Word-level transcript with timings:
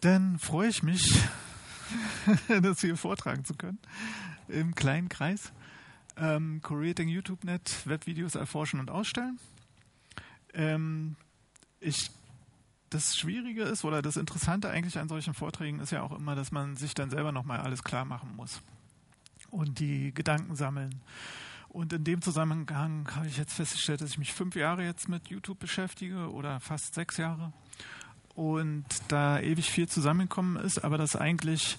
dann 0.00 0.38
freue 0.38 0.68
ich 0.68 0.82
mich, 0.82 1.22
das 2.62 2.80
hier 2.80 2.96
vortragen 2.96 3.44
zu 3.44 3.54
können 3.54 3.78
im 4.48 4.74
kleinen 4.74 5.08
Kreis. 5.08 5.52
Ähm, 6.16 6.60
Creating 6.62 7.08
YouTube.net, 7.08 7.86
Webvideos 7.86 8.34
erforschen 8.34 8.80
und 8.80 8.90
ausstellen. 8.90 9.38
Ähm, 10.52 11.16
ich, 11.78 12.10
das 12.90 13.16
Schwierige 13.16 13.62
ist 13.62 13.84
oder 13.84 14.02
das 14.02 14.16
Interessante 14.16 14.68
eigentlich 14.68 14.98
an 14.98 15.08
solchen 15.08 15.34
Vorträgen 15.34 15.80
ist 15.80 15.92
ja 15.92 16.02
auch 16.02 16.12
immer, 16.12 16.34
dass 16.34 16.52
man 16.52 16.76
sich 16.76 16.94
dann 16.94 17.10
selber 17.10 17.32
nochmal 17.32 17.60
alles 17.60 17.84
klar 17.84 18.04
machen 18.04 18.34
muss 18.36 18.60
und 19.50 19.78
die 19.78 20.12
Gedanken 20.12 20.56
sammeln. 20.56 21.00
Und 21.68 21.92
in 21.92 22.02
dem 22.02 22.20
Zusammenhang 22.20 23.08
habe 23.14 23.28
ich 23.28 23.36
jetzt 23.36 23.52
festgestellt, 23.52 24.00
dass 24.00 24.10
ich 24.10 24.18
mich 24.18 24.32
fünf 24.32 24.56
Jahre 24.56 24.84
jetzt 24.84 25.08
mit 25.08 25.28
YouTube 25.28 25.60
beschäftige 25.60 26.30
oder 26.32 26.58
fast 26.58 26.94
sechs 26.94 27.16
Jahre 27.16 27.52
und 28.34 28.84
da 29.08 29.40
ewig 29.40 29.70
viel 29.70 29.88
zusammengekommen 29.88 30.56
ist, 30.56 30.84
aber 30.84 30.98
dass 30.98 31.16
eigentlich 31.16 31.78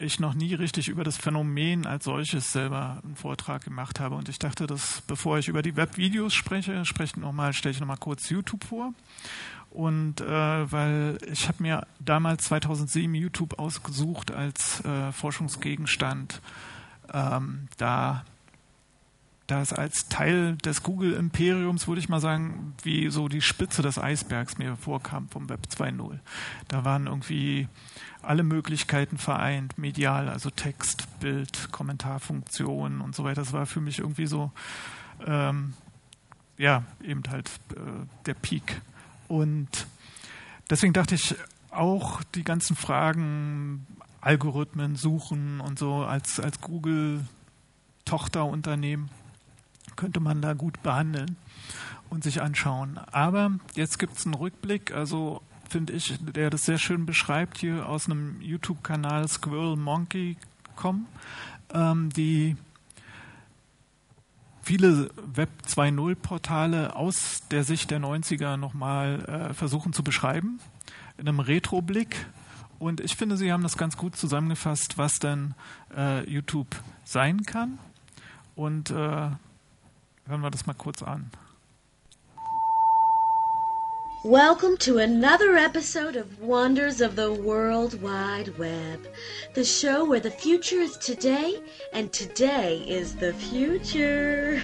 ich 0.00 0.20
noch 0.20 0.34
nie 0.34 0.54
richtig 0.54 0.88
über 0.88 1.02
das 1.02 1.16
Phänomen 1.16 1.86
als 1.86 2.04
solches 2.04 2.52
selber 2.52 3.00
einen 3.04 3.16
Vortrag 3.16 3.64
gemacht 3.64 3.98
habe. 3.98 4.14
Und 4.14 4.28
ich 4.28 4.38
dachte, 4.38 4.66
dass 4.66 5.00
bevor 5.02 5.38
ich 5.38 5.48
über 5.48 5.62
die 5.62 5.76
Webvideos 5.76 6.34
spreche, 6.34 6.84
spreche 6.84 7.18
noch 7.18 7.52
stelle 7.52 7.72
ich 7.72 7.80
noch 7.80 7.88
mal 7.88 7.96
kurz 7.96 8.28
YouTube 8.28 8.64
vor. 8.64 8.94
Und 9.70 10.20
äh, 10.20 10.72
weil 10.72 11.18
ich 11.30 11.48
habe 11.48 11.62
mir 11.62 11.86
damals 11.98 12.44
2007 12.44 13.12
YouTube 13.14 13.58
ausgesucht 13.58 14.30
als 14.30 14.84
äh, 14.84 15.12
Forschungsgegenstand, 15.12 16.40
ähm, 17.12 17.68
da 17.76 18.24
das 19.48 19.72
als 19.72 20.08
Teil 20.08 20.56
des 20.58 20.82
Google-Imperiums, 20.82 21.88
würde 21.88 22.00
ich 22.00 22.10
mal 22.10 22.20
sagen, 22.20 22.74
wie 22.82 23.08
so 23.08 23.28
die 23.28 23.40
Spitze 23.40 23.80
des 23.80 23.98
Eisbergs 23.98 24.58
mir 24.58 24.76
vorkam 24.76 25.30
vom 25.30 25.48
Web 25.48 25.60
2.0. 25.74 26.18
Da 26.68 26.84
waren 26.84 27.06
irgendwie 27.06 27.66
alle 28.20 28.42
Möglichkeiten 28.42 29.16
vereint, 29.16 29.78
medial, 29.78 30.28
also 30.28 30.50
Text, 30.50 31.06
Bild, 31.20 31.72
Kommentarfunktionen 31.72 33.00
und 33.00 33.14
so 33.14 33.24
weiter. 33.24 33.40
Das 33.40 33.54
war 33.54 33.64
für 33.64 33.80
mich 33.80 34.00
irgendwie 34.00 34.26
so, 34.26 34.52
ähm, 35.26 35.72
ja, 36.58 36.84
eben 37.02 37.22
halt 37.30 37.48
äh, 37.74 38.04
der 38.26 38.34
Peak. 38.34 38.82
Und 39.28 39.86
deswegen 40.68 40.92
dachte 40.92 41.14
ich, 41.14 41.34
auch 41.70 42.22
die 42.34 42.44
ganzen 42.44 42.76
Fragen, 42.76 43.86
Algorithmen, 44.20 44.96
Suchen 44.96 45.60
und 45.60 45.78
so 45.78 46.04
als, 46.04 46.38
als 46.38 46.60
Google-Tochterunternehmen 46.60 49.08
könnte 49.96 50.20
man 50.20 50.42
da 50.42 50.54
gut 50.54 50.82
behandeln 50.82 51.36
und 52.10 52.24
sich 52.24 52.42
anschauen. 52.42 52.98
Aber 53.12 53.52
jetzt 53.74 53.98
gibt 53.98 54.16
es 54.16 54.24
einen 54.24 54.34
Rückblick, 54.34 54.92
also 54.92 55.42
finde 55.68 55.92
ich, 55.92 56.18
der 56.20 56.50
das 56.50 56.64
sehr 56.64 56.78
schön 56.78 57.06
beschreibt, 57.06 57.58
hier 57.58 57.88
aus 57.88 58.06
einem 58.06 58.40
YouTube-Kanal 58.40 59.28
SquirrelMonkey.com, 59.28 61.06
ähm, 61.74 62.10
die 62.10 62.56
viele 64.62 65.10
Web 65.34 65.48
2.0 65.66 66.14
Portale 66.14 66.94
aus 66.94 67.42
der 67.50 67.64
Sicht 67.64 67.90
der 67.90 68.00
90er 68.00 68.56
nochmal 68.56 69.24
äh, 69.50 69.54
versuchen 69.54 69.92
zu 69.92 70.02
beschreiben, 70.02 70.60
in 71.16 71.28
einem 71.28 71.40
Retro-Blick. 71.40 72.26
Und 72.78 73.00
ich 73.00 73.16
finde, 73.16 73.36
sie 73.36 73.52
haben 73.52 73.62
das 73.62 73.76
ganz 73.76 73.96
gut 73.96 74.14
zusammengefasst, 74.14 74.98
was 74.98 75.18
denn 75.18 75.54
äh, 75.96 76.28
YouTube 76.30 76.76
sein 77.04 77.42
kann. 77.42 77.78
Und 78.54 78.90
äh, 78.90 79.30
Hören 80.28 80.42
wir 80.42 80.50
das 80.50 80.66
mal 80.66 80.74
kurz 80.74 81.02
an. 81.02 81.30
Welcome 84.22 84.76
to 84.80 84.98
another 84.98 85.56
episode 85.56 86.16
of 86.16 86.26
Wonders 86.38 87.00
of 87.00 87.16
the 87.16 87.32
World 87.32 88.02
Wide 88.02 88.58
Web, 88.58 89.08
the 89.54 89.64
show 89.64 90.04
where 90.04 90.20
the 90.20 90.30
future 90.30 90.82
is 90.82 90.98
today 90.98 91.62
and 91.94 92.12
today 92.12 92.84
is 92.86 93.14
the 93.14 93.32
future. 93.32 94.60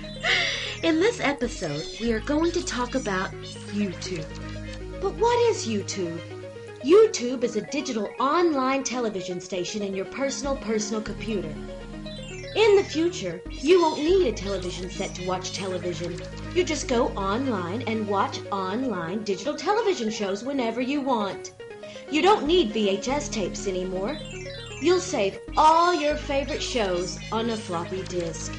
In 0.82 1.00
this 1.00 1.18
episode, 1.18 1.82
we 1.98 2.12
are 2.12 2.20
going 2.20 2.52
to 2.52 2.62
talk 2.62 2.94
about 2.94 3.30
YouTube. 3.72 4.26
But 5.00 5.14
what 5.14 5.50
is 5.50 5.66
YouTube? 5.66 6.20
YouTube 6.84 7.42
is 7.42 7.56
a 7.56 7.62
digital 7.70 8.10
online 8.20 8.84
television 8.84 9.40
station 9.40 9.80
in 9.80 9.94
your 9.94 10.04
personal 10.04 10.56
personal 10.56 11.00
computer. 11.00 11.54
In 12.54 12.76
the 12.76 12.84
future, 12.84 13.42
you 13.50 13.82
won't 13.82 13.98
need 13.98 14.28
a 14.28 14.32
television 14.32 14.88
set 14.88 15.12
to 15.16 15.26
watch 15.26 15.52
television. 15.52 16.20
You 16.54 16.62
just 16.62 16.86
go 16.86 17.08
online 17.08 17.82
and 17.88 18.06
watch 18.06 18.38
online 18.52 19.24
digital 19.24 19.56
television 19.56 20.08
shows 20.08 20.44
whenever 20.44 20.80
you 20.80 21.00
want. 21.00 21.50
You 22.12 22.22
don't 22.22 22.46
need 22.46 22.72
VHS 22.72 23.32
tapes 23.32 23.66
anymore. 23.66 24.16
You'll 24.80 25.00
save 25.00 25.40
all 25.56 25.92
your 25.94 26.14
favorite 26.14 26.62
shows 26.62 27.18
on 27.32 27.50
a 27.50 27.56
floppy 27.56 28.02
disk. 28.04 28.52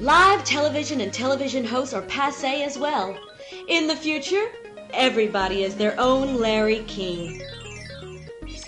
Live 0.00 0.42
television 0.42 1.00
and 1.00 1.12
television 1.12 1.64
hosts 1.64 1.94
are 1.94 2.02
passe 2.02 2.64
as 2.64 2.76
well. 2.76 3.16
In 3.68 3.86
the 3.86 3.94
future, 3.94 4.50
everybody 4.92 5.62
is 5.62 5.76
their 5.76 5.94
own 6.00 6.40
Larry 6.40 6.80
King. 6.88 7.40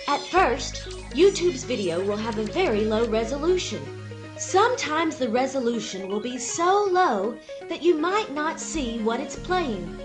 At 0.06 0.20
first, 0.20 0.88
YouTube's 1.10 1.64
video 1.64 2.00
will 2.04 2.16
have 2.16 2.38
a 2.38 2.44
very 2.44 2.84
low 2.84 3.08
resolution. 3.08 3.97
Sometimes 4.38 5.16
the 5.16 5.28
resolution 5.28 6.08
will 6.08 6.20
be 6.20 6.38
so 6.38 6.88
low 6.92 7.36
that 7.68 7.82
you 7.82 7.98
might 7.98 8.32
not 8.32 8.60
see 8.60 9.00
what 9.00 9.18
it's 9.18 9.34
playing. 9.34 9.98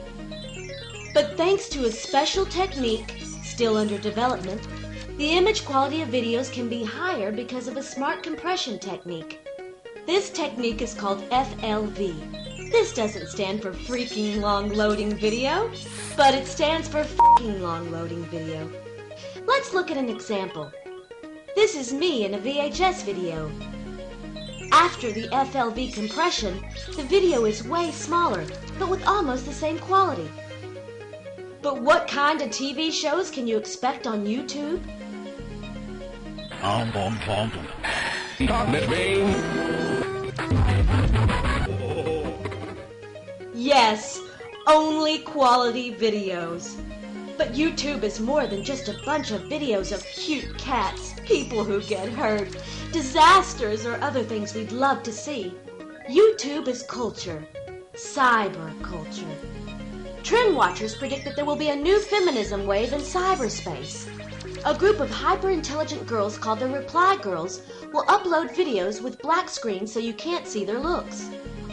But 1.14 1.38
thanks 1.38 1.70
to 1.70 1.86
a 1.86 1.92
special 1.92 2.44
technique, 2.48 3.14
still 3.44 3.78
under 3.78 4.00
development, 4.00 4.68
the 5.18 5.34
image 5.34 5.64
quality 5.64 6.02
of 6.02 6.10
videos 6.10 6.52
can 6.52 6.68
be 6.68 6.84
higher 6.84 7.32
because 7.32 7.68
of 7.68 7.78
a 7.78 7.84
smart 7.84 8.24
compression 8.24 8.80
technique. 8.80 9.40
This 10.08 10.32
technique 10.32 10.82
is 10.82 10.96
called 10.96 11.22
FLV. 11.30 12.72
This 12.72 12.92
doesn't 12.92 13.30
stand 13.30 13.62
for 13.62 13.72
freaking 13.72 14.42
long 14.42 14.70
loading 14.70 15.16
video, 15.16 15.72
but 16.18 16.34
it 16.34 16.48
stands 16.48 16.88
for 16.88 17.04
fucking 17.04 17.62
long 17.62 17.92
loading 17.92 18.26
video. 18.26 18.68
Let's 19.46 19.76
look 19.76 19.92
at 19.92 19.98
an 19.98 20.10
example. 20.10 20.72
This 21.56 21.76
is 21.76 21.94
me 21.94 22.26
in 22.26 22.34
a 22.34 22.40
VHS 22.40 23.04
video. 23.04 23.52
After 24.74 25.12
the 25.12 25.28
FLV 25.28 25.94
compression, 25.94 26.66
the 26.96 27.04
video 27.04 27.46
is 27.46 27.64
way 27.64 27.92
smaller, 27.92 28.44
but 28.80 28.90
with 28.90 29.06
almost 29.06 29.46
the 29.46 29.54
same 29.54 29.78
quality. 29.78 30.28
But 31.62 31.80
what 31.80 32.08
kind 32.08 32.42
of 32.42 32.50
TV 32.50 32.92
shows 32.92 33.30
can 33.30 33.46
you 33.46 33.56
expect 33.56 34.08
on 34.08 34.26
YouTube? 34.26 34.82
Bum, 36.60 36.92
bum, 36.92 37.20
Yes, 43.54 44.20
only 44.66 45.20
quality 45.20 45.94
videos. 45.94 46.82
But 47.38 47.54
YouTube 47.54 48.02
is 48.02 48.20
more 48.20 48.48
than 48.48 48.64
just 48.64 48.90
a 48.90 49.00
bunch 49.06 49.30
of 49.30 49.42
videos 49.44 49.92
of 49.94 50.04
cute 50.04 50.58
cats, 50.58 51.13
people 51.26 51.64
who 51.64 51.82
get 51.82 52.10
hurt, 52.10 52.50
disasters, 52.92 53.86
or 53.86 53.96
other 54.02 54.24
things 54.24 54.54
we'd 54.54 54.72
love 54.72 55.04
to 55.04 55.12
see. 55.12 55.54
YouTube 56.10 56.68
is 56.68 56.84
culture, 56.84 57.46
cyber 57.94 58.82
culture. 58.82 59.38
Trend 60.24 60.56
watchers 60.56 60.96
predict 60.96 61.26
that 61.26 61.36
there 61.36 61.46
will 61.46 61.56
be 61.56 61.70
a 61.70 61.76
new 61.76 62.00
feminism 62.00 62.66
wave 62.66 62.94
in 62.94 63.02
cyberspace. 63.02 64.08
A 64.66 64.78
group 64.78 65.00
of 65.02 65.10
hyper 65.10 65.50
intelligent 65.50 66.08
girls 66.08 66.38
called 66.38 66.60
the 66.60 66.68
Reply 66.68 67.18
Girls 67.22 67.62
will 67.92 68.06
upload 68.06 68.56
videos 68.56 69.02
with 69.02 69.22
black 69.22 69.50
screens 69.50 69.92
so 69.92 70.00
you 70.00 70.14
can't 70.14 70.48
see 70.48 70.64
their 70.64 70.80
looks. 70.80 71.30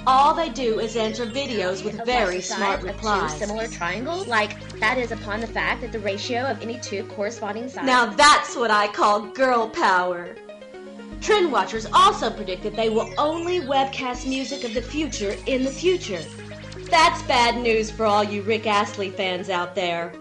All 0.07 0.35
they 0.35 0.49
do 0.49 0.81
is 0.81 0.97
answer 0.97 1.27
videos 1.27 1.85
with 1.85 2.05
very 2.07 2.41
smart 2.41 2.83
replies. 2.83 3.39
similar 3.39 3.67
triangles, 3.67 4.27
like 4.27 4.59
that 4.81 4.97
is 4.97 5.13
upon 5.13 5.41
the 5.41 5.47
fact 5.47 5.83
that 5.83 5.93
the 5.93 5.99
ratio 6.01 6.45
of 6.45 6.63
any 6.63 6.79
two 6.81 7.05
corresponding 7.05 7.69
sides. 7.69 7.87
Now 7.87 8.07
that's 8.07 8.57
what 8.57 8.71
I 8.71 8.89
call 8.89 9.21
girl 9.21 9.69
power. 9.69 10.35
Trend 11.21 11.53
watchers 11.53 11.87
also 11.93 12.31
predict 12.31 12.63
that 12.63 12.77
they 12.77 12.89
will 12.89 13.13
only 13.19 13.61
webcast 13.61 14.27
music 14.27 14.65
of 14.65 14.73
the 14.73 14.81
future 14.81 15.37
in 15.47 15.65
the 15.65 15.71
future. 15.71 16.23
That's 16.91 17.23
bad 17.25 17.61
news 17.63 17.91
for 17.91 18.07
all 18.07 18.25
you 18.25 18.41
Rick 18.43 18.67
Astley 18.67 19.11
fans 19.11 19.51
out 19.51 19.75
there. 19.75 20.15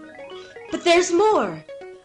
But 0.70 0.84
there's 0.84 1.10
more. 1.10 1.64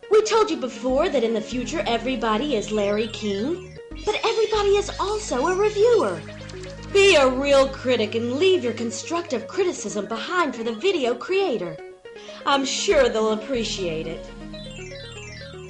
We 0.09 0.23
told 0.23 0.49
you 0.49 0.57
before 0.57 1.09
that 1.09 1.25
in 1.25 1.33
the 1.33 1.41
future 1.41 1.83
everybody 1.85 2.55
is 2.55 2.71
Larry 2.71 3.07
King, 3.07 3.77
but 4.05 4.15
everybody 4.23 4.77
is 4.77 4.89
also 4.97 5.47
a 5.47 5.55
reviewer. 5.55 6.21
Be 6.95 7.17
a 7.17 7.27
real 7.27 7.67
critic 7.67 8.15
and 8.15 8.39
leave 8.39 8.63
your 8.63 8.71
constructive 8.71 9.49
criticism 9.49 10.05
behind 10.05 10.55
for 10.55 10.63
the 10.63 10.71
video 10.71 11.13
creator. 11.13 11.75
I'm 12.45 12.63
sure 12.63 13.09
they'll 13.09 13.33
appreciate 13.33 14.07
it. 14.07 14.25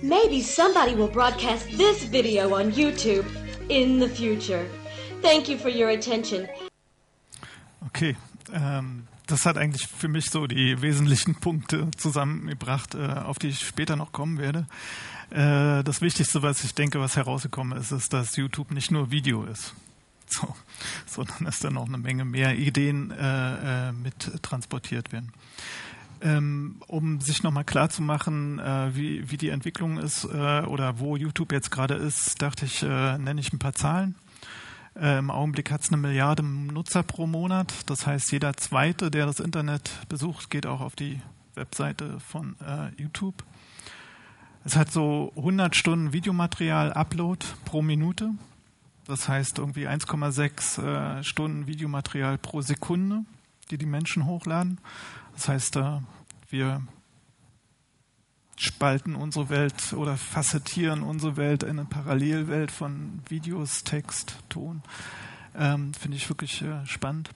Maybe 0.04 0.44
somebody 0.44 0.94
will 0.94 1.08
broadcast 1.08 1.66
this 1.78 2.04
video 2.04 2.54
on 2.54 2.74
YouTube 2.74 3.26
in 3.70 4.00
the 4.00 4.08
future. 4.08 4.68
Thank 5.24 5.50
you 5.50 5.58
for 5.58 5.70
your 5.70 5.90
attention. 5.90 6.48
Okay, 7.88 8.16
ähm, 8.54 9.08
das 9.26 9.48
hat 9.48 9.58
eigentlich 9.58 9.88
für 9.88 10.08
mich 10.08 10.30
so 10.30 10.46
die 10.46 10.80
wesentlichen 10.84 11.34
Punkte 11.42 11.90
zusammengebracht, 11.98 12.94
äh, 12.94 13.00
auf 13.00 13.40
die 13.40 13.48
ich 13.48 13.66
später 13.66 13.96
noch 13.96 14.12
kommen 14.12 14.38
werde. 14.38 14.68
Äh, 15.32 15.84
das 15.84 16.02
Wichtigste, 16.02 16.44
was 16.44 16.64
ich 16.64 16.76
denke, 16.76 17.00
was 17.00 17.16
herausgekommen 17.16 17.76
ist, 17.80 17.92
ist, 17.92 18.14
dass 18.14 18.36
YouTube 18.36 18.70
nicht 18.70 18.92
nur 18.92 19.10
Video 19.10 19.44
ist, 19.46 19.74
so, 20.30 20.56
sondern 21.06 21.46
dass 21.46 21.60
da 21.60 21.70
noch 21.70 21.88
eine 21.88 21.98
Menge 21.98 22.26
mehr 22.26 22.56
Ideen 22.58 23.12
äh, 23.12 23.90
äh 23.90 23.92
mit 23.92 24.42
transportiert 24.42 25.12
werden. 25.12 25.32
Ähm, 26.22 26.78
um 26.88 27.20
sich 27.20 27.44
nochmal 27.44 27.66
klar 27.66 27.90
zu 27.90 28.02
machen, 28.02 28.60
äh, 28.60 28.96
wie, 28.96 29.30
wie 29.30 29.38
die 29.38 29.50
Entwicklung 29.50 29.98
ist 29.98 30.24
äh, 30.24 30.62
oder 30.62 31.00
wo 31.00 31.18
YouTube 31.18 31.52
jetzt 31.52 31.72
gerade 31.72 31.96
ist, 31.96 32.42
dachte 32.42 32.66
ich, 32.66 32.82
nenne 32.82 33.40
ich 33.40 33.54
ein 33.54 33.60
paar 33.60 33.74
Zahlen. 33.74 34.16
Im 34.98 35.30
Augenblick 35.30 35.72
hat 35.72 35.82
es 35.82 35.90
eine 35.90 35.98
Milliarde 35.98 36.42
Nutzer 36.42 37.04
pro 37.04 37.28
Monat. 37.28 37.74
Das 37.88 38.08
heißt, 38.08 38.32
jeder 38.32 38.56
Zweite, 38.56 39.12
der 39.12 39.26
das 39.26 39.42
Internet 39.42 39.92
besucht, 40.08 40.50
geht 40.50 40.66
auch 40.66 40.80
auf 40.80 40.96
die 40.96 41.22
Webseite 41.56 42.18
von 42.22 42.56
YouTube. 42.98 43.44
Es 44.64 44.78
hat 44.78 44.94
so 44.94 45.34
100 45.36 45.76
Stunden 45.76 46.14
Videomaterial 46.14 46.94
Upload 46.94 47.46
pro 47.66 47.82
Minute. 47.82 48.32
Das 49.06 49.30
heißt 49.30 49.60
irgendwie 49.60 49.88
1,6 49.88 50.82
äh, 51.20 51.24
Stunden 51.24 51.68
Videomaterial 51.68 52.38
pro 52.38 52.62
Sekunde, 52.62 53.24
die 53.70 53.78
die 53.78 53.86
Menschen 53.86 54.26
hochladen. 54.26 54.80
Das 55.34 55.48
heißt, 55.48 55.76
äh, 55.76 56.00
wir 56.50 56.82
spalten 58.58 59.16
unsere 59.16 59.50
Welt 59.50 59.94
oder 59.94 60.18
facettieren 60.18 61.04
unsere 61.04 61.38
Welt 61.38 61.64
in 61.64 61.80
eine 61.80 61.86
Parallelwelt 61.86 62.72
von 62.72 63.22
Videos, 63.28 63.84
Text, 63.84 64.38
Ton. 64.50 64.82
Ähm, 65.56 65.94
Finde 65.94 66.18
ich 66.18 66.30
wirklich 66.30 66.62
äh, 66.62 66.86
spannend. 66.86 67.30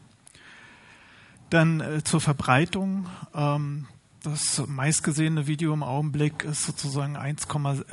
Dann 1.50 1.82
äh, 1.82 2.04
zur 2.04 2.22
Verbreitung. 2.22 3.08
Ähm, 3.34 3.88
das 4.24 4.62
meistgesehene 4.68 5.48
Video 5.48 5.74
im 5.74 5.84
Augenblick 5.84 6.44
ist 6.44 6.66
sozusagen 6.66 7.16
1, 7.16 7.48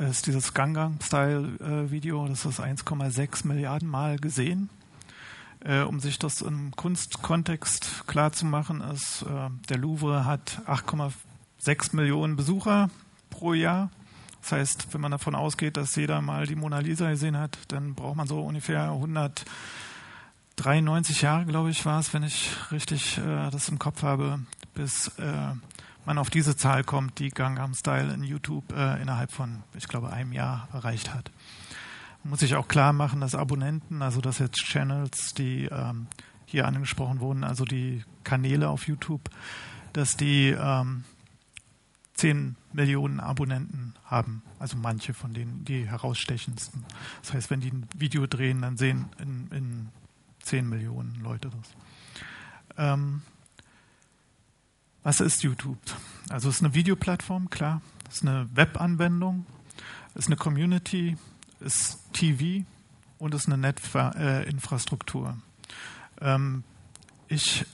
ist 0.09 0.27
dieses 0.27 0.53
Gangnam-Style-Video. 0.53 2.25
Äh, 2.25 2.29
das 2.29 2.45
ist 2.45 2.59
1,6 2.59 3.47
Milliarden 3.47 3.89
Mal 3.89 4.17
gesehen. 4.17 4.69
Äh, 5.63 5.81
um 5.81 5.99
sich 5.99 6.19
das 6.19 6.41
im 6.41 6.75
Kunstkontext 6.75 8.07
klar 8.07 8.31
zu 8.31 8.45
machen, 8.45 8.81
ist, 8.81 9.23
äh, 9.23 9.49
der 9.69 9.77
Louvre 9.77 10.25
hat 10.25 10.61
8,6 10.67 11.95
Millionen 11.95 12.35
Besucher 12.35 12.89
pro 13.29 13.53
Jahr. 13.53 13.89
Das 14.41 14.51
heißt, 14.51 14.93
wenn 14.93 15.01
man 15.01 15.11
davon 15.11 15.35
ausgeht, 15.35 15.77
dass 15.77 15.95
jeder 15.95 16.21
mal 16.21 16.45
die 16.45 16.55
Mona 16.55 16.79
Lisa 16.79 17.09
gesehen 17.09 17.37
hat, 17.37 17.57
dann 17.69 17.95
braucht 17.95 18.17
man 18.17 18.27
so 18.27 18.41
ungefähr 18.41 18.91
193 18.91 21.21
Jahre, 21.21 21.45
glaube 21.45 21.69
ich, 21.69 21.85
war 21.85 21.99
es, 21.99 22.13
wenn 22.13 22.23
ich 22.23 22.51
richtig 22.71 23.17
äh, 23.17 23.49
das 23.49 23.69
im 23.69 23.79
Kopf 23.79 24.03
habe, 24.03 24.39
bis 24.73 25.11
man 26.07 26.17
auf 26.17 26.29
diese 26.29 26.55
Zahl 26.55 26.85
kommt, 26.85 27.19
die 27.19 27.29
Gangnam 27.29 27.73
Style 27.73 28.13
in 28.13 28.23
YouTube 28.23 28.71
äh, 28.71 29.01
innerhalb 29.01 29.29
von, 29.29 29.63
ich 29.75 29.89
glaube, 29.89 30.09
einem 30.09 30.31
Jahr 30.31 30.69
erreicht 30.71 31.13
hat. 31.13 31.31
Man 32.23 32.31
muss 32.31 32.39
sich 32.39 32.55
auch 32.55 32.69
klar 32.69 32.93
machen, 32.93 33.19
dass 33.19 33.35
Abonnenten, 33.35 34.01
also 34.01 34.21
dass 34.21 34.39
jetzt 34.39 34.55
Channels, 34.55 35.33
die 35.33 35.65
ähm, 35.65 36.07
hier 36.45 36.65
angesprochen 36.65 37.19
wurden, 37.19 37.43
also 37.43 37.65
die 37.65 38.05
Kanäle 38.23 38.69
auf 38.69 38.87
YouTube, 38.87 39.29
dass 39.91 40.15
die 40.15 40.55
ähm, 40.57 41.03
10 42.13 42.55
Millionen 42.71 43.19
Abonnenten 43.19 43.93
haben. 44.05 44.43
Also 44.59 44.77
manche 44.77 45.13
von 45.13 45.33
denen, 45.33 45.65
die 45.65 45.89
herausstechendsten. 45.89 46.85
Das 47.21 47.33
heißt, 47.33 47.49
wenn 47.49 47.59
die 47.59 47.71
ein 47.71 47.85
Video 47.97 48.27
drehen, 48.27 48.61
dann 48.61 48.77
sehen 48.77 49.09
in, 49.19 49.49
in 49.51 49.89
10 50.43 50.69
Millionen 50.69 51.19
Leute 51.21 51.49
das. 51.49 51.75
Ähm, 52.77 53.23
was 55.07 55.21
ist 55.21 55.41
YouTube? 55.41 55.79
Also 56.27 56.49
es 56.49 56.55
ist 56.55 56.63
eine 56.65 56.73
Videoplattform, 56.73 57.49
klar. 57.49 57.81
Es 58.09 58.15
ist 58.15 58.27
eine 58.27 58.49
Webanwendung, 58.53 59.45
es 60.15 60.25
ist 60.25 60.27
eine 60.27 60.35
Community, 60.35 61.15
es 61.61 61.75
ist 61.77 61.99
TV 62.11 62.65
und 63.17 63.33
es 63.33 63.43
ist 63.43 63.47
eine 63.47 63.57
Netzinfrastruktur. 63.57 65.37
Ähm, 66.19 66.65
ich 67.29 67.65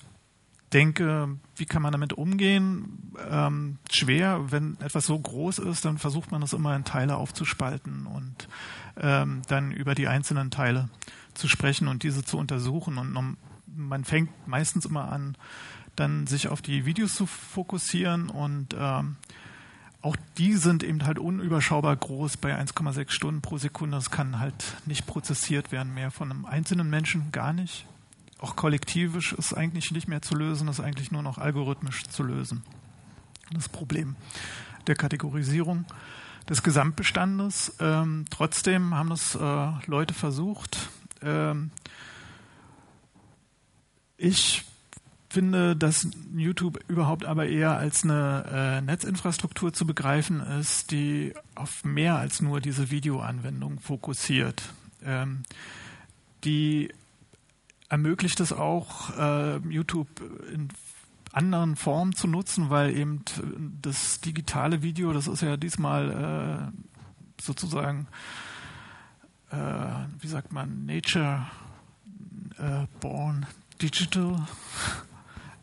denke, 0.74 1.38
wie 1.56 1.65
kann 1.65 1.81
man 1.81 1.91
damit 1.91 2.13
umgehen? 2.13 3.15
Ähm, 3.27 3.80
schwer, 3.89 4.51
wenn 4.51 4.80
etwas 4.80 5.07
so 5.07 5.18
groß 5.18 5.57
ist, 5.57 5.85
dann 5.85 5.97
versucht 5.97 6.31
man 6.31 6.44
es 6.44 6.53
immer 6.53 6.75
in 6.75 6.83
Teile 6.83 7.15
aufzuspalten 7.15 8.06
und 8.06 8.47
ähm, 8.95 9.41
dann 9.47 9.71
über 9.71 9.95
die 9.95 10.07
einzelnen 10.07 10.51
Teile 10.51 10.88
zu 11.33 11.47
sprechen 11.47 11.88
und 11.88 12.03
diese 12.03 12.24
zu 12.24 12.38
untersuchen. 12.38 13.00
Und 13.00 13.38
man 13.75 14.03
fängt 14.03 14.30
meistens 14.47 14.85
immer 14.85 15.12
an, 15.12 15.35
dann 15.95 16.28
sich 16.28 16.48
auf 16.48 16.62
die 16.62 16.86
Videos 16.86 17.16
zu 17.16 17.25
fokussieren 17.25 18.30
und 18.30 18.75
ähm, 18.78 19.18
auch 20.01 20.16
die 20.38 20.54
sind 20.54 20.84
eben 20.84 21.06
halt 21.06 21.18
unüberschaubar 21.18 21.95
groß 21.95 22.38
bei 22.38 22.60
1,6 22.60 23.12
Stunden 23.12 23.42
pro 23.42 23.57
Sekunde. 23.57 23.95
Das 23.95 24.12
kann 24.12 24.40
halt 24.40 24.75
nicht 24.86 25.06
prozessiert 25.06 25.72
werden 25.72 25.94
mehr 25.94 26.12
von 26.12 26.30
einem 26.30 26.45
einzelnen 26.45 26.90
Menschen, 26.90 27.31
gar 27.31 27.54
nicht 27.54 27.86
auch 28.44 28.57
kollektivisch 28.57 29.31
ist 29.31 29.54
eigentlich 29.54 29.92
nicht 29.92 30.10
mehr 30.10 30.22
zu 30.22 30.36
lösen, 30.36 30.68
ist 30.68 30.81
eigentlich 30.81 31.12
nur 31.12 31.24
noch 31.24 31.38
algorithmisch 31.38 32.04
zu 32.04 32.24
lösen. 32.24 32.62
Das 33.51 33.69
Problem 33.69 34.18
der 34.86 34.95
Kategorisierung 34.95 35.86
des 36.50 36.62
Gesamtbestandes. 36.62 37.78
Ähm, 37.80 38.25
trotzdem 38.30 38.95
haben 38.95 39.13
es 39.13 39.36
äh, 39.36 39.68
Leute 39.86 40.13
versucht. 40.13 40.90
Ähm, 41.22 41.72
ich 44.18 44.66
finde, 45.33 45.75
dass 45.75 46.07
YouTube 46.35 46.80
überhaupt 46.88 47.25
aber 47.25 47.47
eher 47.47 47.75
als 47.75 48.03
eine 48.03 48.45
äh, 48.51 48.81
Netzinfrastruktur 48.81 49.74
zu 49.74 49.88
begreifen 49.88 50.41
ist, 50.41 50.91
die 50.91 51.33
auf 51.56 51.83
mehr 51.83 52.18
als 52.18 52.41
nur 52.41 52.62
diese 52.62 52.91
Videoanwendung 52.91 53.80
fokussiert. 53.80 54.62
Ähm, 55.03 55.41
die 56.44 56.94
ermöglicht 57.89 58.39
es 58.41 58.53
auch, 58.53 59.18
äh, 59.18 59.57
YouTube 59.69 60.07
in 60.53 60.69
anderen 61.31 61.75
Formen 61.77 62.13
zu 62.13 62.27
nutzen, 62.27 62.69
weil 62.69 62.95
eben 62.95 63.24
das 63.81 64.21
digitale 64.21 64.83
Video, 64.83 65.13
das 65.13 65.27
ist 65.27 65.41
ja 65.41 65.57
diesmal 65.57 66.71
äh, 66.71 67.41
sozusagen, 67.41 68.07
äh, 69.50 69.57
wie 70.19 70.27
sagt 70.27 70.53
man, 70.53 70.85
Nature 70.85 71.47
äh, 72.59 72.85
Born 73.00 73.47
Digital. 73.81 74.45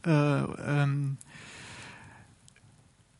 Äh, 0.04 0.10
ähm, 0.10 1.18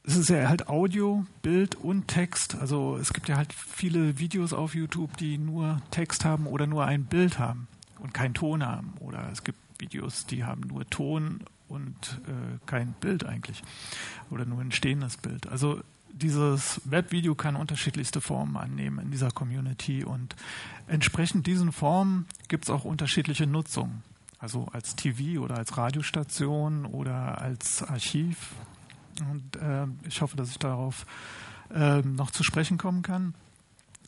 es 0.05 0.17
ist 0.17 0.31
ja 0.31 0.49
halt 0.49 0.69
Audio, 0.69 1.25
Bild 1.43 1.77
und 1.77 2.09
Text. 2.09 2.57
Also 2.57 2.97
es 2.97 3.13
gibt 3.13 3.29
ja 3.29 3.37
halt 3.37 3.53
viele 3.53 4.19
Videos 4.19 4.53
auf 4.53 4.75
YouTube, 4.75 5.17
die 5.17 5.39
nur 5.39 5.81
Text 5.91 6.25
haben 6.25 6.47
oder 6.47 6.67
nur 6.67 6.85
ein 6.85 7.05
Bild 7.05 7.39
haben 7.39 7.69
und 7.99 8.15
keinen 8.15 8.35
Ton 8.35 8.67
haben. 8.67 8.95
Oder 9.01 9.29
es 9.31 9.45
gibt 9.45 9.59
Videos, 9.79 10.27
die 10.27 10.45
haben 10.45 10.63
nur 10.63 10.89
Ton 10.89 11.41
und 11.69 12.21
äh, 12.27 12.59
kein 12.67 12.93
Bild 12.95 13.25
eigentlich. 13.25 13.63
Oder 14.31 14.45
nur 14.45 14.61
ein 14.61 14.73
stehendes 14.73 15.17
Bild. 15.17 15.47
Also 15.47 15.81
dieses 16.13 16.81
Webvideo 16.85 17.35
kann 17.35 17.57
unterschiedlichste 17.57 18.21
Formen 18.21 18.57
annehmen 18.57 18.99
in 18.99 19.11
dieser 19.11 19.31
Community 19.31 20.05
und 20.05 20.35
entsprechend 20.89 21.47
diesen 21.47 21.73
Formen 21.73 22.27
gibt 22.49 22.65
es 22.65 22.71
auch 22.71 22.85
unterschiedliche 22.85 23.47
Nutzungen. 23.47 24.03
Also 24.41 24.67
als 24.73 24.97
TV 24.97 25.41
oder 25.41 25.59
als 25.59 25.77
Radiostation 25.77 26.87
oder 26.87 27.41
als 27.41 27.83
Archiv. 27.83 28.55
Und 29.31 29.57
äh, 29.57 29.87
ich 30.09 30.23
hoffe, 30.23 30.37
dass 30.37 30.51
ich 30.51 30.59
darauf 30.59 31.05
äh, 31.73 32.01
noch 32.01 32.31
zu 32.31 32.43
sprechen 32.43 32.79
kommen 32.79 33.03
kann. 33.03 33.35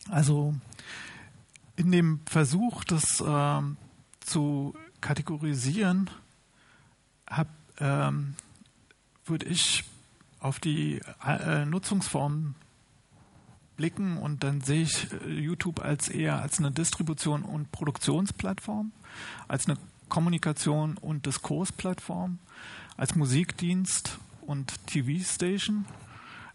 Also 0.09 0.55
in 1.77 1.93
dem 1.93 2.21
Versuch, 2.25 2.83
das 2.85 3.21
äh, 3.21 3.61
zu 4.21 4.75
kategorisieren, 5.03 6.09
hab, 7.29 7.49
ähm, 7.79 8.35
würde 9.27 9.47
ich 9.47 9.85
auf 10.41 10.61
die 10.61 11.01
äh, 11.25 11.67
Nutzungsformen 11.67 12.55
blicken 13.77 14.17
und 14.17 14.45
dann 14.45 14.61
sehe 14.61 14.83
ich 14.83 15.13
äh, 15.13 15.29
YouTube 15.29 15.81
als 15.81 16.09
eher 16.09 16.41
als 16.41 16.59
eine 16.59 16.71
Distribution 16.71 17.43
und 17.43 17.71
Produktionsplattform, 17.73 18.93
als 19.49 19.67
eine 19.67 19.77
Kommunikation 20.13 20.99
und 20.99 21.25
Diskursplattform, 21.25 22.39
als 22.99 23.15
Musikdienst 23.15 24.19
und 24.43 24.75
TV-Station 24.87 25.87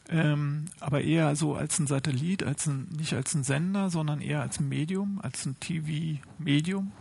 ähm, 0.09 0.65
aber 0.79 1.01
eher 1.01 1.35
so 1.35 1.55
als 1.55 1.79
ein 1.79 1.87
Satellit, 1.87 2.43
als 2.43 2.67
ein, 2.67 2.87
nicht 2.95 3.13
als 3.13 3.33
ein 3.33 3.43
Sender, 3.43 3.89
sondern 3.89 4.21
eher 4.21 4.41
als 4.41 4.59
Medium, 4.59 5.19
als 5.21 5.45
ein 5.47 5.59
TV-Medium, 5.59 6.91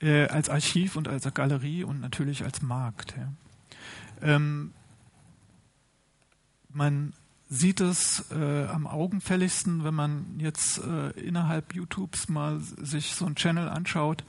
äh, 0.00 0.26
als 0.26 0.50
Archiv 0.50 0.96
und 0.96 1.06
als 1.08 1.32
Galerie 1.32 1.84
und 1.84 2.00
natürlich 2.00 2.44
als 2.44 2.60
Markt. 2.60 3.14
Ja. 3.16 3.32
Ähm, 4.20 4.72
man 6.70 7.12
sieht 7.48 7.80
es 7.80 8.24
äh, 8.32 8.66
am 8.66 8.86
augenfälligsten, 8.86 9.84
wenn 9.84 9.94
man 9.94 10.38
jetzt 10.38 10.78
äh, 10.78 11.10
innerhalb 11.12 11.72
YouTubes 11.72 12.28
mal 12.28 12.58
sich 12.60 13.14
so 13.14 13.26
einen 13.26 13.36
Channel 13.36 13.68
anschaut 13.68 14.24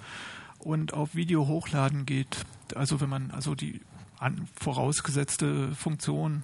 und 0.64 0.94
auf 0.94 1.16
Video 1.16 1.48
hochladen 1.48 2.06
geht. 2.06 2.46
Also 2.76 3.02
wenn 3.02 3.10
man 3.10 3.32
also 3.32 3.56
die 3.56 3.82
an, 4.20 4.48
vorausgesetzte 4.56 5.76
Funktion 5.76 6.44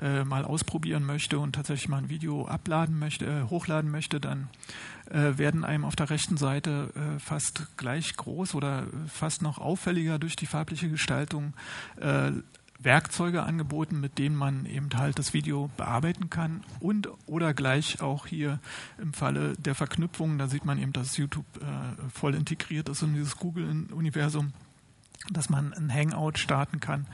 äh, 0.00 0.24
mal 0.24 0.44
ausprobieren 0.44 1.04
möchte 1.04 1.38
und 1.38 1.54
tatsächlich 1.54 1.88
mal 1.88 1.98
ein 1.98 2.08
Video 2.08 2.46
abladen 2.46 2.98
möchte, 2.98 3.26
äh, 3.26 3.50
hochladen 3.50 3.90
möchte, 3.90 4.20
dann 4.20 4.48
äh, 5.10 5.38
werden 5.38 5.64
einem 5.64 5.84
auf 5.84 5.96
der 5.96 6.10
rechten 6.10 6.36
Seite 6.36 6.92
äh, 6.94 7.18
fast 7.18 7.76
gleich 7.76 8.16
groß 8.16 8.54
oder 8.54 8.86
fast 9.06 9.42
noch 9.42 9.58
auffälliger 9.58 10.18
durch 10.18 10.36
die 10.36 10.46
farbliche 10.46 10.88
Gestaltung 10.88 11.54
äh, 12.00 12.30
Werkzeuge 12.78 13.42
angeboten, 13.42 13.98
mit 14.00 14.18
denen 14.18 14.36
man 14.36 14.64
eben 14.64 14.88
halt 14.94 15.18
das 15.18 15.34
Video 15.34 15.68
bearbeiten 15.76 16.30
kann 16.30 16.62
und 16.80 17.08
oder 17.26 17.52
gleich 17.52 18.00
auch 18.00 18.26
hier 18.26 18.60
im 18.98 19.12
Falle 19.12 19.54
der 19.58 19.74
Verknüpfung, 19.74 20.38
da 20.38 20.46
sieht 20.46 20.64
man 20.64 20.78
eben, 20.78 20.92
dass 20.92 21.16
YouTube 21.16 21.46
äh, 21.56 22.10
voll 22.12 22.34
integriert 22.34 22.88
ist 22.88 23.02
in 23.02 23.14
dieses 23.14 23.36
Google-Universum, 23.36 24.52
dass 25.30 25.50
man 25.50 25.72
ein 25.74 25.92
Hangout 25.92 26.38
starten 26.38 26.78
kann. 26.78 27.06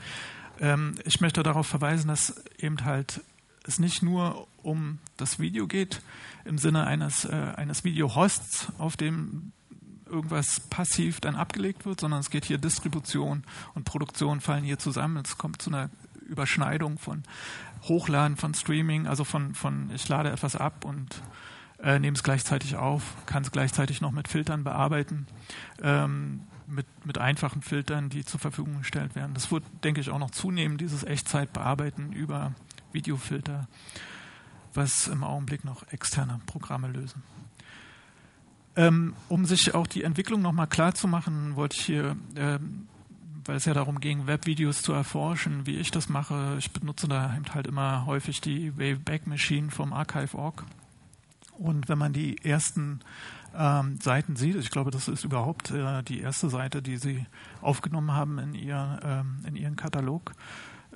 Ähm, 0.59 0.95
ich 1.03 1.19
möchte 1.19 1.41
darauf 1.41 1.67
verweisen, 1.67 2.07
dass 2.07 2.43
eben 2.59 2.85
halt 2.85 3.21
es 3.67 3.79
nicht 3.79 4.03
nur 4.03 4.47
um 4.61 4.99
das 5.17 5.39
Video 5.39 5.65
geht 5.65 6.01
im 6.45 6.59
Sinne 6.59 6.85
eines, 6.85 7.25
äh, 7.25 7.53
eines 7.55 7.83
Video-Hosts, 7.83 8.71
auf 8.77 8.97
dem 8.97 9.51
irgendwas 10.07 10.59
passiv 10.69 11.19
dann 11.19 11.35
abgelegt 11.35 11.85
wird, 11.85 11.99
sondern 11.99 12.19
es 12.19 12.29
geht 12.29 12.45
hier 12.45 12.57
Distribution 12.57 13.43
und 13.73 13.85
Produktion 13.85 14.41
fallen 14.41 14.63
hier 14.63 14.79
zusammen. 14.79 15.23
Es 15.25 15.37
kommt 15.37 15.61
zu 15.61 15.69
einer 15.69 15.89
Überschneidung 16.27 16.97
von 16.97 17.23
Hochladen, 17.83 18.35
von 18.35 18.53
Streaming, 18.53 19.07
also 19.07 19.23
von, 19.23 19.53
von 19.53 19.91
ich 19.93 20.07
lade 20.07 20.31
etwas 20.31 20.55
ab 20.55 20.85
und 20.85 21.21
äh, 21.81 21.99
nehme 21.99 22.15
es 22.15 22.23
gleichzeitig 22.23 22.75
auf, 22.75 23.03
kann 23.25 23.43
es 23.43 23.51
gleichzeitig 23.51 24.01
noch 24.01 24.11
mit 24.11 24.27
Filtern 24.27 24.63
bearbeiten, 24.63 25.27
ähm, 25.81 26.41
mit, 26.67 26.87
mit 27.05 27.17
einfachen 27.17 27.61
Filtern, 27.61 28.09
die 28.09 28.25
zur 28.25 28.39
Verfügung 28.39 28.79
gestellt 28.79 29.15
werden. 29.15 29.33
Das 29.33 29.51
wird, 29.51 29.63
denke 29.83 30.01
ich, 30.01 30.09
auch 30.09 30.19
noch 30.19 30.31
zunehmen, 30.31 30.77
dieses 30.77 31.03
Echtzeitbearbeiten 31.03 32.11
über 32.11 32.53
Videofilter, 32.91 33.67
was 34.73 35.07
im 35.07 35.23
Augenblick 35.23 35.63
noch 35.63 35.87
externe 35.91 36.39
Programme 36.47 36.87
lösen. 36.87 37.23
Ähm, 38.77 39.13
um 39.29 39.45
sich 39.45 39.73
auch 39.73 39.87
die 39.87 40.03
Entwicklung 40.03 40.41
nochmal 40.41 40.67
klar 40.67 40.93
zu 40.93 41.07
machen, 41.07 41.55
wollte 41.55 41.77
ich 41.77 41.85
hier, 41.85 42.17
ähm, 42.35 42.87
weil 43.45 43.55
es 43.55 43.65
ja 43.65 43.73
darum 43.73 43.99
ging, 43.99 44.27
Webvideos 44.27 44.81
zu 44.81 44.91
erforschen, 44.91 45.65
wie 45.65 45.77
ich 45.77 45.91
das 45.91 46.09
mache. 46.09 46.55
Ich 46.59 46.71
benutze 46.71 47.07
da 47.07 47.37
halt 47.53 47.67
immer 47.67 48.05
häufig 48.05 48.41
die 48.41 48.77
Wayback 48.77 49.27
Machine 49.27 49.71
vom 49.71 49.93
Archive.org. 49.93 50.65
Und 51.57 51.87
wenn 51.87 51.97
man 51.97 52.11
die 52.11 52.43
ersten 52.43 52.99
ähm, 53.57 53.97
Seiten 54.01 54.35
sieht, 54.35 54.55
ich 54.55 54.71
glaube, 54.71 54.91
das 54.91 55.07
ist 55.07 55.23
überhaupt 55.23 55.71
äh, 55.71 56.03
die 56.03 56.19
erste 56.19 56.49
Seite, 56.49 56.81
die 56.81 56.97
sie 56.97 57.25
aufgenommen 57.61 58.11
haben 58.11 58.39
in, 58.39 58.53
ihr, 58.53 58.99
ähm, 59.03 59.37
in 59.47 59.55
ihren 59.55 59.77
Katalog 59.77 60.33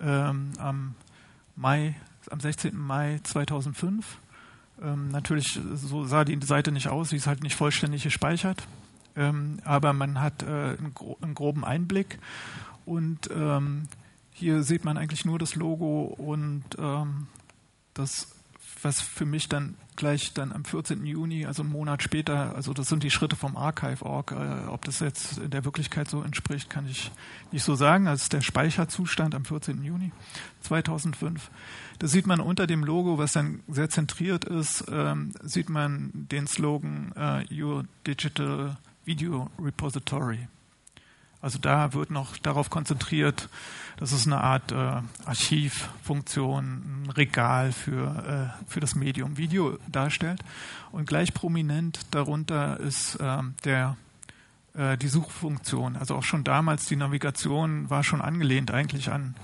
ähm, 0.01 0.51
am 0.57 0.95
Mai, 1.55 1.95
am 2.29 2.39
16. 2.39 2.75
Mai 2.75 3.19
2005 3.23 4.19
ähm, 4.81 5.09
natürlich, 5.09 5.59
so 5.73 6.05
sah 6.05 6.23
die 6.25 6.39
Seite 6.45 6.71
nicht 6.71 6.87
aus, 6.87 7.09
sie 7.09 7.17
ist 7.17 7.27
halt 7.27 7.43
nicht 7.43 7.55
vollständig 7.55 8.03
gespeichert, 8.03 8.67
ähm, 9.15 9.59
aber 9.63 9.93
man 9.93 10.21
hat 10.21 10.43
äh, 10.43 10.45
einen, 10.45 10.93
gro 10.93 11.17
einen, 11.21 11.35
groben 11.35 11.65
Einblick 11.65 12.19
und 12.85 13.29
ähm, 13.33 13.87
hier 14.31 14.63
sieht 14.63 14.85
man 14.85 14.97
eigentlich 14.97 15.25
nur 15.25 15.39
das 15.39 15.55
Logo 15.55 16.03
und 16.17 16.63
ähm, 16.77 17.27
das, 17.93 18.29
was 18.81 19.01
für 19.01 19.25
mich 19.25 19.49
dann 19.49 19.75
gleich 19.99 20.33
dann 20.33 20.53
am 20.53 20.63
14. 20.63 21.05
Juni, 21.05 21.45
also 21.45 21.61
einen 21.61 21.73
Monat 21.73 22.01
später, 22.01 22.55
also 22.55 22.73
das 22.73 22.87
sind 22.87 23.03
die 23.03 23.11
Schritte 23.11 23.35
vom 23.35 23.57
Archive.org. 23.57 24.31
Äh, 24.31 24.67
ob 24.69 24.85
das 24.85 25.01
jetzt 25.01 25.37
in 25.37 25.51
der 25.51 25.65
Wirklichkeit 25.65 26.09
so 26.09 26.23
entspricht, 26.23 26.69
kann 26.69 26.87
ich 26.87 27.11
nicht 27.51 27.63
so 27.63 27.75
sagen. 27.75 28.07
Also 28.07 28.23
ist 28.23 28.33
der 28.33 28.41
Speicherzustand 28.41 29.35
am 29.35 29.43
14. 29.43 29.83
Juni 29.83 30.11
2005. 30.61 31.51
Da 31.99 32.07
sieht 32.07 32.27
man 32.27 32.39
unter 32.39 32.65
dem 32.65 32.85
Logo, 32.85 33.17
was 33.17 33.33
dann 33.33 33.61
sehr 33.67 33.89
zentriert 33.89 34.45
ist, 34.45 34.85
ähm, 34.89 35.33
sieht 35.43 35.67
man 35.67 36.11
den 36.13 36.47
Slogan 36.47 37.11
äh, 37.17 37.45
Your 37.53 37.83
Digital 38.07 38.77
Video 39.03 39.49
Repository. 39.61 40.47
Also 41.41 41.59
da 41.59 41.93
wird 41.93 42.09
noch 42.09 42.37
darauf 42.37 42.69
konzentriert, 42.69 43.49
dass 43.97 44.13
es 44.13 44.25
eine 44.25 44.39
Art 44.39 44.71
äh, 44.71 45.01
Archivfunktion, 45.25 47.03
ein 47.03 47.09
Regal 47.09 47.73
für, 47.73 48.53
äh, 48.55 48.69
für 48.69 48.79
das 48.79 48.95
Medium 48.95 49.35
Video 49.35 49.77
darstellt. 49.91 50.41
Und 50.93 51.05
gleich 51.05 51.33
prominent 51.33 51.99
darunter 52.11 52.79
ist 52.79 53.15
äh, 53.15 53.41
der, 53.65 53.97
die 55.01 55.07
Suchfunktion. 55.07 55.97
Also 55.97 56.15
auch 56.15 56.23
schon 56.23 56.43
damals 56.45 56.85
die 56.85 56.95
Navigation 56.95 57.89
war 57.89 58.03
schon 58.03 58.21
angelehnt 58.21 58.71
eigentlich 58.71 59.11
an, 59.11 59.35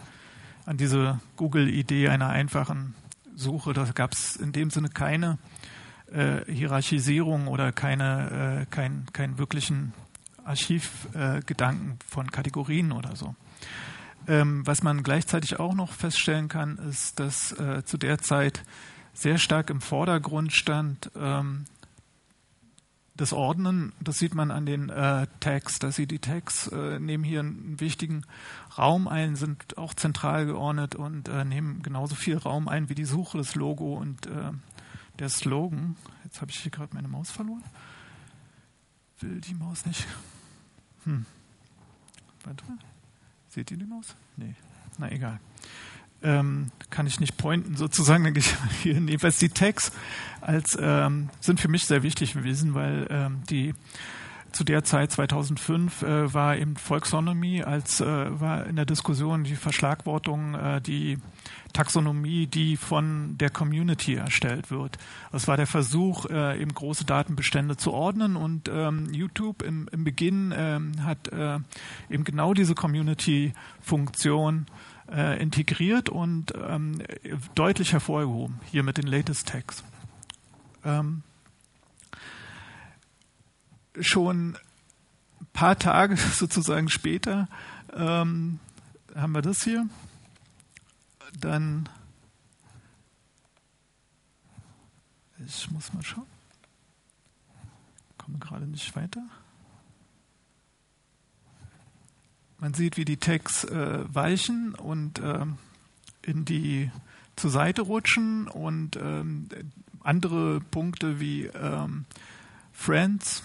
an 0.66 0.78
diese 0.78 1.20
Google-Idee 1.36 2.10
einer 2.10 2.30
einfachen 2.30 2.96
Suche. 3.36 3.74
Da 3.74 3.86
gab 3.94 4.14
es 4.14 4.36
in 4.36 4.52
dem 4.52 4.70
Sinne 4.70 4.90
keine 4.90 5.38
äh, 6.12 6.52
Hierarchisierung 6.52 7.48
oder 7.48 7.72
keine, 7.72 8.62
äh, 8.62 8.66
kein, 8.74 9.06
keinen 9.14 9.38
wirklichen 9.38 9.94
Archivgedanken 10.44 11.92
äh, 11.94 12.04
von 12.08 12.32
Kategorien 12.32 12.92
oder 12.92 13.16
so. 13.16 13.36
Ähm, 14.28 14.66
was 14.66 14.82
man 14.82 15.04
gleichzeitig 15.04 15.60
auch 15.60 15.76
noch 15.76 15.92
feststellen 15.92 16.48
kann, 16.48 16.78
ist, 16.78 17.20
dass 17.20 17.52
äh, 17.54 17.84
zu 17.84 17.98
der 17.98 18.18
Zeit 18.20 18.64
sehr 19.14 19.38
stark 19.38 19.70
im 19.70 19.82
Vordergrund 19.82 20.54
stand 20.54 21.12
ähm, 21.16 21.66
das 23.16 23.34
Ordnen. 23.34 23.94
Das 24.00 24.20
sieht 24.20 24.36
man 24.36 24.52
an 24.52 24.66
den 24.66 24.90
äh, 24.90 25.28
Tags. 25.40 25.80
Dass 25.80 25.96
sie 25.96 26.08
die 26.08 26.20
Tags 26.20 26.68
äh, 26.68 27.00
nehmen 27.00 27.24
hier 27.24 27.42
einen 27.42 27.80
wichtigen 27.80 28.26
Raum 28.78 29.08
ein, 29.08 29.36
sind 29.36 29.78
auch 29.78 29.94
zentral 29.94 30.46
geordnet 30.46 30.96
und 30.96 31.30
äh, 31.30 31.46
nehmen 31.46 31.82
genauso 31.82 32.16
viel 32.16 32.38
Raum 32.38 32.68
ein 32.68 32.90
wie 32.90 32.96
die 32.96 33.06
Suche, 33.06 33.38
das 33.38 33.56
Logo 33.56 33.96
und 33.96 34.28
äh, 34.28 34.52
der 35.20 35.30
Slogan. 35.30 35.96
Jetzt 36.24 36.42
habe 36.42 36.52
ich 36.52 36.60
hier 36.60 36.72
gerade 36.72 36.94
meine 36.94 37.08
Maus 37.08 37.32
verloren. 37.32 37.64
Will 39.22 39.40
die 39.40 39.54
Maus 39.54 39.86
nicht 39.86 40.06
hm. 41.06 41.26
Warte 42.44 42.66
mal. 42.66 42.78
Seht 43.50 43.72
ihr 43.72 43.78
die 43.78 43.86
Maus? 43.86 44.16
Nee. 44.36 44.56
Na 44.98 45.12
egal. 45.12 45.40
Ähm, 46.26 46.72
kann 46.90 47.08
ich 47.08 47.20
nicht 47.20 47.38
pointen 47.38 47.76
sozusagen, 47.76 48.24
denke 48.24 48.40
ich 48.40 48.56
hier. 48.84 48.94
Jedenfalls 48.94 49.38
die 49.38 49.50
Tags 49.50 49.92
als, 50.42 50.78
ähm, 50.80 51.30
sind 51.40 51.60
für 51.60 51.68
mich 51.68 51.86
sehr 51.86 52.04
wichtig 52.04 52.34
gewesen, 52.34 52.74
weil 52.74 53.08
ähm, 53.10 53.44
die 53.50 53.74
zu 54.56 54.64
der 54.64 54.86
Zeit 54.86 55.12
2005 55.12 56.02
äh, 56.02 56.34
war 56.34 56.56
eben 56.56 56.78
Volksonomie 56.78 57.62
als 57.62 58.00
äh, 58.00 58.06
war 58.06 58.66
in 58.66 58.78
der 58.78 58.86
Diskussion 58.86 59.44
die 59.44 59.56
Verschlagwortung, 59.56 60.56
äh, 60.56 60.80
die 60.80 61.18
Taxonomie, 61.74 62.48
die 62.48 62.78
von 62.78 63.38
der 63.38 63.50
Community 63.50 64.16
erstellt 64.16 64.72
wird. 64.72 64.98
Das 65.34 65.50
war 65.50 65.58
der 65.58 65.68
Versuch, 65.68 66.26
äh, 66.28 66.62
eben 66.62 66.74
große 66.74 67.04
Datenbestände 67.04 67.76
zu 67.76 67.92
ordnen 67.92 68.38
und 68.38 68.70
ähm, 68.74 69.10
YouTube 69.12 69.62
im, 69.62 69.90
im 69.92 70.06
Beginn 70.06 70.54
ähm, 70.56 71.04
hat 71.04 71.28
äh, 71.34 71.60
eben 72.10 72.24
genau 72.24 72.54
diese 72.54 72.76
Community-Funktion 72.76 74.68
äh, 75.12 75.42
integriert 75.42 76.10
und 76.10 76.54
ähm, 76.56 77.02
deutlich 77.54 77.94
hervorgehoben, 77.94 78.60
hier 78.72 78.84
mit 78.84 78.98
den 78.98 79.08
Latest 79.08 79.48
Tags. 79.48 79.84
Ähm, 80.84 81.24
schon 84.00 84.58
ein 85.42 85.48
paar 85.54 85.78
Tage 85.78 86.18
sozusagen 86.34 86.90
später 86.90 87.48
ähm, 87.94 88.60
haben 89.16 89.32
wir 89.34 89.42
das 89.42 89.64
hier. 89.64 89.88
Dann, 91.40 91.90
ich 95.46 95.70
muss 95.72 95.94
mal 95.94 96.04
schauen, 96.04 96.26
komme 98.18 98.40
gerade 98.40 98.66
nicht 98.66 98.96
weiter. 98.96 99.22
Man 102.60 102.74
sieht, 102.74 102.98
wie 102.98 103.06
die 103.06 103.18
Tags 103.18 103.64
äh, 103.66 104.00
weichen 104.08 104.76
und 104.76 105.20
äh, 105.20 105.46
in 106.22 106.46
die 106.46 106.90
zur 107.36 107.52
Seite 107.52 107.82
rutschen 107.82 108.48
und 108.48 108.96
ähm, 108.96 109.50
andere 110.04 110.62
Punkte 110.62 111.20
wie 111.20 111.46
ähm, 111.46 112.06
Friends 112.72 113.44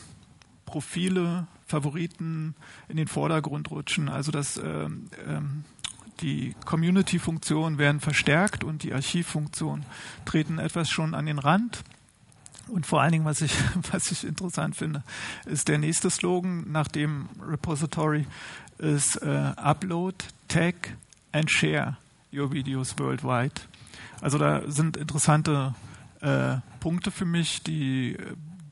Profile, 0.64 1.48
Favoriten 1.66 2.54
in 2.88 2.96
den 2.96 3.08
Vordergrund 3.08 3.70
rutschen. 3.70 4.08
Also 4.08 4.30
dass 4.30 4.56
ähm, 4.56 5.08
ähm, 5.26 5.64
die 6.20 6.54
Community-Funktionen 6.64 7.78
werden 7.78 8.00
verstärkt 8.00 8.62
und 8.62 8.82
die 8.82 8.92
Archivfunktionen 8.92 9.84
treten 10.24 10.58
etwas 10.58 10.90
schon 10.90 11.14
an 11.14 11.26
den 11.26 11.38
Rand. 11.38 11.82
Und 12.68 12.86
vor 12.86 13.02
allen 13.02 13.12
Dingen, 13.12 13.24
was 13.24 13.40
ich, 13.40 13.54
was 13.90 14.12
ich 14.12 14.24
interessant 14.24 14.76
finde, 14.76 15.02
ist 15.46 15.68
der 15.68 15.78
nächste 15.78 16.10
Slogan 16.10 16.70
nach 16.70 16.88
dem 16.88 17.28
Repository 17.42 18.26
ist 18.80 19.16
äh, 19.22 19.52
Upload, 19.56 20.16
Tag 20.48 20.96
and 21.32 21.50
Share 21.50 21.96
your 22.32 22.52
videos 22.52 22.98
worldwide. 22.98 23.54
Also 24.20 24.38
da 24.38 24.62
sind 24.66 24.96
interessante 24.96 25.74
äh, 26.20 26.56
Punkte 26.80 27.10
für 27.10 27.24
mich, 27.24 27.62
die 27.62 28.16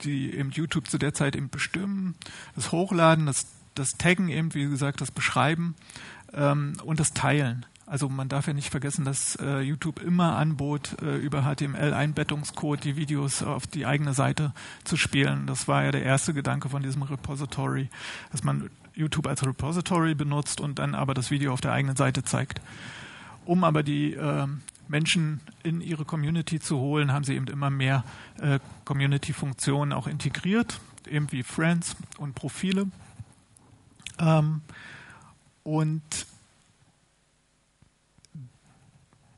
die 0.03 0.35
eben 0.35 0.51
YouTube 0.51 0.89
zu 0.89 0.99
der 0.99 1.15
Zeit 1.15 1.37
eben 1.37 1.51
bestimmen, 1.51 2.15
das 2.55 2.73
Hochladen, 2.73 3.27
das, 3.27 3.47
das 3.75 3.91
Taggen 3.99 4.29
eben, 4.29 4.55
wie 4.55 4.69
gesagt, 4.69 5.01
das 5.01 5.11
Beschreiben 5.11 5.75
ähm, 6.33 6.75
und 6.85 7.01
das 7.01 7.13
Teilen. 7.15 7.67
Also 7.87 8.09
man 8.09 8.29
darf 8.29 8.47
ja 8.47 8.53
nicht 8.53 8.69
vergessen, 8.69 9.07
dass 9.07 9.37
äh, 9.37 9.61
YouTube 9.61 10.03
immer 10.03 10.37
anbot, 10.37 11.01
äh, 11.01 11.17
über 11.17 11.43
HTML-Einbettungscode 11.43 12.85
die 12.85 12.97
Videos 12.97 13.43
auf 13.43 13.67
die 13.67 13.87
eigene 13.87 14.13
Seite 14.13 14.53
zu 14.85 14.99
spielen. 14.99 15.47
Das 15.47 15.69
war 15.69 15.85
ja 15.85 15.91
der 15.91 16.03
erste 16.03 16.35
Gedanke 16.35 16.69
von 16.69 16.83
diesem 16.83 17.03
Repository, 17.03 17.89
dass 18.31 18.45
man 18.45 18.69
YouTube 18.99 19.29
als 19.29 19.47
Repository 19.47 20.15
benutzt 20.15 20.61
und 20.61 20.79
dann 20.79 20.95
aber 20.95 21.15
das 21.15 21.31
Video 21.31 21.53
auf 21.53 21.61
der 21.61 21.73
eigenen 21.73 21.97
Seite 21.97 22.25
zeigt. 22.25 22.61
Um 23.45 23.65
aber 23.65 23.83
die 23.83 24.15
äh, 24.15 24.47
Menschen 24.89 25.41
in 25.63 25.81
ihre 25.81 26.05
Community 26.05 26.59
zu 26.59 26.79
holen, 26.79 27.13
haben 27.13 27.25
sie 27.25 27.35
eben 27.35 27.47
immer 27.47 27.71
mehr 27.71 28.05
äh, 28.41 28.59
Community-Funktionen 28.85 29.93
auch 29.93 30.07
integriert, 30.07 30.81
eben 31.07 31.31
wie 31.31 31.43
Friends 31.43 31.97
und 32.19 32.35
Profile. 32.35 32.89
Ähm, 34.19 34.63
und 35.63 36.03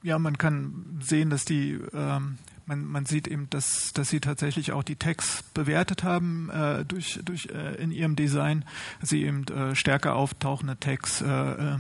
ja, 0.03 0.19
man 0.19 0.39
kann 0.39 0.99
sehen, 1.03 1.29
dass 1.29 1.45
die, 1.45 1.73
ähm, 1.93 2.39
man, 2.71 2.85
man 2.85 3.05
sieht 3.05 3.27
eben, 3.27 3.51
dass, 3.51 3.93
dass 3.93 4.11
sie 4.11 4.21
tatsächlich 4.21 4.71
auch 4.71 4.85
die 4.85 4.95
Tags 4.95 5.43
bewertet 5.55 6.05
haben 6.05 6.51
äh, 6.51 6.85
durch, 6.85 7.19
durch 7.25 7.47
äh, 7.47 7.75
in 7.83 7.91
ihrem 7.91 8.15
Design, 8.15 8.65
dass 9.01 9.11
sie 9.11 9.25
eben 9.25 9.45
äh, 9.49 9.75
stärker 9.75 10.15
auftauchende 10.15 10.79
Tags 10.79 11.21
äh, 11.21 11.27
äh, 11.27 11.79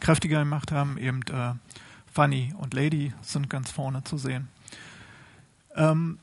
kräftiger 0.00 0.40
gemacht 0.40 0.72
haben, 0.72 0.98
eben 0.98 1.22
äh, 1.30 1.52
Funny 2.12 2.52
und 2.58 2.74
Lady 2.74 3.12
sind 3.22 3.48
ganz 3.48 3.70
vorne 3.70 4.02
zu 4.02 4.18
sehen. 4.18 4.48
Ähm, 5.76 6.18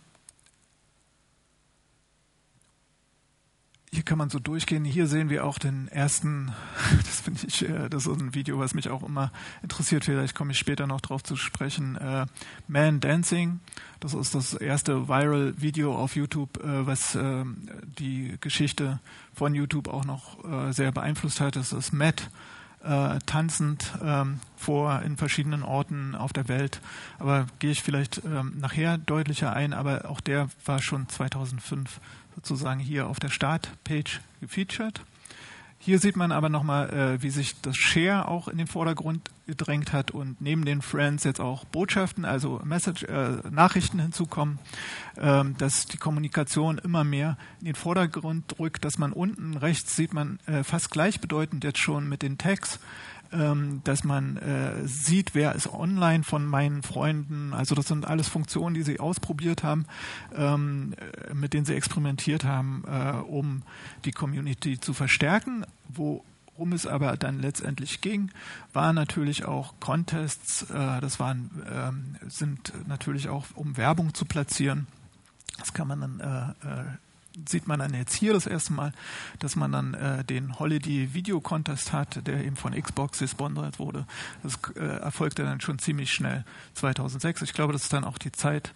hier 3.95 4.03
kann 4.03 4.17
man 4.17 4.29
so 4.29 4.39
durchgehen. 4.39 4.83
Hier 4.83 5.07
sehen 5.07 5.29
wir 5.29 5.45
auch 5.45 5.57
den 5.57 5.87
ersten, 5.87 6.51
das 7.05 7.21
finde 7.21 7.41
ich, 7.47 7.67
äh, 7.67 7.89
das 7.89 8.05
ist 8.05 8.19
ein 8.19 8.35
Video, 8.35 8.59
was 8.59 8.73
mich 8.73 8.89
auch 8.89 9.03
immer 9.03 9.31
interessiert. 9.63 10.05
Vielleicht 10.05 10.35
komme 10.35 10.51
ich 10.51 10.59
später 10.59 10.85
noch 10.85 11.01
drauf 11.01 11.23
zu 11.23 11.35
sprechen. 11.35 11.95
Äh, 11.95 12.25
Man 12.67 12.99
Dancing. 12.99 13.61
Das 14.01 14.13
ist 14.13 14.35
das 14.35 14.53
erste 14.53 15.07
Viral-Video 15.07 15.95
auf 15.95 16.15
YouTube, 16.15 16.63
äh, 16.63 16.85
was 16.85 17.17
die 17.97 18.37
Geschichte 18.41 18.99
von 19.33 19.55
YouTube 19.55 19.87
auch 19.87 20.05
noch 20.05 20.37
sehr 20.73 20.91
beeinflusst 20.91 21.39
hat. 21.39 21.55
Das 21.55 21.71
ist 21.71 21.93
Matt 21.93 22.29
tanzend 23.25 23.93
ähm, 24.03 24.39
vor 24.57 25.01
in 25.01 25.17
verschiedenen 25.17 25.63
Orten 25.63 26.13
auf 26.13 26.33
der 26.33 26.47
Welt. 26.47 26.81
Aber 27.17 27.47
gehe 27.57 27.71
ich 27.71 27.81
vielleicht 27.81 28.21
ähm, 28.25 28.53
nachher 28.59 28.99
deutlicher 28.99 29.53
ein, 29.53 29.73
aber 29.73 30.07
auch 30.09 30.21
der 30.21 30.49
war 30.65 30.81
schon 30.81 31.09
2005 31.09 31.99
sozusagen 32.35 32.79
hier 32.79 33.07
auf 33.07 33.19
der 33.19 33.29
Startpage 33.29 34.21
gefeatured. 34.41 35.01
Hier 35.85 35.99
sieht 35.99 36.15
man 36.15 36.31
aber 36.31 36.49
nochmal, 36.49 36.89
äh, 36.89 37.21
wie 37.21 37.29
sich 37.29 37.61
das 37.61 37.77
Share 37.77 38.27
auch 38.27 38.47
in 38.47 38.57
den 38.57 38.65
Vordergrund 38.65 39.29
gedrängt 39.45 39.93
hat 39.93 40.09
und 40.09 40.41
neben 40.41 40.65
den 40.65 40.81
Friends 40.81 41.23
jetzt 41.25 41.39
auch 41.39 41.63
Botschaften, 41.65 42.25
also 42.25 42.59
Message, 42.63 43.03
äh, 43.03 43.37
Nachrichten 43.51 43.99
hinzukommen, 43.99 44.57
ähm, 45.15 45.55
dass 45.59 45.85
die 45.85 45.97
Kommunikation 45.97 46.79
immer 46.79 47.03
mehr 47.03 47.37
in 47.59 47.65
den 47.65 47.75
Vordergrund 47.75 48.57
rückt, 48.57 48.83
dass 48.83 48.97
man 48.97 49.13
unten 49.13 49.57
rechts 49.57 49.95
sieht 49.95 50.11
man 50.11 50.39
äh, 50.47 50.63
fast 50.63 50.89
gleichbedeutend 50.89 51.63
jetzt 51.63 51.79
schon 51.79 52.09
mit 52.09 52.23
den 52.23 52.39
Tags 52.39 52.79
dass 53.83 54.03
man 54.03 54.37
äh, 54.37 54.87
sieht, 54.87 55.35
wer 55.35 55.55
ist 55.55 55.71
online 55.71 56.23
von 56.23 56.45
meinen 56.45 56.83
Freunden. 56.83 57.53
Also 57.53 57.75
das 57.75 57.87
sind 57.87 58.05
alles 58.05 58.27
Funktionen, 58.27 58.73
die 58.75 58.83
sie 58.83 58.99
ausprobiert 58.99 59.63
haben, 59.63 59.85
ähm, 60.35 60.93
äh, 61.29 61.33
mit 61.33 61.53
denen 61.53 61.65
sie 61.65 61.75
experimentiert 61.75 62.43
haben, 62.43 62.83
äh, 62.87 63.17
um 63.21 63.63
die 64.05 64.11
Community 64.11 64.79
zu 64.79 64.93
verstärken. 64.93 65.65
Worum 65.89 66.73
es 66.73 66.87
aber 66.87 67.17
dann 67.17 67.39
letztendlich 67.39 68.01
ging, 68.01 68.31
waren 68.73 68.95
natürlich 68.95 69.45
auch 69.45 69.73
Contests. 69.79 70.63
Äh, 70.69 71.01
das 71.01 71.19
waren 71.19 71.49
ähm, 71.69 72.15
sind 72.27 72.73
natürlich 72.87 73.29
auch 73.29 73.45
um 73.55 73.77
Werbung 73.77 74.13
zu 74.13 74.25
platzieren. 74.25 74.87
Das 75.57 75.73
kann 75.73 75.87
man 75.87 76.01
dann 76.01 76.19
äh, 76.19 76.67
äh, 76.67 76.85
sieht 77.47 77.67
man 77.67 77.79
dann 77.79 77.93
jetzt 77.93 78.15
hier 78.15 78.33
das 78.33 78.47
erste 78.47 78.73
Mal, 78.73 78.91
dass 79.39 79.55
man 79.55 79.71
dann 79.71 79.93
äh, 79.93 80.23
den 80.23 80.57
Holiday 80.59 81.13
Video 81.13 81.39
Contest 81.41 81.93
hat, 81.93 82.25
der 82.27 82.43
eben 82.43 82.55
von 82.55 82.73
Xbox 82.79 83.19
gesponsert 83.19 83.79
wurde. 83.79 84.05
Das 84.43 84.57
äh, 84.75 84.79
erfolgte 84.79 85.43
dann 85.43 85.61
schon 85.61 85.79
ziemlich 85.79 86.11
schnell 86.11 86.45
2006. 86.73 87.41
Ich 87.41 87.53
glaube, 87.53 87.73
das 87.73 87.83
ist 87.83 87.93
dann 87.93 88.03
auch 88.03 88.17
die 88.17 88.31
Zeit, 88.31 88.73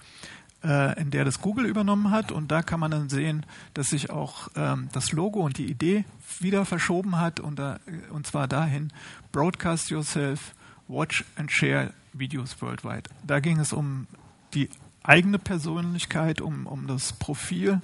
äh, 0.64 1.00
in 1.00 1.12
der 1.12 1.26
das 1.26 1.42
Google 1.42 1.66
übernommen 1.66 2.12
hat. 2.12 2.32
Und 2.32 2.52
da 2.52 2.62
kann 2.62 2.80
man 2.80 2.92
dann 2.92 3.10
sehen, 3.10 3.46
dass 3.74 3.90
sich 3.90 4.10
auch 4.10 4.50
ähm, 4.56 4.90
das 4.92 5.12
Logo 5.12 5.40
und 5.40 5.58
die 5.58 5.70
Idee 5.70 6.06
wieder 6.40 6.66
verschoben 6.66 7.18
hat 7.18 7.40
und, 7.40 7.60
da, 7.60 7.80
und 8.12 8.28
zwar 8.28 8.48
dahin, 8.48 8.92
Broadcast 9.32 9.90
Yourself, 9.90 10.54
Watch 10.88 11.24
and 11.36 11.52
Share 11.52 11.94
Videos 12.14 12.62
Worldwide. 12.62 13.10
Da 13.26 13.40
ging 13.40 13.60
es 13.60 13.74
um 13.74 14.08
die 14.54 14.70
eigene 15.04 15.40
Persönlichkeit, 15.40 16.42
um, 16.42 16.66
um 16.66 16.88
das 16.88 17.14
Profil 17.14 17.82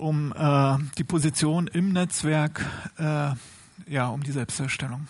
um 0.00 0.32
äh, 0.32 0.78
die 0.98 1.04
Position 1.04 1.66
im 1.66 1.92
Netzwerk, 1.92 2.64
äh, 2.98 3.30
ja, 3.86 4.08
um 4.08 4.22
die 4.22 4.32
Selbstdarstellung. 4.32 5.06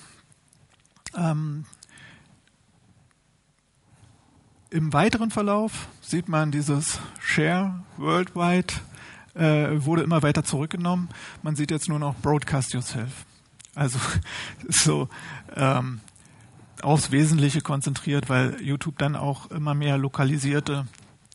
Ähm, 1.16 1.64
Im 4.70 4.92
weiteren 4.92 5.30
Verlauf 5.30 5.88
sieht 6.00 6.28
man 6.28 6.52
dieses 6.52 7.00
Share 7.20 7.82
Worldwide 7.96 8.74
äh, 9.34 9.84
wurde 9.84 10.02
immer 10.02 10.22
weiter 10.22 10.44
zurückgenommen. 10.44 11.08
Man 11.42 11.56
sieht 11.56 11.70
jetzt 11.70 11.88
nur 11.88 11.98
noch 11.98 12.16
Broadcast 12.16 12.72
Yourself. 12.72 13.26
Also 13.74 13.98
so 14.68 15.08
ähm, 15.56 16.00
aufs 16.82 17.10
Wesentliche 17.10 17.60
konzentriert, 17.60 18.28
weil 18.28 18.60
YouTube 18.60 18.98
dann 18.98 19.16
auch 19.16 19.50
immer 19.50 19.74
mehr 19.74 19.98
lokalisierte 19.98 20.86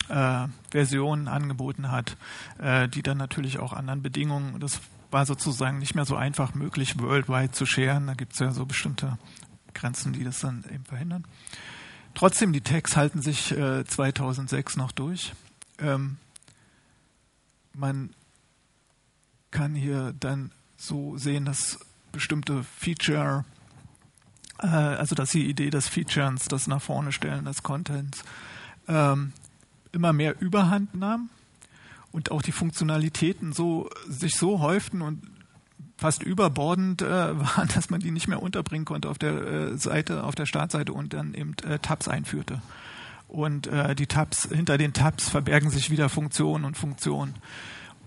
äh, 0.10 0.48
Versionen 0.72 1.28
angeboten 1.28 1.92
hat, 1.92 2.18
äh, 2.60 2.88
die 2.88 3.04
dann 3.04 3.18
natürlich 3.18 3.60
auch 3.60 3.74
anderen 3.74 4.02
Bedingungen, 4.02 4.60
das 4.60 4.82
war 5.12 5.26
sozusagen 5.26 5.80
nicht 5.80 5.96
mehr 5.96 6.06
so 6.06 6.16
einfach 6.16 6.54
möglich, 6.56 7.00
worldwide 7.00 7.52
zu 7.52 7.66
scheren. 7.66 8.08
Da 8.08 8.14
gibt 8.14 8.34
es 8.34 8.40
ja 8.40 8.52
so 8.52 8.66
bestimmte 8.66 9.18
Grenzen, 9.74 10.14
die 10.14 10.24
das 10.24 10.40
dann 10.40 10.66
eben 10.74 10.86
verhindern. 10.86 11.26
Trotzdem, 12.16 12.54
die 12.54 12.62
Tags 12.62 12.96
halten 12.96 13.22
sich 13.22 13.52
äh, 13.52 13.86
2006 13.86 14.78
noch 14.78 14.92
durch. 14.92 15.34
Ähm, 15.80 16.18
man 17.74 18.12
kann 19.52 19.76
hier 19.76 20.14
dann 20.20 20.52
so 20.78 21.18
sehen, 21.18 21.46
dass 21.46 21.80
bestimmte 22.12 22.64
Feature, 22.64 23.46
äh, 24.60 24.68
also 24.68 25.16
dass 25.16 25.32
die 25.32 25.50
Idee 25.50 25.70
des 25.70 25.88
Featurens, 25.88 26.46
das 26.46 26.68
nach 26.68 26.82
vorne 26.82 27.12
stellen 27.12 27.46
des 27.46 27.64
Contents, 27.64 28.24
ähm, 28.88 29.34
immer 29.96 30.14
mehr 30.14 30.40
Überhand 30.40 30.94
nahm 30.94 31.30
und 32.12 32.32
auch 32.32 32.42
die 32.42 32.52
Funktionalitäten 32.52 33.54
so 33.54 33.90
sich 34.08 34.36
so 34.36 34.60
häuften 34.60 35.02
und 35.02 35.22
fast 35.98 36.24
überbordend 36.24 37.02
äh, 37.02 37.08
waren, 37.40 37.68
dass 37.74 37.90
man 37.90 38.00
die 38.00 38.12
nicht 38.12 38.28
mehr 38.28 38.42
unterbringen 38.42 38.86
konnte 38.86 39.10
auf 39.10 39.18
der 39.18 39.34
äh, 39.34 39.78
Seite, 39.78 40.24
auf 40.24 40.36
der 40.36 40.46
Startseite 40.46 40.94
und 40.94 41.14
dann 41.14 41.34
eben 41.34 41.56
äh, 41.68 41.80
Tabs 41.80 42.08
einführte. 42.08 42.62
Und 43.28 43.68
äh, 43.68 43.96
die 43.96 44.08
Tabs, 44.08 44.48
hinter 44.50 44.78
den 44.78 44.94
Tabs 44.94 45.30
verbergen 45.30 45.70
sich 45.70 45.90
wieder 45.90 46.10
Funktionen 46.10 46.64
und 46.64 46.78
Funktionen. 46.78 47.36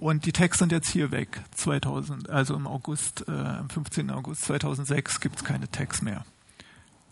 Und 0.00 0.26
die 0.26 0.32
Tags 0.32 0.58
sind 0.58 0.70
jetzt 0.70 0.90
hier 0.90 1.10
weg. 1.10 1.40
2000, 1.54 2.30
also 2.30 2.54
im 2.54 2.66
August, 2.66 3.24
äh, 3.26 3.32
am 3.32 3.68
15. 3.68 4.10
August 4.10 4.42
2006 4.42 5.20
gibt 5.20 5.36
es 5.36 5.44
keine 5.44 5.68
Tags 5.70 6.02
mehr. 6.02 6.24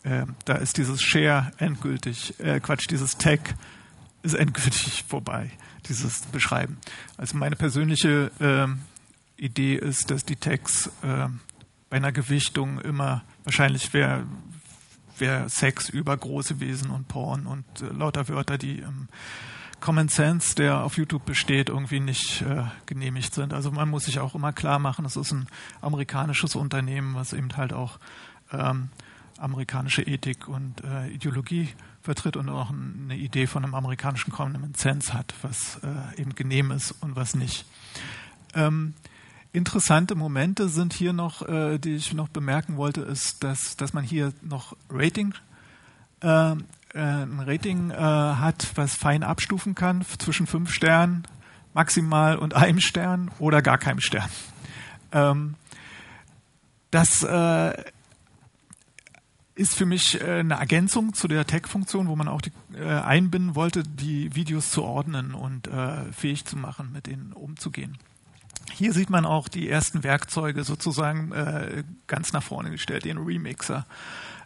Äh, 0.05 0.27
da 0.45 0.55
ist 0.55 0.77
dieses 0.77 1.03
Share 1.03 1.51
endgültig, 1.59 2.39
äh, 2.39 2.61
Quatsch, 2.61 2.87
dieses 2.89 3.19
Tag 3.19 3.57
ist 4.27 4.35
endgültig 4.35 5.05
vorbei, 5.09 5.51
dieses 5.89 6.21
Beschreiben. 6.23 6.79
Also 7.17 7.37
meine 7.37 7.57
persönliche 7.57 8.31
äh, 8.41 9.43
Idee 9.43 9.77
ist, 9.77 10.11
dass 10.11 10.25
die 10.25 10.37
Tags 10.37 10.89
äh, 11.03 11.29
bei 11.89 11.97
einer 11.97 12.13
Gewichtung 12.13 12.81
immer 12.81 13.23
wahrscheinlich 13.45 13.93
wäre 13.93 14.27
wär 15.19 15.49
Sex 15.49 15.89
über 15.89 16.17
große 16.17 16.61
Wesen 16.61 16.91
und 16.91 17.09
Porn 17.09 17.47
und 17.47 17.65
äh, 17.81 17.87
lauter 17.87 18.29
Wörter, 18.29 18.59
die 18.59 18.81
im 18.81 19.09
Common 19.81 20.09
Sense, 20.09 20.55
der 20.55 20.83
auf 20.83 20.97
YouTube 20.97 21.25
besteht, 21.25 21.69
irgendwie 21.69 22.01
nicht 22.01 22.43
äh, 22.43 22.65
genehmigt 22.87 23.35
sind. 23.35 23.53
Also 23.53 23.71
man 23.71 23.89
muss 23.89 24.05
sich 24.05 24.19
auch 24.19 24.35
immer 24.35 24.53
klar 24.53 24.79
machen, 24.79 25.05
es 25.05 25.17
ist 25.17 25.33
ein 25.33 25.47
amerikanisches 25.81 26.57
Unternehmen, 26.57 27.15
was 27.15 27.33
eben 27.33 27.57
halt 27.57 27.73
auch 27.73 27.99
ähm, 28.53 28.89
amerikanische 29.39 30.03
Ethik 30.03 30.49
und 30.49 30.83
äh, 30.83 31.09
Ideologie 31.09 31.69
vertritt 32.07 32.37
und 32.37 32.49
auch 32.49 32.71
eine 32.71 33.17
Idee 33.17 33.47
von 33.47 33.65
einem 33.65 33.75
amerikanischen 33.75 34.33
Common 34.33 34.73
Sense 34.75 35.13
hat, 35.13 35.35
was 35.43 35.79
äh, 35.83 36.21
eben 36.21 36.35
genehm 36.35 36.71
ist 36.71 36.93
und 37.03 37.17
was 37.17 37.35
nicht. 37.35 37.67
Ähm, 38.55 38.95
interessante 39.53 40.15
Momente 40.15 40.69
sind 40.69 40.95
hier 40.95 41.13
noch, 41.13 41.47
äh, 41.47 41.79
die 41.79 41.97
ich 41.97 42.15
noch 42.15 42.29
bemerken 42.29 42.77
wollte, 42.77 43.03
ist, 43.03 43.45
dass, 43.45 43.77
dass 43.77 43.93
man 43.93 44.05
hier 44.05 44.33
noch 44.41 44.77
Rating, 44.89 45.35
äh, 46.23 46.53
äh 46.53 46.55
ein 46.95 47.41
Rating 47.41 47.91
äh, 47.91 47.97
hat, 47.97 48.73
was 48.77 48.95
fein 48.95 49.23
abstufen 49.23 49.75
kann 49.75 50.05
zwischen 50.19 50.47
fünf 50.47 50.71
Sternen 50.71 51.27
maximal 51.75 52.39
und 52.39 52.55
einem 52.55 52.81
Stern 52.81 53.31
oder 53.39 53.61
gar 53.61 53.79
keinem 53.79 54.01
Stern. 54.01 54.31
Ähm, 55.13 55.55
das 56.91 57.23
äh, 57.23 57.85
ist 59.57 59.75
für 59.75 59.87
mich 59.87 60.21
äh, 60.21 60.41
eine 60.41 60.55
Ergänzung 60.55 61.15
zu 61.15 61.27
der 61.27 61.47
Tag-Funktion, 61.47 62.09
wo 62.09 62.15
man 62.15 62.29
auch 62.29 62.43
die, 62.43 62.53
äh, 62.75 62.85
einbinden 62.87 63.55
wollte, 63.55 63.83
die 63.83 64.35
Videos 64.37 64.71
zu 64.71 64.85
ordnen 64.85 65.35
und 65.35 65.67
äh, 65.67 66.13
fähig 66.13 66.45
zu 66.45 66.57
machen, 66.57 66.93
mit 66.93 67.07
denen 67.07 67.33
umzugehen. 67.33 67.99
Hier 68.73 68.93
sieht 68.93 69.11
man 69.11 69.25
auch 69.25 69.49
die 69.49 69.69
ersten 69.69 70.05
Werkzeuge 70.05 70.63
sozusagen 70.63 71.33
äh, 71.33 71.85
ganz 72.07 72.33
nach 72.33 72.43
vorne 72.43 72.71
gestellt, 72.71 73.07
den 73.07 73.17
Remixer. 73.17 73.87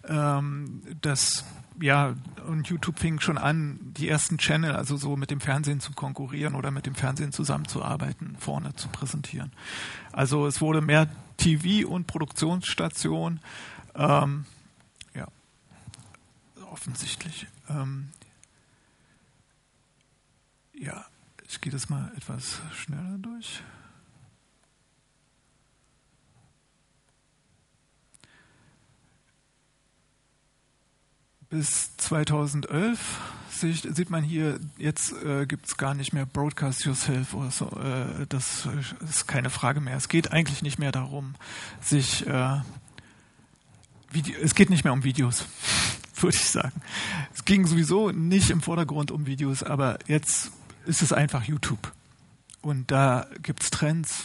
Ähm, 0.06 0.82
das 1.02 1.44
ja, 1.80 2.14
und 2.46 2.68
YouTube 2.68 2.98
fing 2.98 3.20
schon 3.20 3.38
an, 3.38 3.80
die 3.82 4.08
ersten 4.08 4.38
Channel, 4.38 4.72
also 4.72 4.96
so 4.96 5.16
mit 5.16 5.30
dem 5.30 5.40
Fernsehen 5.40 5.80
zu 5.80 5.92
konkurrieren 5.92 6.54
oder 6.54 6.70
mit 6.70 6.84
dem 6.86 6.94
Fernsehen 6.94 7.32
zusammenzuarbeiten, 7.32 8.36
vorne 8.38 8.74
zu 8.74 8.88
präsentieren. 8.88 9.50
Also 10.12 10.46
es 10.46 10.60
wurde 10.60 10.82
mehr 10.82 11.08
TV 11.38 11.88
und 11.88 12.06
Produktionsstation. 12.06 13.40
Ähm, 13.94 14.44
offensichtlich. 16.70 17.46
Ähm, 17.68 18.10
ja, 20.72 21.04
ich 21.48 21.60
gehe 21.60 21.72
das 21.72 21.88
mal 21.88 22.12
etwas 22.16 22.60
schneller 22.72 23.18
durch. 23.18 23.62
bis 31.50 31.96
2011 31.96 32.98
sieht, 33.50 34.08
man 34.08 34.22
hier, 34.22 34.58
jetzt 34.78 35.12
äh, 35.24 35.44
gibt 35.44 35.66
es 35.66 35.76
gar 35.76 35.94
nicht 35.94 36.12
mehr 36.12 36.24
Broadcast 36.24 36.84
Yourself 36.84 37.34
oder 37.34 37.50
so. 37.50 37.66
Äh, 37.66 38.26
das 38.28 38.66
ist 39.06 39.26
keine 39.26 39.50
Frage 39.50 39.80
mehr. 39.80 39.96
Es 39.96 40.08
geht 40.08 40.32
eigentlich 40.32 40.62
nicht 40.62 40.78
mehr 40.78 40.92
darum, 40.92 41.34
sich. 41.82 42.26
Äh, 42.26 42.60
Video, 44.12 44.34
es 44.42 44.56
geht 44.56 44.70
nicht 44.70 44.82
mehr 44.82 44.92
um 44.92 45.04
Videos, 45.04 45.44
würde 46.22 46.36
ich 46.36 46.48
sagen. 46.48 46.80
Es 47.34 47.44
ging 47.44 47.66
sowieso 47.66 48.10
nicht 48.10 48.50
im 48.50 48.60
Vordergrund 48.60 49.10
um 49.10 49.26
Videos, 49.26 49.62
aber 49.62 49.98
jetzt 50.06 50.50
ist 50.86 51.02
es 51.02 51.12
einfach 51.12 51.44
YouTube. 51.44 51.92
Und 52.62 52.90
da 52.90 53.26
gibt 53.42 53.62
es 53.62 53.70
Trends, 53.70 54.24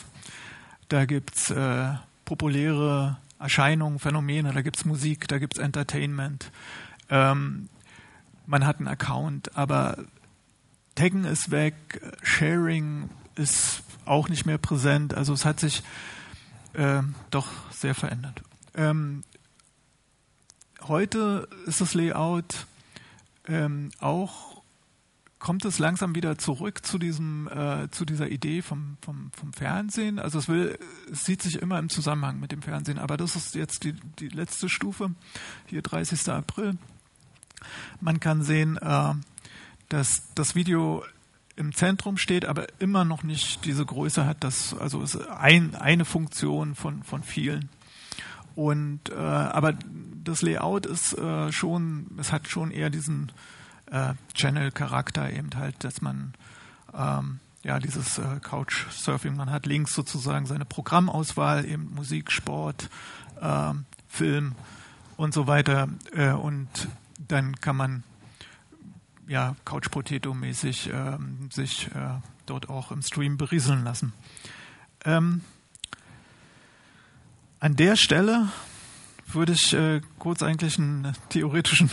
da 0.90 1.06
gibt 1.06 1.36
es 1.36 1.50
äh, 1.50 1.94
populäre 2.26 3.18
Erscheinungen, 3.40 4.00
Phänomene, 4.00 4.54
da 4.54 4.62
gibt 4.62 4.78
es 4.78 4.86
Musik, 4.86 5.28
da 5.28 5.38
gibt 5.38 5.58
es 5.58 5.64
Entertainment 5.64 6.52
ähm, 7.10 7.70
man 8.46 8.66
hat 8.66 8.78
einen 8.78 8.88
Account, 8.88 9.56
aber 9.58 9.98
Taggen 10.96 11.26
ist 11.26 11.52
weg, 11.52 12.02
Sharing 12.22 13.10
ist 13.36 13.84
auch 14.06 14.30
nicht 14.30 14.46
mehr 14.46 14.58
präsent. 14.58 15.14
Also 15.14 15.34
es 15.34 15.46
hat 15.46 15.60
sich 15.60 15.84
äh, 16.74 17.02
doch 17.32 17.48
sehr 17.72 17.96
verändert. 17.96 18.42
Ähm, 18.76 19.24
heute 20.88 21.48
ist 21.66 21.82
das 21.82 21.94
Layout 21.94 22.68
ähm, 23.48 23.92
auch 24.00 24.56
kommt 25.40 25.64
es 25.66 25.78
langsam 25.78 26.16
wieder 26.16 26.40
zurück 26.40 26.86
zu 26.86 26.98
diesem 26.98 27.48
äh, 27.48 27.90
zu 27.92 28.06
dieser 28.06 28.30
Idee 28.30 28.64
vom, 28.64 28.98
vom, 29.02 29.32
vom 29.32 29.54
Fernsehen. 29.54 30.18
Also 30.18 30.40
es 30.40 30.48
will 30.48 30.80
es 31.12 31.26
sieht 31.26 31.44
sich 31.44 31.62
immer 31.62 31.78
im 31.78 31.90
Zusammenhang 31.90 32.40
mit 32.40 32.52
dem 32.52 32.64
Fernsehen, 32.64 32.98
aber 32.98 33.16
das 33.16 33.36
ist 33.36 33.54
jetzt 33.54 33.84
die, 33.84 33.94
die 34.20 34.30
letzte 34.30 34.70
Stufe, 34.70 35.12
hier 35.68 35.84
30. 35.84 36.30
April. 36.30 36.78
Man 38.02 38.20
kann 38.20 38.42
sehen, 38.42 38.78
äh, 38.78 39.14
dass 39.90 40.34
das 40.34 40.56
Video 40.56 41.04
im 41.56 41.74
Zentrum 41.74 42.18
steht, 42.18 42.46
aber 42.46 42.66
immer 42.80 43.06
noch 43.06 43.24
nicht 43.24 43.66
diese 43.66 43.86
Größe 43.86 44.26
hat. 44.26 44.44
Das, 44.44 44.74
also 44.74 45.02
ist 45.02 45.16
ein, 45.30 45.76
eine 45.76 46.06
Funktion 46.06 46.76
von, 46.76 47.04
von 47.04 47.24
vielen. 47.24 47.70
Und 48.56 49.10
äh, 49.10 49.16
aber 49.16 49.74
das 50.24 50.42
Layout 50.42 50.86
ist 50.86 51.18
äh, 51.18 51.52
schon, 51.52 52.08
es 52.18 52.32
hat 52.32 52.48
schon 52.48 52.72
eher 52.72 52.90
diesen 52.90 53.32
äh, 53.92 54.14
Channel-Charakter 54.34 55.32
eben 55.32 55.50
halt, 55.56 55.84
dass 55.84 56.02
man 56.02 56.34
ähm, 56.98 57.40
ja 57.64 57.80
dieses 57.80 58.18
äh, 58.18 58.40
Couchsurfing, 58.42 59.36
man 59.36 59.52
hat 59.52 59.66
links 59.66 59.94
sozusagen 59.94 60.46
seine 60.46 60.66
Programmauswahl, 60.66 61.66
eben 61.66 61.94
Musik, 61.94 62.32
Sport, 62.32 62.90
äh, 63.42 63.74
Film 64.08 64.56
und 65.18 65.34
so 65.34 65.48
weiter. 65.48 65.90
Äh, 66.14 66.32
und 66.32 66.70
dann 67.28 67.56
kann 67.60 67.76
man 67.76 68.04
ja 69.28 69.56
Couch 69.66 69.90
Potato 69.92 70.34
mäßig 70.34 70.90
ähm, 70.94 71.50
sich 71.52 71.88
äh, 71.88 72.20
dort 72.46 72.70
auch 72.70 72.92
im 72.92 73.02
Stream 73.02 73.38
berieseln 73.38 73.84
lassen. 73.84 74.14
Ähm, 75.04 75.42
an 77.66 77.76
der 77.76 77.96
Stelle 77.96 78.50
würde 79.26 79.54
ich 79.54 79.74
äh, 79.74 80.00
kurz 80.20 80.44
eigentlich 80.44 80.78
einen 80.78 81.14
theoretischen, 81.30 81.90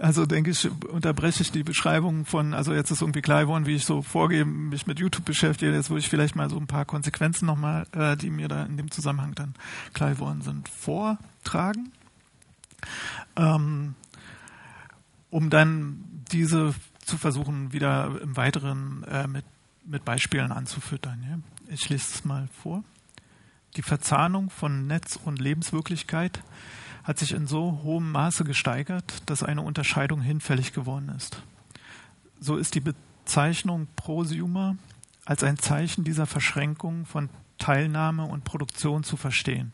also 0.00 0.26
denke 0.26 0.52
ich, 0.52 0.70
unterbreche 0.84 1.42
ich 1.42 1.50
die 1.50 1.64
Beschreibung 1.64 2.24
von, 2.24 2.54
also 2.54 2.72
jetzt 2.72 2.92
ist 2.92 3.00
irgendwie 3.00 3.20
klar 3.20 3.42
geworden, 3.42 3.66
wie 3.66 3.74
ich 3.74 3.84
so 3.84 4.00
vorgehe, 4.00 4.44
mich 4.44 4.86
mit 4.86 5.00
YouTube 5.00 5.24
beschäftige, 5.24 5.72
jetzt 5.72 5.90
würde 5.90 5.98
ich 5.98 6.08
vielleicht 6.08 6.36
mal 6.36 6.48
so 6.48 6.56
ein 6.56 6.68
paar 6.68 6.84
Konsequenzen 6.84 7.46
nochmal, 7.46 7.88
äh, 7.96 8.16
die 8.16 8.30
mir 8.30 8.46
da 8.46 8.62
in 8.62 8.76
dem 8.76 8.92
Zusammenhang 8.92 9.34
dann 9.34 9.54
klar 9.92 10.10
geworden 10.10 10.42
sind, 10.42 10.68
vortragen. 10.68 11.90
Ähm, 13.34 13.96
um 15.30 15.50
dann 15.50 16.04
diese 16.30 16.76
zu 17.04 17.18
versuchen, 17.18 17.72
wieder 17.72 18.20
im 18.22 18.36
Weiteren 18.36 19.02
äh, 19.02 19.26
mit, 19.26 19.44
mit 19.84 20.04
Beispielen 20.04 20.52
anzufüttern. 20.52 21.26
Ja. 21.28 21.74
Ich 21.74 21.88
lese 21.88 22.14
es 22.14 22.24
mal 22.24 22.48
vor. 22.62 22.84
Die 23.76 23.82
Verzahnung 23.82 24.48
von 24.48 24.86
Netz 24.86 25.18
und 25.22 25.38
Lebenswirklichkeit 25.38 26.42
hat 27.04 27.18
sich 27.18 27.32
in 27.32 27.46
so 27.46 27.80
hohem 27.82 28.10
Maße 28.10 28.44
gesteigert, 28.44 29.22
dass 29.26 29.42
eine 29.42 29.62
Unterscheidung 29.62 30.20
hinfällig 30.20 30.72
geworden 30.72 31.12
ist. 31.16 31.42
So 32.40 32.56
ist 32.56 32.74
die 32.74 32.80
Bezeichnung 32.80 33.86
Prosumer 33.94 34.76
als 35.24 35.44
ein 35.44 35.58
Zeichen 35.58 36.04
dieser 36.04 36.26
Verschränkung 36.26 37.04
von 37.04 37.28
Teilnahme 37.58 38.24
und 38.24 38.44
Produktion 38.44 39.04
zu 39.04 39.16
verstehen. 39.16 39.72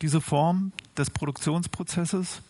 Diese 0.00 0.20
Form 0.20 0.72
des 0.96 1.10
Produktionsprozesses 1.10 2.42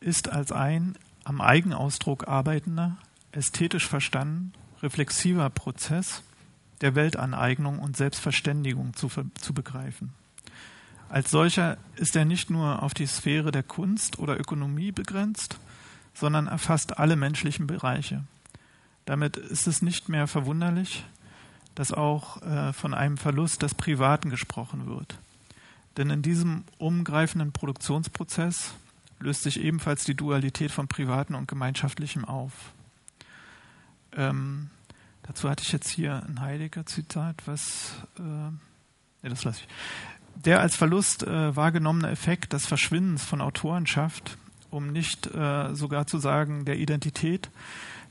ist 0.00 0.28
als 0.28 0.52
ein 0.52 0.96
am 1.24 1.40
Eigenausdruck 1.40 2.28
arbeitender, 2.28 2.96
ästhetisch 3.32 3.88
verstanden, 3.88 4.52
reflexiver 4.80 5.50
Prozess 5.50 6.22
der 6.80 6.94
Weltaneignung 6.94 7.78
und 7.78 7.96
Selbstverständigung 7.96 8.94
zu, 8.94 9.08
zu 9.40 9.54
begreifen. 9.54 10.12
Als 11.08 11.30
solcher 11.30 11.78
ist 11.96 12.16
er 12.16 12.24
nicht 12.24 12.50
nur 12.50 12.82
auf 12.82 12.92
die 12.92 13.06
Sphäre 13.06 13.52
der 13.52 13.62
Kunst 13.62 14.18
oder 14.18 14.38
Ökonomie 14.38 14.92
begrenzt, 14.92 15.58
sondern 16.14 16.46
erfasst 16.46 16.98
alle 16.98 17.16
menschlichen 17.16 17.66
Bereiche. 17.66 18.24
Damit 19.04 19.36
ist 19.36 19.66
es 19.66 19.82
nicht 19.82 20.08
mehr 20.08 20.26
verwunderlich, 20.26 21.04
dass 21.74 21.92
auch 21.92 22.42
äh, 22.42 22.72
von 22.72 22.94
einem 22.94 23.18
Verlust 23.18 23.62
des 23.62 23.74
Privaten 23.74 24.30
gesprochen 24.30 24.86
wird. 24.86 25.18
Denn 25.96 26.10
in 26.10 26.22
diesem 26.22 26.64
umgreifenden 26.78 27.52
Produktionsprozess 27.52 28.74
löst 29.20 29.42
sich 29.42 29.60
ebenfalls 29.60 30.04
die 30.04 30.14
Dualität 30.14 30.70
von 30.70 30.88
Privaten 30.88 31.34
und 31.34 31.48
Gemeinschaftlichem 31.48 32.24
auf. 32.24 32.52
Ähm, 34.12 34.70
dazu 35.26 35.48
hatte 35.48 35.62
ich 35.62 35.72
jetzt 35.72 35.88
hier 35.88 36.22
ein 36.26 36.40
Heidegger-Zitat, 36.40 37.42
was, 37.46 37.94
äh, 38.18 38.22
ne, 38.22 38.58
das 39.22 39.44
lasse 39.44 39.62
ich. 39.62 39.68
Der 40.44 40.60
als 40.60 40.76
Verlust 40.76 41.22
äh, 41.22 41.56
wahrgenommene 41.56 42.10
Effekt 42.10 42.52
des 42.52 42.66
Verschwindens 42.66 43.24
von 43.24 43.40
Autorenschaft, 43.40 44.36
um 44.70 44.92
nicht 44.92 45.26
äh, 45.34 45.74
sogar 45.74 46.06
zu 46.06 46.18
sagen 46.18 46.64
der 46.64 46.78
Identität, 46.78 47.50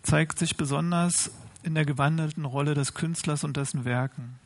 zeigt 0.02 0.40
sich 0.40 0.58
besonders 0.58 1.32
in 1.64 1.76
der 1.76 1.86
gewandelten 1.86 2.46
Rolle 2.46 2.74
des 2.74 2.94
Künstlers 2.94 3.44
und 3.44 3.58
dessen 3.58 3.86
Werken. 3.86 4.40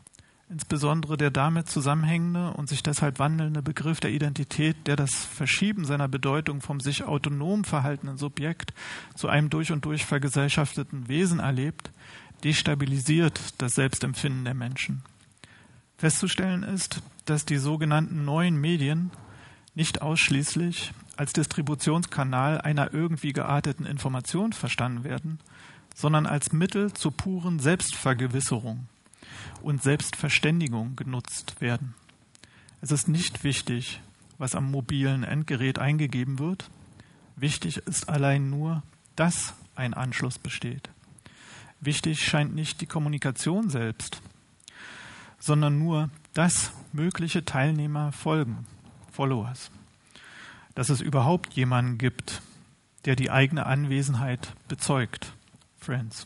Insbesondere 0.50 1.16
der 1.16 1.30
damit 1.30 1.70
zusammenhängende 1.70 2.54
und 2.54 2.68
sich 2.68 2.82
deshalb 2.82 3.20
wandelnde 3.20 3.62
Begriff 3.62 4.00
der 4.00 4.10
Identität, 4.10 4.88
der 4.88 4.96
das 4.96 5.14
Verschieben 5.14 5.86
seiner 5.86 6.08
Bedeutung 6.08 6.62
vom 6.62 6.80
sich 6.80 7.04
autonom 7.04 7.64
verhaltenen 7.64 8.18
Subjekt 8.18 8.74
zu 9.16 9.28
einem 9.28 9.52
durch 9.52 9.72
und 9.72 9.86
durch 9.86 10.06
vergesellschafteten 10.06 11.08
Wesen 11.08 11.40
erlebt, 11.40 11.92
destabilisiert 12.44 13.40
das 13.58 13.74
Selbstempfinden 13.74 14.46
der 14.46 14.54
Menschen. 14.54 15.04
Festzustellen 15.98 16.64
ist, 16.64 17.02
dass 17.26 17.46
die 17.46 17.58
sogenannten 17.58 18.26
neuen 18.26 18.60
Medien 18.60 19.12
nicht 19.76 20.02
ausschließlich 20.02 20.94
als 21.18 21.34
Distributionskanal 21.34 22.62
einer 22.62 22.94
irgendwie 22.94 23.34
gearteten 23.34 23.86
Information 23.86 24.54
verstanden 24.54 25.04
werden, 25.04 25.40
sondern 25.94 26.26
als 26.26 26.54
Mittel 26.54 26.94
zur 26.94 27.12
puren 27.12 27.60
Selbstvergewisserung 27.60 28.88
und 29.62 29.84
Selbstverständigung 29.84 30.96
genutzt 30.96 31.60
werden. 31.60 31.94
Es 32.82 32.92
ist 32.92 33.10
nicht 33.10 33.44
wichtig, 33.44 34.02
was 34.38 34.56
am 34.56 34.72
mobilen 34.72 35.24
Endgerät 35.24 35.80
eingegeben 35.80 36.40
wird. 36.40 36.70
Wichtig 37.36 37.78
ist 37.78 38.08
allein 38.08 38.50
nur, 38.50 38.84
dass 39.18 39.54
ein 39.76 39.94
Anschluss 39.94 40.40
besteht. 40.40 40.90
Wichtig 41.82 42.26
scheint 42.26 42.54
nicht 42.54 42.82
die 42.82 42.86
Kommunikation 42.86 43.70
selbst, 43.70 44.22
sondern 45.40 45.80
nur, 45.80 46.10
dass 46.34 46.72
mögliche 46.92 47.46
Teilnehmer 47.46 48.12
folgen, 48.12 48.66
Followers. 49.12 49.72
dass 50.76 50.90
es 50.90 51.02
überhaupt 51.02 51.54
jemanden 51.54 51.98
gibt, 51.98 52.42
der 53.06 53.16
die 53.16 53.32
eigene 53.32 53.66
Anwesenheit 53.66 54.54
bezeugt. 54.68 55.34
Friends. 55.78 56.26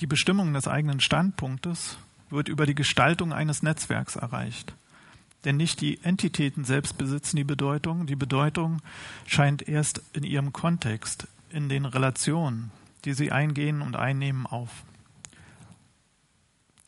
Die 0.00 0.06
Bestimmung 0.06 0.52
des 0.52 0.68
eigenen 0.68 1.00
Standpunktes 1.00 1.96
wird 2.30 2.48
über 2.48 2.66
die 2.66 2.74
Gestaltung 2.74 3.32
eines 3.32 3.62
Netzwerks 3.62 4.16
erreicht. 4.16 4.72
Denn 5.44 5.56
nicht 5.56 5.80
die 5.80 5.98
Entitäten 6.02 6.64
selbst 6.64 6.98
besitzen 6.98 7.36
die 7.36 7.44
Bedeutung, 7.44 8.06
die 8.06 8.16
Bedeutung 8.16 8.80
scheint 9.26 9.68
erst 9.68 10.02
in 10.12 10.22
ihrem 10.22 10.52
Kontext, 10.52 11.26
in 11.50 11.68
den 11.68 11.84
Relationen, 11.84 12.70
die 13.04 13.14
sie 13.14 13.32
eingehen 13.32 13.82
und 13.82 13.96
einnehmen, 13.96 14.46
auf. 14.46 14.70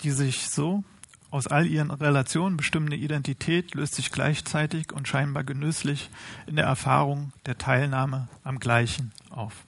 Die 0.02 0.10
sich 0.10 0.50
so 0.50 0.84
aus 1.30 1.48
all 1.48 1.66
ihren 1.66 1.90
Relationen 1.90 2.56
bestimmende 2.56 2.94
Identität 2.94 3.74
löst 3.74 3.96
sich 3.96 4.12
gleichzeitig 4.12 4.92
und 4.92 5.08
scheinbar 5.08 5.42
genüsslich 5.42 6.08
in 6.46 6.54
der 6.54 6.66
Erfahrung 6.66 7.32
der 7.46 7.58
Teilnahme 7.58 8.28
am 8.44 8.60
Gleichen 8.60 9.10
auf. 9.30 9.64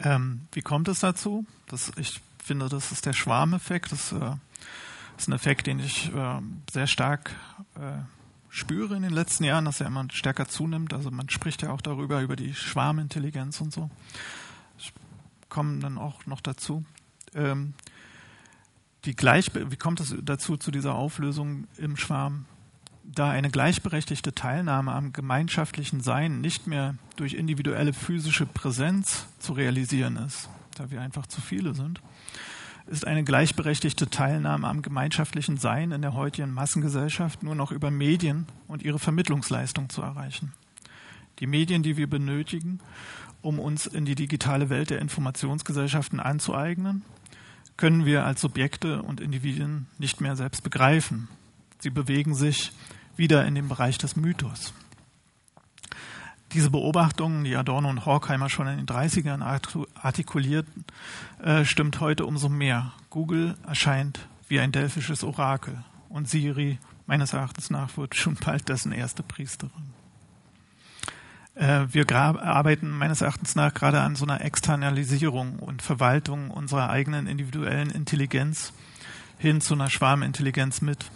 Ähm, 0.00 0.48
wie 0.50 0.62
kommt 0.62 0.88
es 0.88 1.00
dazu? 1.00 1.46
Das, 1.68 1.92
ich 1.96 2.20
finde, 2.42 2.68
das 2.68 2.90
ist 2.90 3.06
der 3.06 3.12
Schwarmeffekt. 3.12 3.92
Das 3.92 4.10
äh, 4.10 4.34
ist 5.16 5.28
ein 5.28 5.32
Effekt, 5.32 5.68
den 5.68 5.78
ich 5.78 6.12
äh, 6.12 6.40
sehr 6.72 6.88
stark 6.88 7.30
äh, 7.76 8.02
spüre 8.50 8.96
in 8.96 9.02
den 9.02 9.12
letzten 9.12 9.44
Jahren, 9.44 9.64
dass 9.64 9.80
er 9.80 9.86
immer 9.86 10.06
stärker 10.12 10.46
zunimmt. 10.48 10.92
Also 10.92 11.10
man 11.10 11.28
spricht 11.30 11.62
ja 11.62 11.70
auch 11.70 11.80
darüber, 11.80 12.20
über 12.20 12.36
die 12.36 12.52
Schwarmintelligenz 12.52 13.60
und 13.60 13.72
so. 13.72 13.88
Ich 14.76 14.92
komme 15.48 15.78
dann 15.78 15.96
auch 15.96 16.26
noch 16.26 16.40
dazu. 16.40 16.84
Ähm, 17.34 17.74
die 19.04 19.16
wie 19.16 19.76
kommt 19.76 20.00
es 20.00 20.14
dazu 20.22 20.56
zu 20.56 20.70
dieser 20.70 20.94
Auflösung 20.94 21.66
im 21.78 21.96
Schwarm? 21.96 22.44
Da 23.04 23.30
eine 23.30 23.50
gleichberechtigte 23.50 24.34
Teilnahme 24.34 24.92
am 24.92 25.12
gemeinschaftlichen 25.12 26.00
Sein 26.00 26.40
nicht 26.40 26.66
mehr 26.66 26.96
durch 27.16 27.34
individuelle 27.34 27.92
physische 27.92 28.46
Präsenz 28.46 29.26
zu 29.38 29.54
realisieren 29.54 30.16
ist, 30.16 30.48
da 30.76 30.90
wir 30.90 31.00
einfach 31.00 31.26
zu 31.26 31.40
viele 31.40 31.74
sind, 31.74 32.02
ist 32.90 33.06
eine 33.06 33.22
gleichberechtigte 33.22 34.10
Teilnahme 34.10 34.66
am 34.66 34.82
gemeinschaftlichen 34.82 35.56
Sein 35.56 35.92
in 35.92 36.02
der 36.02 36.14
heutigen 36.14 36.52
Massengesellschaft 36.52 37.42
nur 37.42 37.54
noch 37.54 37.70
über 37.70 37.90
Medien 37.90 38.46
und 38.66 38.82
ihre 38.82 38.98
Vermittlungsleistung 38.98 39.88
zu 39.88 40.02
erreichen. 40.02 40.52
Die 41.38 41.46
Medien, 41.46 41.84
die 41.84 41.96
wir 41.96 42.10
benötigen, 42.10 42.80
um 43.42 43.60
uns 43.60 43.86
in 43.86 44.04
die 44.04 44.16
digitale 44.16 44.70
Welt 44.70 44.90
der 44.90 44.98
Informationsgesellschaften 44.98 46.18
anzueignen, 46.18 47.02
können 47.76 48.04
wir 48.04 48.26
als 48.26 48.40
Subjekte 48.40 49.02
und 49.02 49.20
Individuen 49.20 49.86
nicht 49.98 50.20
mehr 50.20 50.34
selbst 50.34 50.64
begreifen. 50.64 51.28
Sie 51.78 51.90
bewegen 51.90 52.34
sich 52.34 52.72
wieder 53.16 53.46
in 53.46 53.54
den 53.54 53.68
Bereich 53.68 53.98
des 53.98 54.16
Mythos. 54.16 54.74
Diese 56.52 56.70
Beobachtungen, 56.70 57.44
die 57.44 57.54
Adorno 57.54 57.88
und 57.88 58.06
Horkheimer 58.06 58.48
schon 58.48 58.66
in 58.66 58.78
den 58.78 58.86
30ern 58.86 59.42
artikulierten, 59.94 60.84
äh, 61.42 61.64
stimmt 61.64 62.00
heute 62.00 62.26
umso 62.26 62.48
mehr. 62.48 62.92
Google 63.08 63.56
erscheint 63.66 64.28
wie 64.48 64.58
ein 64.58 64.72
delphisches 64.72 65.22
Orakel 65.22 65.84
und 66.08 66.28
Siri, 66.28 66.78
meines 67.06 67.32
Erachtens 67.32 67.70
nach, 67.70 67.96
wird 67.96 68.16
schon 68.16 68.34
bald 68.34 68.68
dessen 68.68 68.92
erste 68.92 69.22
Priesterin. 69.22 69.94
Äh, 71.54 71.86
wir 71.90 72.10
arbeiten 72.10 72.90
meines 72.90 73.20
Erachtens 73.20 73.54
nach 73.54 73.74
gerade 73.74 74.00
an 74.00 74.16
so 74.16 74.24
einer 74.24 74.40
Externalisierung 74.40 75.58
und 75.58 75.82
Verwaltung 75.82 76.50
unserer 76.50 76.90
eigenen 76.90 77.26
individuellen 77.26 77.90
Intelligenz 77.90 78.72
hin 79.38 79.60
zu 79.60 79.74
einer 79.74 79.90
Schwarmintelligenz 79.90 80.80
mit. 80.80 81.10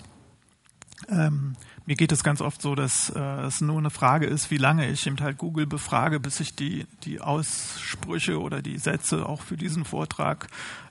Ähm, 1.09 1.57
mir 1.87 1.97
geht 1.97 2.13
es 2.13 2.25
ganz 2.25 2.41
oft 2.41 2.63
so, 2.63 2.75
dass 2.75 3.11
äh, 3.11 3.21
es 3.43 3.61
nur 3.61 3.79
eine 3.79 3.91
Frage 3.91 4.27
ist, 4.27 4.51
wie 4.51 4.57
lange 4.57 4.89
ich 4.91 5.07
eben 5.07 5.21
halt 5.21 5.37
Google 5.37 5.67
befrage, 5.67 6.19
bis 6.19 6.41
ich 6.41 6.55
die, 6.55 6.87
die 7.05 7.21
Aussprüche 7.21 8.41
oder 8.41 8.63
die 8.63 8.79
Sätze 8.79 9.27
auch 9.27 9.43
für 9.43 9.57
diesen 9.57 9.85
Vortrag 9.85 10.49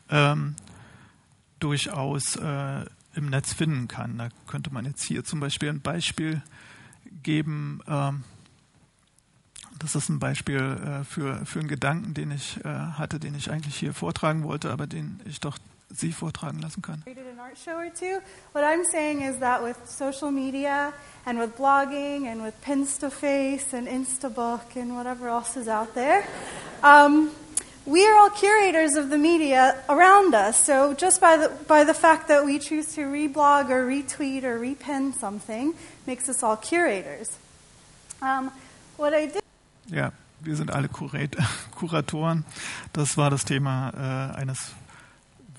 ähm, 0.09 0.55
durchaus 1.59 2.35
äh, 2.35 2.85
im 3.15 3.29
Netz 3.29 3.53
finden 3.53 3.87
kann. 3.87 4.17
Da 4.17 4.29
könnte 4.47 4.71
man 4.71 4.85
jetzt 4.85 5.03
hier 5.03 5.23
zum 5.23 5.39
Beispiel 5.39 5.69
ein 5.69 5.81
Beispiel 5.81 6.41
geben. 7.23 7.81
Ähm, 7.87 8.23
das 9.79 9.95
ist 9.95 10.09
ein 10.09 10.19
Beispiel 10.19 10.59
äh, 10.59 11.03
für, 11.03 11.45
für 11.45 11.59
einen 11.59 11.67
Gedanken, 11.67 12.13
den 12.13 12.31
ich 12.31 12.63
äh, 12.63 12.69
hatte, 12.69 13.19
den 13.19 13.33
ich 13.33 13.49
eigentlich 13.49 13.75
hier 13.75 13.93
vortragen 13.93 14.43
wollte, 14.43 14.71
aber 14.71 14.85
den 14.85 15.19
ich 15.25 15.39
doch 15.39 15.57
Sie 15.93 16.11
vortragen 16.11 16.59
lassen 16.59 16.81
kann. 16.81 17.03
What 18.53 18.63
I'm 18.63 18.83
saying 18.85 19.21
is 19.21 19.39
that 19.39 19.61
with 19.63 19.77
social 19.87 20.31
media 20.31 20.93
and 21.25 21.39
with 21.39 21.55
blogging 21.55 22.27
and 22.27 22.41
with 22.41 22.53
Pinstaface 22.65 23.73
and 23.73 23.87
Instabook 23.87 24.75
and 24.75 24.95
whatever 24.95 25.27
else 25.27 25.55
is 25.55 25.67
out 25.67 25.93
there, 25.93 26.25
um, 26.83 27.29
we 27.85 28.05
are 28.07 28.15
all 28.15 28.29
curators 28.29 28.95
of 28.95 29.09
the 29.09 29.17
media 29.17 29.75
around 29.87 30.33
us. 30.33 30.57
So 30.63 30.93
just 30.93 31.21
by 31.21 31.37
the, 31.37 31.49
by 31.67 31.83
the 31.83 31.93
fact 31.93 32.27
that 32.29 32.45
we 32.45 32.57
choose 32.59 32.95
to 32.95 33.01
reblog 33.01 33.69
or 33.69 33.85
retweet 33.85 34.43
or 34.43 34.59
repin 34.59 35.13
something 35.13 35.75
makes 36.07 36.27
us 36.29 36.41
all 36.43 36.57
curators. 36.57 37.37
Um, 38.21 38.51
what 38.97 39.13
I 39.13 39.27
did 39.27 39.43
ja, 39.87 40.11
wir 40.39 40.55
sind 40.55 40.71
alle 40.71 40.87
Kurat 40.87 41.35
Kuratoren. 41.75 42.45
Das 42.93 43.17
war 43.17 43.29
das 43.29 43.45
Thema 43.45 44.31
äh, 44.35 44.37
eines 44.37 44.71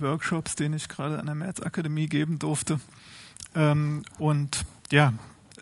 Workshops, 0.01 0.55
den 0.55 0.73
ich 0.73 0.89
gerade 0.89 1.19
an 1.19 1.27
der 1.27 1.35
Märzakademie 1.35 2.07
geben 2.07 2.39
durfte. 2.39 2.81
Ähm, 3.55 4.03
und 4.19 4.65
ja, 4.91 5.13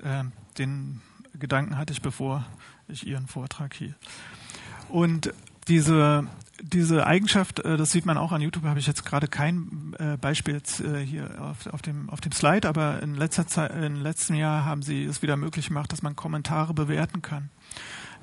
äh, 0.03 0.25
den 0.59 1.01
Gedanken 1.38 1.77
hatte 1.77 1.92
ich, 1.92 2.03
bevor 2.03 2.45
ich 2.88 3.07
Ihren 3.07 3.27
Vortrag 3.27 3.75
hielt. 3.75 3.97
Und 4.88 5.33
diese, 5.68 6.27
diese 6.61 7.07
Eigenschaft, 7.07 7.61
äh, 7.61 7.77
das 7.77 7.90
sieht 7.90 8.07
man 8.07 8.18
auch 8.18 8.33
an 8.33 8.40
YouTube, 8.40 8.64
habe 8.64 8.79
ich 8.79 8.87
jetzt 8.87 9.05
gerade 9.05 9.29
kein 9.29 9.95
äh, 9.99 10.16
Beispiel 10.16 10.55
jetzt, 10.55 10.81
äh, 10.81 11.05
hier 11.05 11.42
auf, 11.42 11.66
auf, 11.66 11.83
dem, 11.83 12.11
auf 12.11 12.21
dem 12.21 12.33
Slide, 12.33 12.68
aber 12.68 13.03
in 13.03 13.14
letzter 13.14 13.47
Zeit, 13.47 13.73
im 13.75 14.03
letzten 14.03 14.35
Jahr 14.35 14.64
haben 14.64 14.83
sie 14.83 15.05
es 15.05 15.23
wieder 15.23 15.37
möglich 15.37 15.68
gemacht, 15.68 15.92
dass 15.92 16.03
man 16.03 16.16
Kommentare 16.16 16.75
bewerten 16.75 17.23
kann 17.23 17.51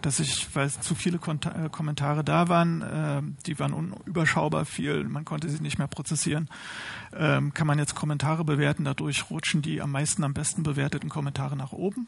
dass 0.01 0.19
ich, 0.19 0.47
weil 0.55 0.69
zu 0.69 0.95
viele 0.95 1.17
äh, 1.17 1.69
Kommentare 1.69 2.23
da 2.23 2.49
waren, 2.49 2.81
äh, 2.81 3.21
die 3.45 3.59
waren 3.59 3.73
unüberschaubar 3.73 4.65
viel, 4.65 5.03
man 5.03 5.25
konnte 5.25 5.49
sie 5.49 5.62
nicht 5.62 5.77
mehr 5.77 5.88
prozessieren, 5.88 6.49
ähm, 7.15 7.53
kann 7.53 7.67
man 7.67 7.79
jetzt 7.79 7.95
Kommentare 7.95 8.43
bewerten. 8.43 8.85
Dadurch 8.85 9.29
rutschen 9.29 9.62
die 9.62 9.81
am 9.81 9.91
meisten, 9.91 10.23
am 10.23 10.33
besten 10.33 10.63
bewerteten 10.63 11.09
Kommentare 11.09 11.55
nach 11.55 11.71
oben. 11.71 12.07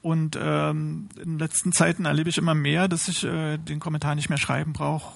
Und 0.00 0.38
ähm, 0.40 1.08
in 1.22 1.38
letzten 1.38 1.72
Zeiten 1.72 2.04
erlebe 2.04 2.30
ich 2.30 2.38
immer 2.38 2.54
mehr, 2.54 2.88
dass 2.88 3.08
ich 3.08 3.24
äh, 3.24 3.58
den 3.58 3.80
Kommentar 3.80 4.14
nicht 4.14 4.28
mehr 4.28 4.38
schreiben 4.38 4.72
brauche, 4.72 5.12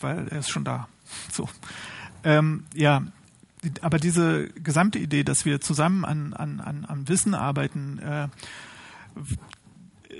weil 0.00 0.28
er 0.28 0.38
ist 0.38 0.50
schon 0.50 0.64
da. 0.64 0.88
So. 1.30 1.48
Ähm, 2.24 2.64
ja, 2.74 3.02
aber 3.80 3.98
diese 3.98 4.48
gesamte 4.50 4.98
Idee, 4.98 5.24
dass 5.24 5.44
wir 5.44 5.60
zusammen 5.60 6.04
an, 6.04 6.32
an, 6.32 6.60
an, 6.60 6.84
an 6.84 7.08
Wissen 7.08 7.34
arbeiten, 7.34 7.98
äh, 7.98 8.28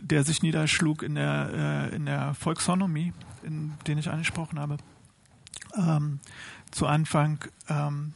der 0.01 0.25
sich 0.25 0.43
niederschlug 0.43 1.03
in 1.03 1.15
der, 1.15 1.91
äh, 1.93 1.97
in 1.97 2.07
der 2.07 2.35
Volksonomie, 2.35 3.13
in 3.43 3.75
den 3.87 3.99
ich 3.99 4.11
angesprochen 4.11 4.59
habe. 4.59 4.77
Ähm, 5.77 6.21
zu 6.71 6.87
Anfang, 6.87 7.45
ähm, 7.69 8.15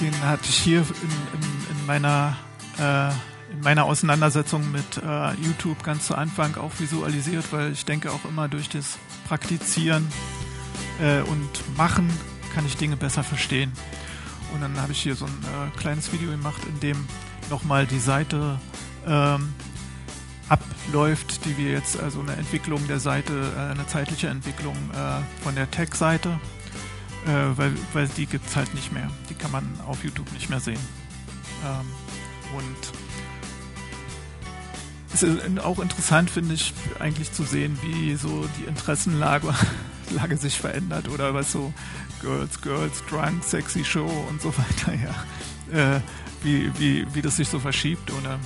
den 0.00 0.18
hatte 0.22 0.44
ich 0.44 0.56
hier 0.56 0.80
in, 0.80 1.40
in, 1.40 1.78
in 1.78 1.86
meiner 1.86 2.36
äh, 2.78 3.10
in 3.50 3.60
meiner 3.62 3.84
Auseinandersetzung 3.84 4.70
mit 4.70 4.96
äh, 4.98 5.32
YouTube 5.42 5.82
ganz 5.82 6.06
zu 6.06 6.14
Anfang 6.14 6.56
auch 6.56 6.78
visualisiert, 6.78 7.52
weil 7.52 7.72
ich 7.72 7.84
denke 7.84 8.12
auch 8.12 8.24
immer 8.24 8.48
durch 8.48 8.68
das 8.68 8.98
Praktizieren 9.26 10.06
äh, 11.00 11.20
und 11.22 11.76
Machen 11.76 12.08
kann 12.54 12.64
ich 12.64 12.76
Dinge 12.76 12.96
besser 12.96 13.24
verstehen. 13.24 13.72
Und 14.54 14.60
dann 14.60 14.80
habe 14.80 14.92
ich 14.92 15.02
hier 15.02 15.14
so 15.14 15.26
ein 15.26 15.32
äh, 15.32 15.78
kleines 15.78 16.12
Video 16.12 16.30
gemacht, 16.30 16.62
in 16.64 16.80
dem 16.80 17.06
nochmal 17.48 17.86
die 17.86 17.98
Seite 17.98 18.58
ähm, 19.06 19.52
abläuft, 20.50 21.44
die 21.44 21.56
wir 21.56 21.70
jetzt, 21.70 21.98
also 21.98 22.20
eine 22.20 22.32
Entwicklung 22.32 22.86
der 22.88 22.98
Seite, 22.98 23.52
äh, 23.56 23.70
eine 23.70 23.86
zeitliche 23.86 24.28
Entwicklung 24.28 24.76
äh, 24.92 25.42
von 25.42 25.54
der 25.54 25.70
Tech-Seite, 25.70 26.40
äh, 27.24 27.28
weil, 27.56 27.72
weil 27.92 28.08
die 28.08 28.26
gibt 28.26 28.46
es 28.48 28.56
halt 28.56 28.74
nicht 28.74 28.92
mehr. 28.92 29.08
Die 29.30 29.34
kann 29.34 29.52
man 29.52 29.64
auf 29.86 30.02
YouTube 30.02 30.30
nicht 30.32 30.50
mehr 30.50 30.60
sehen. 30.60 30.80
Ähm, 31.64 31.86
und 32.58 32.92
es 35.14 35.22
ist 35.22 35.60
auch 35.60 35.78
interessant, 35.78 36.30
finde 36.30 36.54
ich, 36.54 36.74
eigentlich 36.98 37.32
zu 37.32 37.44
sehen, 37.44 37.78
wie 37.82 38.16
so 38.16 38.44
die 38.58 38.64
Interessenlage 38.64 39.54
Lage 40.10 40.36
sich 40.36 40.58
verändert 40.58 41.08
oder 41.08 41.32
was 41.34 41.52
so 41.52 41.72
Girls, 42.20 42.60
Girls, 42.60 43.04
Drunk, 43.08 43.44
Sexy 43.44 43.84
Show 43.84 44.10
und 44.28 44.42
so 44.42 44.52
weiter, 44.58 44.94
ja. 44.94 46.02
Wie, 46.42 46.68
wie, 46.80 47.06
wie 47.14 47.22
das 47.22 47.36
sich 47.36 47.48
so 47.48 47.60
verschiebt 47.60 48.10
oder 48.10 48.40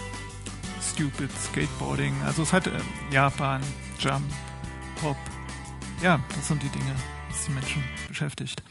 Stupid, 0.94 1.30
Skateboarding. 1.32 2.14
Also 2.24 2.42
es 2.42 2.52
hat 2.52 2.68
äh, 2.68 2.70
Japan, 3.10 3.60
Jump, 3.98 4.24
Pop. 5.00 5.16
Ja, 6.00 6.20
das 6.28 6.46
sind 6.46 6.62
die 6.62 6.68
Dinge, 6.68 6.94
die 7.28 7.46
die 7.48 7.52
Menschen 7.52 7.82
beschäftigt. 8.06 8.62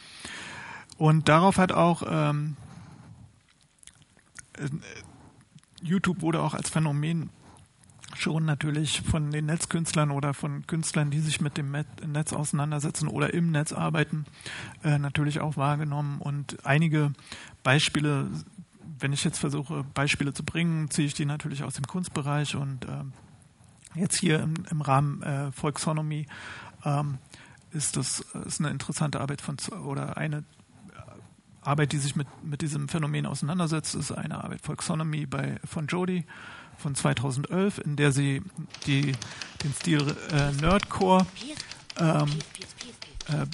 Und 0.98 1.28
darauf 1.28 1.58
hat 1.58 1.74
auch 1.74 2.02
ähm, 2.08 2.56
äh, 4.58 4.70
YouTube 5.82 6.22
wurde 6.22 6.42
auch 6.42 6.54
als 6.54 6.70
Phänomen 6.70 7.30
schon 8.16 8.46
natürlich 8.46 9.02
von 9.02 9.32
den 9.32 9.48
Netzkünstlern 9.48 10.10
oder 10.10 10.34
von 10.34 10.66
Künstlern, 10.66 11.12
die 11.12 11.20
sich 11.20 11.42
mit 11.42 11.58
dem 11.58 11.72
Netz 11.72 12.32
auseinandersetzen 12.32 13.10
oder 13.10 13.34
im 13.34 13.52
Netz 13.52 13.74
arbeiten, 13.74 14.26
äh, 14.84 14.98
natürlich 14.98 15.42
auch 15.42 15.58
wahrgenommen. 15.58 16.22
Und 16.22 16.66
einige 16.66 17.12
Beispiele, 17.64 18.30
wenn 19.00 19.14
ich 19.14 19.24
jetzt 19.24 19.40
versuche, 19.40 19.84
Beispiele 19.94 20.34
zu 20.34 20.44
bringen, 20.44 20.90
ziehe 20.90 21.08
ich 21.08 21.14
die 21.14 21.26
natürlich 21.26 21.64
aus 21.64 21.76
dem 21.76 21.88
Kunstbereich 21.88 22.56
und 22.56 22.86
äh, 22.86 24.00
jetzt 24.00 24.20
hier 24.20 24.40
im, 24.40 24.54
im 24.70 24.82
Rahmen 24.82 25.22
äh, 25.24 25.52
Volksonomie 25.52 26.28
ähm, 26.86 27.18
ist 27.72 27.98
das 27.98 28.20
ist 28.46 28.60
eine 28.60 28.70
interessante 28.70 29.20
Arbeit 29.20 29.42
von 29.42 29.58
oder 29.86 30.18
eine 30.18 30.44
Arbeit, 31.66 31.92
die 31.94 31.98
sich 31.98 32.16
mit, 32.16 32.28
mit 32.44 32.62
diesem 32.62 32.90
Phänomen 32.90 33.26
auseinandersetzt, 33.26 33.96
ist 33.96 34.12
eine 34.12 34.44
Arbeit 34.44 34.62
Volksonomy 34.62 35.26
bei, 35.26 35.60
von 35.64 35.88
Jody 35.88 36.26
von 36.78 36.96
2011, 36.96 37.80
in 37.80 37.96
der 37.96 38.12
sie 38.12 38.42
die, 38.86 39.14
den 39.64 39.74
Stil 39.74 40.16
äh, 40.32 40.52
Nerdcore 40.62 41.26
ähm, 41.98 42.30
äh, 43.28 43.46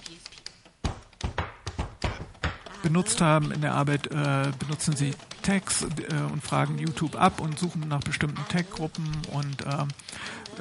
benutzt 2.82 3.22
haben. 3.22 3.52
In 3.52 3.62
der 3.62 3.76
Arbeit 3.76 4.08
äh, 4.08 4.52
benutzen 4.58 4.96
sie 4.96 5.14
Tags 5.50 5.82
äh, 5.82 5.88
und 6.32 6.44
fragen 6.44 6.78
YouTube 6.78 7.20
ab 7.20 7.40
und 7.40 7.58
suchen 7.58 7.88
nach 7.88 8.02
bestimmten 8.02 8.48
Tag-Gruppen 8.50 9.10
und 9.32 9.66
ähm, 9.66 9.88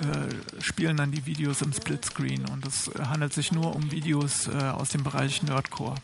äh, 0.01 0.62
spielen 0.62 0.96
dann 0.96 1.12
die 1.12 1.27
Videos 1.27 1.61
im 1.61 1.74
Splitscreen. 1.74 2.46
Und 2.46 2.64
es 2.66 2.90
handelt 2.98 3.35
sich 3.35 3.53
nur 3.53 3.77
um 3.77 3.90
Videos 3.90 4.48
äh, 4.48 4.53
aus 4.53 4.88
dem 4.88 5.05
Bereich 5.05 5.42
Nerdcore. 5.42 5.96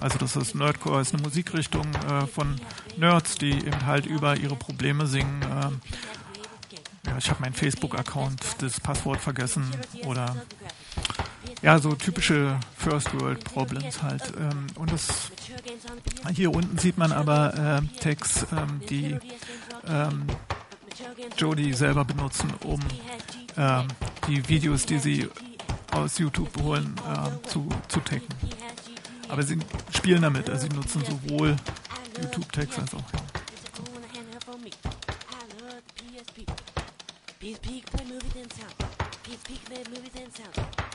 Also 0.00 0.18
das 0.18 0.34
ist 0.34 0.56
Nerdcore 0.56 1.00
ist 1.02 1.14
eine 1.14 1.22
Musikrichtung 1.22 1.86
äh, 1.94 2.26
von 2.26 2.60
Nerds, 2.96 3.36
die 3.36 3.52
eben 3.52 3.86
halt 3.86 4.06
über 4.06 4.36
ihre 4.36 4.56
Probleme 4.56 5.06
singen. 5.06 5.42
Ähm, 5.44 5.80
ja, 7.06 7.18
ich 7.18 7.30
habe 7.30 7.42
meinen 7.42 7.54
Facebook-Account, 7.54 8.40
das 8.58 8.80
Passwort 8.80 9.20
vergessen 9.20 9.64
oder 10.04 10.34
ja, 11.62 11.78
so 11.78 11.94
typische 11.94 12.58
First 12.76 13.18
World 13.20 13.44
Problems 13.44 14.02
halt. 14.02 14.32
Ähm, 14.38 14.66
und 14.76 14.92
das 14.92 15.30
hier 16.34 16.52
unten 16.52 16.78
sieht 16.78 16.98
man 16.98 17.12
aber 17.12 17.80
äh, 17.82 18.00
Tags, 18.00 18.46
ähm, 18.52 18.80
die 18.88 19.16
ähm, 19.86 20.26
Jody 21.36 21.72
selber 21.72 22.04
benutzen, 22.04 22.52
um 22.64 22.80
ähm, 23.56 23.88
die 24.26 24.46
Videos, 24.48 24.86
die 24.86 24.98
sie 24.98 25.28
aus 25.92 26.18
YouTube 26.18 26.50
holen, 26.62 26.94
äh, 27.08 27.48
zu, 27.48 27.68
zu 27.88 28.00
taggen. 28.00 28.28
Aber 29.28 29.42
sie 29.42 29.58
spielen 29.94 30.22
damit, 30.22 30.50
also 30.50 30.68
sie 30.68 30.74
nutzen 30.74 31.02
sowohl 31.04 31.56
YouTube-Tags 32.20 32.78
als 32.78 32.94
auch. 32.94 33.04
So. 33.76 33.82
PSP 37.40 37.82
play 37.84 38.04
movies 38.04 38.36
and 38.36 38.52
sound. 38.52 38.74
PSP 39.24 39.64
play 39.64 39.82
movies 39.90 40.14
and 40.16 40.36
sound. 40.36 40.91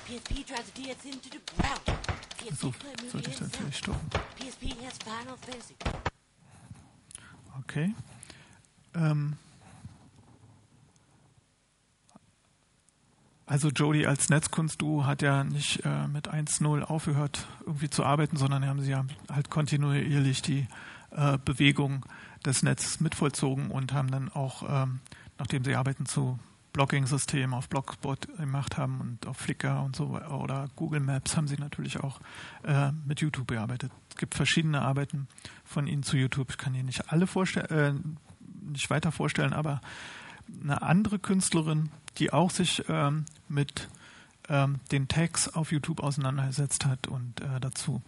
So, 2.56 2.74
sollte 3.12 3.30
ich 3.30 3.42
natürlich 3.42 3.78
stoppen. 3.78 4.10
Okay. 7.60 7.94
Ähm. 8.96 9.38
Also 13.46 13.70
Jody 13.70 14.06
als 14.06 14.30
Netzkunstduo 14.30 15.06
hat 15.06 15.22
ja 15.22 15.44
nicht 15.46 15.86
äh, 15.86 16.08
mit 16.08 16.30
1.0 16.30 16.82
aufgehört, 16.84 17.48
irgendwie 17.66 17.90
zu 17.90 18.04
arbeiten, 18.04 18.36
sondern 18.36 18.66
haben 18.66 18.82
sie 18.82 18.92
ja 18.92 19.06
halt 19.32 19.50
kontinuierlich 19.50 20.42
die 20.42 20.68
äh, 21.12 21.38
Bewegung 21.44 22.06
des 22.46 22.62
Netzes 22.62 23.00
mitvollzogen 23.00 23.72
und 23.72 23.94
haben 23.94 24.12
dann 24.12 24.30
auch 24.30 24.64
ähm, 24.68 25.00
nachdem 25.38 25.64
sie 25.64 25.76
Arbeiten 25.76 26.06
zu 26.06 26.40
Blogging-Systemen 26.78 27.56
auf 27.56 27.70
Blogspot 27.70 28.28
gemacht 28.38 28.78
haben 28.78 29.02
und 29.02 29.26
auf 29.26 29.38
Flickr 29.38 29.82
und 29.84 29.96
so 29.96 30.10
oder 30.10 30.70
Google 30.76 31.00
Maps 31.00 31.36
haben 31.36 31.48
sie 31.48 31.58
natürlich 31.58 32.00
auch 32.00 32.20
äh, 32.64 32.92
mit 33.08 33.20
YouTube 33.20 33.48
gearbeitet. 33.48 33.92
Es 34.12 34.18
gibt 34.18 34.36
verschiedene 34.36 34.84
Arbeiten 34.84 35.28
von 35.66 35.88
ihnen 35.88 36.04
zu 36.04 36.18
YouTube. 36.18 36.52
Ich 36.52 36.60
kann 36.60 36.76
hier 36.76 36.84
nicht 36.84 37.12
alle 37.12 37.26
vorstellen, 37.26 37.68
äh, 37.72 38.72
nicht 38.72 38.92
weiter 38.92 39.12
vorstellen, 39.12 39.54
aber 39.54 39.82
eine 40.62 40.84
andere 40.84 41.18
Künstlerin, 41.18 41.90
die 42.20 42.32
auch 42.32 42.52
sich 42.52 42.84
ähm, 42.90 43.26
mit 43.50 43.90
ähm, 44.48 44.80
den 44.92 45.08
Tags 45.08 45.50
auf 45.50 45.72
YouTube 45.72 46.04
auseinandergesetzt 46.04 46.86
hat 46.86 47.08
und 47.08 47.42
äh, 47.42 47.60
dazu 47.60 48.04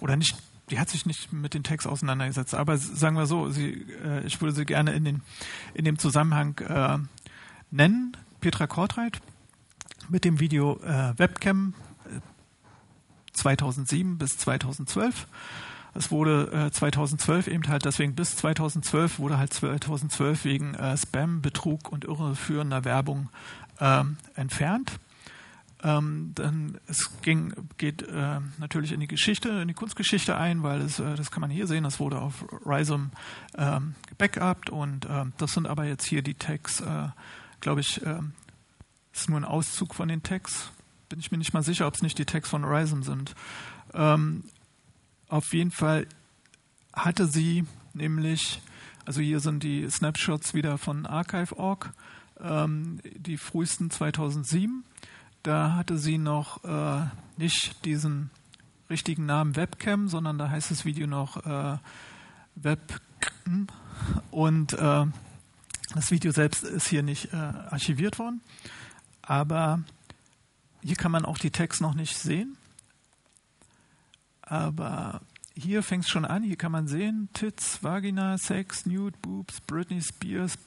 oder 0.00 0.16
nicht 0.16 0.34
die 0.70 0.78
hat 0.78 0.88
sich 0.88 1.04
nicht 1.04 1.30
mit 1.30 1.52
den 1.52 1.62
Tags 1.62 1.86
auseinandergesetzt, 1.86 2.54
aber 2.54 2.78
sagen 2.78 3.16
wir 3.16 3.26
so, 3.26 3.50
sie, 3.50 3.86
äh, 4.02 4.24
ich 4.24 4.40
würde 4.40 4.54
sie 4.54 4.64
gerne 4.64 4.92
in, 4.92 5.04
den, 5.04 5.20
in 5.74 5.84
dem 5.84 5.98
Zusammenhang 5.98 6.58
äh, 6.60 6.98
nennen. 7.74 8.16
Petra 8.40 8.66
Kortreit 8.66 9.20
mit 10.08 10.24
dem 10.24 10.38
Video 10.38 10.78
äh, 10.82 11.18
Webcam 11.18 11.74
2007 13.32 14.12
äh, 14.12 14.16
bis 14.16 14.38
2012. 14.38 15.26
Es 15.94 16.10
wurde 16.10 16.66
äh, 16.66 16.70
2012 16.70 17.46
eben 17.46 17.68
halt 17.68 17.84
deswegen 17.84 18.14
bis 18.14 18.36
2012 18.36 19.18
wurde 19.18 19.38
halt 19.38 19.52
2012 19.52 20.44
wegen 20.44 20.74
äh, 20.74 20.96
Spam, 20.96 21.40
Betrug 21.40 21.90
und 21.90 22.04
irreführender 22.04 22.84
Werbung 22.84 23.28
ähm, 23.80 24.16
entfernt. 24.34 24.98
Ähm, 25.82 26.32
dann 26.34 26.78
es 26.88 27.20
ging, 27.20 27.52
geht 27.76 28.02
äh, 28.02 28.40
natürlich 28.58 28.92
in 28.92 29.00
die 29.00 29.06
Geschichte, 29.06 29.50
in 29.50 29.68
die 29.68 29.74
Kunstgeschichte 29.74 30.36
ein, 30.36 30.62
weil 30.62 30.80
es, 30.80 30.98
äh, 30.98 31.14
das 31.14 31.30
kann 31.30 31.42
man 31.42 31.50
hier 31.50 31.66
sehen, 31.66 31.84
das 31.84 32.00
wurde 32.00 32.20
auf 32.20 32.44
Rhizome 32.64 33.10
ähm, 33.56 33.94
gebackupt 34.08 34.70
und 34.70 35.04
äh, 35.04 35.26
das 35.36 35.52
sind 35.52 35.66
aber 35.66 35.84
jetzt 35.84 36.06
hier 36.06 36.22
die 36.22 36.34
Tags, 36.34 36.80
äh, 36.80 37.08
glaube 37.64 37.80
ich, 37.80 38.00
äh, 38.06 38.20
ist 39.12 39.28
nur 39.28 39.40
ein 39.40 39.44
Auszug 39.44 39.94
von 39.94 40.06
den 40.06 40.22
Tags. 40.22 40.70
Bin 41.08 41.18
ich 41.18 41.32
mir 41.32 41.38
nicht 41.38 41.52
mal 41.52 41.64
sicher, 41.64 41.88
ob 41.88 41.94
es 41.94 42.02
nicht 42.02 42.18
die 42.18 42.24
Tags 42.24 42.48
von 42.48 42.64
Rhizome 42.64 43.02
sind. 43.02 43.34
Ähm, 43.92 44.44
auf 45.28 45.52
jeden 45.52 45.72
Fall 45.72 46.06
hatte 46.92 47.26
sie 47.26 47.66
nämlich, 47.92 48.62
also 49.04 49.20
hier 49.20 49.40
sind 49.40 49.64
die 49.64 49.90
Snapshots 49.90 50.54
wieder 50.54 50.78
von 50.78 51.06
Archive.org, 51.06 51.92
ähm, 52.40 53.00
die 53.16 53.36
frühesten 53.36 53.90
2007 53.90 54.84
da 55.44 55.74
hatte 55.74 55.98
sie 55.98 56.16
noch 56.16 56.64
äh, 56.64 57.06
nicht 57.36 57.84
diesen 57.84 58.30
richtigen 58.88 59.26
Namen 59.26 59.56
Webcam, 59.56 60.08
sondern 60.08 60.38
da 60.38 60.48
heißt 60.48 60.70
das 60.70 60.86
Video 60.86 61.06
noch 61.06 61.36
äh, 61.44 61.76
Webcam. 62.56 63.66
Und 64.30 64.72
äh, 64.72 65.04
das 65.92 66.10
Video 66.10 66.32
selbst 66.32 66.64
ist 66.64 66.88
hier 66.88 67.02
nicht 67.02 67.32
äh, 67.32 67.36
archiviert 67.36 68.18
worden. 68.18 68.40
Aber 69.22 69.82
hier 70.82 70.96
kann 70.96 71.12
man 71.12 71.24
auch 71.24 71.38
die 71.38 71.50
Tags 71.50 71.80
noch 71.80 71.94
nicht 71.94 72.16
sehen. 72.16 72.56
Aber 74.42 75.20
hier 75.54 75.82
fängt 75.82 76.04
es 76.04 76.10
schon 76.10 76.24
an. 76.24 76.42
Hier 76.42 76.56
kann 76.56 76.72
man 76.72 76.88
sehen: 76.88 77.28
Tits, 77.32 77.82
Vagina, 77.82 78.38
Sex, 78.38 78.86
Nude, 78.86 79.16
Boobs, 79.22 79.60
Britney 79.62 80.02
Spears, 80.02 80.58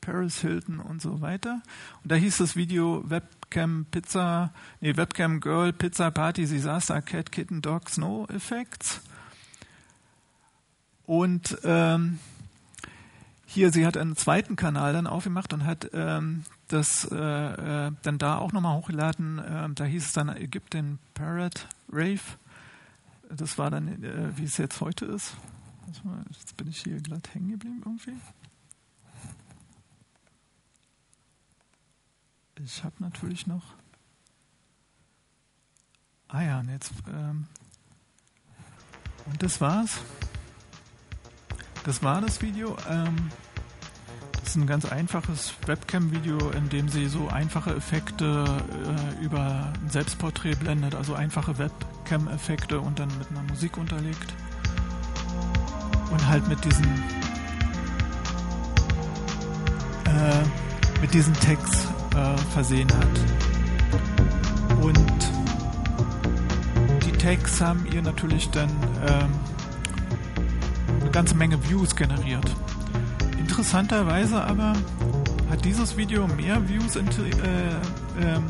Paris 0.00 0.40
Hilton 0.40 0.78
und 0.78 1.02
so 1.02 1.20
weiter. 1.20 1.62
Und 2.02 2.12
da 2.12 2.14
hieß 2.14 2.38
das 2.38 2.56
Video 2.56 3.02
Webcam 3.10 3.86
Pizza, 3.90 4.52
nee, 4.80 4.96
Webcam 4.96 5.40
Girl 5.40 5.72
Pizza 5.72 6.10
Party 6.10 6.46
Disaster 6.46 7.02
Cat 7.02 7.32
Kitten 7.32 7.60
Dog 7.60 7.90
Snow 7.90 8.28
Effects. 8.30 9.00
Und 11.04 11.58
ähm, 11.64 12.18
hier, 13.46 13.72
sie 13.72 13.86
hat 13.86 13.96
einen 13.96 14.16
zweiten 14.16 14.56
Kanal 14.56 14.92
dann 14.92 15.06
aufgemacht 15.06 15.52
und 15.52 15.64
hat 15.64 15.90
ähm, 15.94 16.44
das 16.68 17.08
äh, 17.10 17.16
äh, 17.16 17.92
dann 18.02 18.18
da 18.18 18.38
auch 18.38 18.52
nochmal 18.52 18.76
hochgeladen. 18.76 19.40
Ähm, 19.48 19.74
da 19.74 19.84
hieß 19.84 20.04
es 20.04 20.12
dann 20.12 20.28
Ägypten 20.28 20.98
Parrot 21.14 21.68
Rave. 21.90 22.20
Das 23.30 23.56
war 23.56 23.70
dann, 23.70 24.02
äh, 24.02 24.36
wie 24.36 24.44
es 24.44 24.56
jetzt 24.56 24.80
heute 24.80 25.06
ist. 25.06 25.36
Jetzt 26.28 26.56
bin 26.56 26.68
ich 26.68 26.82
hier 26.82 27.00
glatt 27.00 27.32
hängen 27.32 27.50
geblieben 27.52 27.82
irgendwie. 27.84 28.20
ich 32.64 32.82
habe 32.82 32.94
natürlich 32.98 33.46
noch. 33.46 33.62
Ah 36.28 36.42
ja, 36.42 36.60
und 36.60 36.68
jetzt. 36.68 36.92
Ähm, 37.08 37.46
und 39.26 39.42
das 39.42 39.60
war's. 39.60 40.00
Das 41.86 42.02
war 42.02 42.20
das 42.20 42.42
Video. 42.42 42.76
Ähm, 42.90 43.30
das 44.32 44.48
ist 44.48 44.56
ein 44.56 44.66
ganz 44.66 44.84
einfaches 44.86 45.54
Webcam-Video, 45.66 46.50
in 46.50 46.68
dem 46.68 46.88
sie 46.88 47.06
so 47.06 47.28
einfache 47.28 47.76
Effekte 47.76 48.44
äh, 49.20 49.24
über 49.24 49.72
ein 49.80 49.88
Selbstporträt 49.88 50.56
blendet, 50.56 50.96
also 50.96 51.14
einfache 51.14 51.58
Webcam-Effekte 51.58 52.80
und 52.80 52.98
dann 52.98 53.08
mit 53.18 53.30
einer 53.30 53.42
Musik 53.44 53.76
unterlegt. 53.78 54.34
Und 56.10 56.26
halt 56.26 56.48
mit 56.48 56.64
diesen 56.64 56.86
äh, 60.06 61.00
mit 61.00 61.14
diesen 61.14 61.34
Text 61.34 61.86
äh, 62.16 62.36
versehen 62.52 62.88
hat. 62.92 63.20
Und 64.82 65.30
die 67.04 67.12
Tags 67.12 67.60
haben 67.60 67.86
ihr 67.92 68.02
natürlich 68.02 68.50
dann 68.50 68.70
ähm, 69.06 69.30
ganze 71.16 71.34
Menge 71.34 71.66
Views 71.66 71.96
generiert. 71.96 72.44
In 73.32 73.38
interessanterweise 73.38 74.38
aber 74.38 74.74
hat 75.48 75.64
dieses 75.64 75.96
Video 75.96 76.26
mehr 76.26 76.68
Views 76.68 76.94
äh, 76.94 77.00
ähm, 78.20 78.44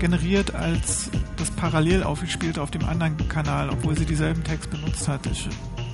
generiert 0.00 0.56
als 0.56 1.08
das 1.36 1.52
parallel 1.52 2.02
aufgespielte 2.02 2.60
auf 2.60 2.72
dem 2.72 2.84
anderen 2.84 3.28
Kanal, 3.28 3.70
obwohl 3.70 3.96
sie 3.96 4.04
dieselben 4.04 4.42
Text 4.42 4.72
benutzt 4.72 5.06
hat. 5.06 5.24
Ich 5.26 5.48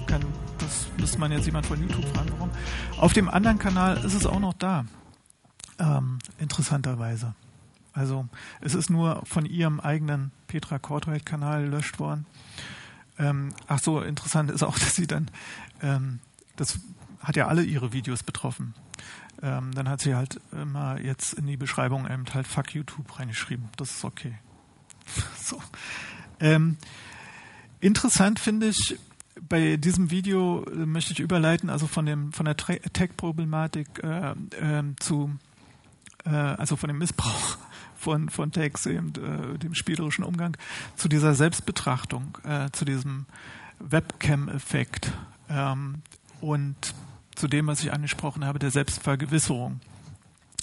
kann, 0.07 0.23
das 0.57 0.87
müsste 0.97 1.19
man 1.19 1.33
jetzt 1.33 1.45
jemand 1.45 1.67
von 1.67 1.79
YouTube 1.79 2.07
fragen, 2.17 2.31
warum. 2.39 2.51
Auf 2.97 3.13
dem 3.13 3.29
anderen 3.29 3.59
Kanal 3.59 3.99
ist 3.99 4.15
es 4.15 4.25
auch 4.25 4.41
noch 4.41 4.55
da. 4.55 4.87
Ähm, 5.79 6.19
interessanterweise. 6.39 7.35
Also 7.93 8.27
es 8.63 8.75
ist 8.75 8.89
nur 8.89 9.21
von 9.27 9.45
ihrem 9.45 9.81
eigenen 9.81 10.33
Petra 10.47 10.79
Kortweit-Kanal 10.79 11.65
gelöscht 11.65 12.01
worden. 12.01 12.25
Ähm, 13.19 13.55
ach 13.67 13.81
so, 13.81 14.01
interessant 14.01 14.51
ist 14.51 14.63
auch, 14.63 14.79
dass 14.79 14.95
sie 14.95 15.07
dann, 15.07 15.31
ähm, 15.83 16.21
das 16.57 16.79
hat 17.21 17.37
ja 17.37 17.49
alle 17.49 17.63
ihre 17.63 17.93
Videos 17.93 18.23
betroffen. 18.23 18.75
Ähm, 19.43 19.73
dann 19.73 19.89
hat 19.89 20.01
sie 20.01 20.15
halt 20.15 20.41
immer 20.53 21.01
jetzt 21.01 21.35
in 21.35 21.47
die 21.47 21.57
Beschreibung 21.57 22.11
eben 22.11 22.25
halt 22.33 22.47
Fuck 22.47 22.75
YouTube 22.75 23.19
reingeschrieben. 23.19 23.69
Das 23.77 23.91
ist 23.91 24.05
okay. 24.05 24.35
so. 25.39 25.63
Ähm, 26.41 26.77
interessant 27.81 28.41
finde 28.41 28.69
ich, 28.69 28.99
bei 29.41 29.77
diesem 29.77 30.11
Video 30.11 30.65
äh, 30.65 30.87
möchte 30.87 31.13
ich 31.13 31.21
überleiten, 31.21 31.71
also 31.71 31.87
von 31.87 32.07
dem 32.07 32.33
von 32.33 32.47
der 32.47 32.57
Tech-Problematik 32.57 34.03
äh, 34.03 34.31
äh, 34.31 34.83
zu 34.99 35.31
äh, 36.29 36.35
also 36.35 36.77
von 36.77 36.89
dem 36.89 36.99
Missbrauch 36.99 37.59
von, 37.97 38.29
von 38.29 38.53
Tags, 38.53 38.87
eben, 38.87 39.09
äh, 39.09 39.59
dem 39.59 39.75
spielerischen 39.75 40.25
Umgang, 40.25 40.57
zu 40.97 41.09
dieser 41.09 41.35
Selbstbetrachtung, 41.35 42.39
äh, 42.45 42.71
zu 42.71 42.85
diesem 42.85 43.27
Webcam-Effekt 43.81 45.13
ähm, 45.49 46.03
und 46.41 46.95
zu 47.35 47.49
dem, 47.49 47.67
was 47.67 47.81
ich 47.83 47.93
angesprochen 47.93 48.45
habe, 48.45 48.59
der 48.59 48.71
Selbstvergewisserung. 48.71 49.81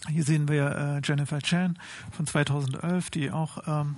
Hier 0.09 0.23
sehen 0.23 0.47
wir 0.47 0.71
äh, 0.75 1.01
Jennifer 1.03 1.39
Chan 1.39 1.79
von 2.11 2.27
2011, 2.27 3.09
die 3.09 3.31
auch 3.31 3.59
ähm, 3.67 3.95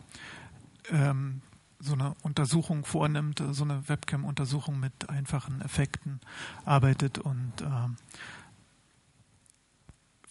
ähm, 0.92 1.42
so 1.80 1.94
eine 1.94 2.16
Untersuchung 2.24 2.86
vornimmt, 2.86 3.44
so 3.52 3.64
eine 3.64 3.88
Webcam-Untersuchung 3.88 4.80
mit 4.80 5.10
einfachen 5.10 5.62
Effekten 5.62 6.20
arbeitet 6.66 7.20
und 7.20 7.54
ähm, 7.62 7.98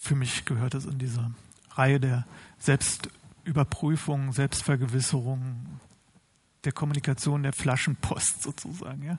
für 0.07 0.15
mich 0.15 0.45
gehört 0.45 0.73
es 0.73 0.85
in 0.85 0.97
diese 0.97 1.31
Reihe 1.71 1.99
der 1.99 2.25
Selbstüberprüfung, 2.59 4.31
Selbstvergewisserung, 4.31 5.79
der 6.63 6.71
Kommunikation 6.71 7.43
der 7.43 7.53
Flaschenpost 7.53 8.41
sozusagen. 8.43 9.03
Ja. 9.03 9.17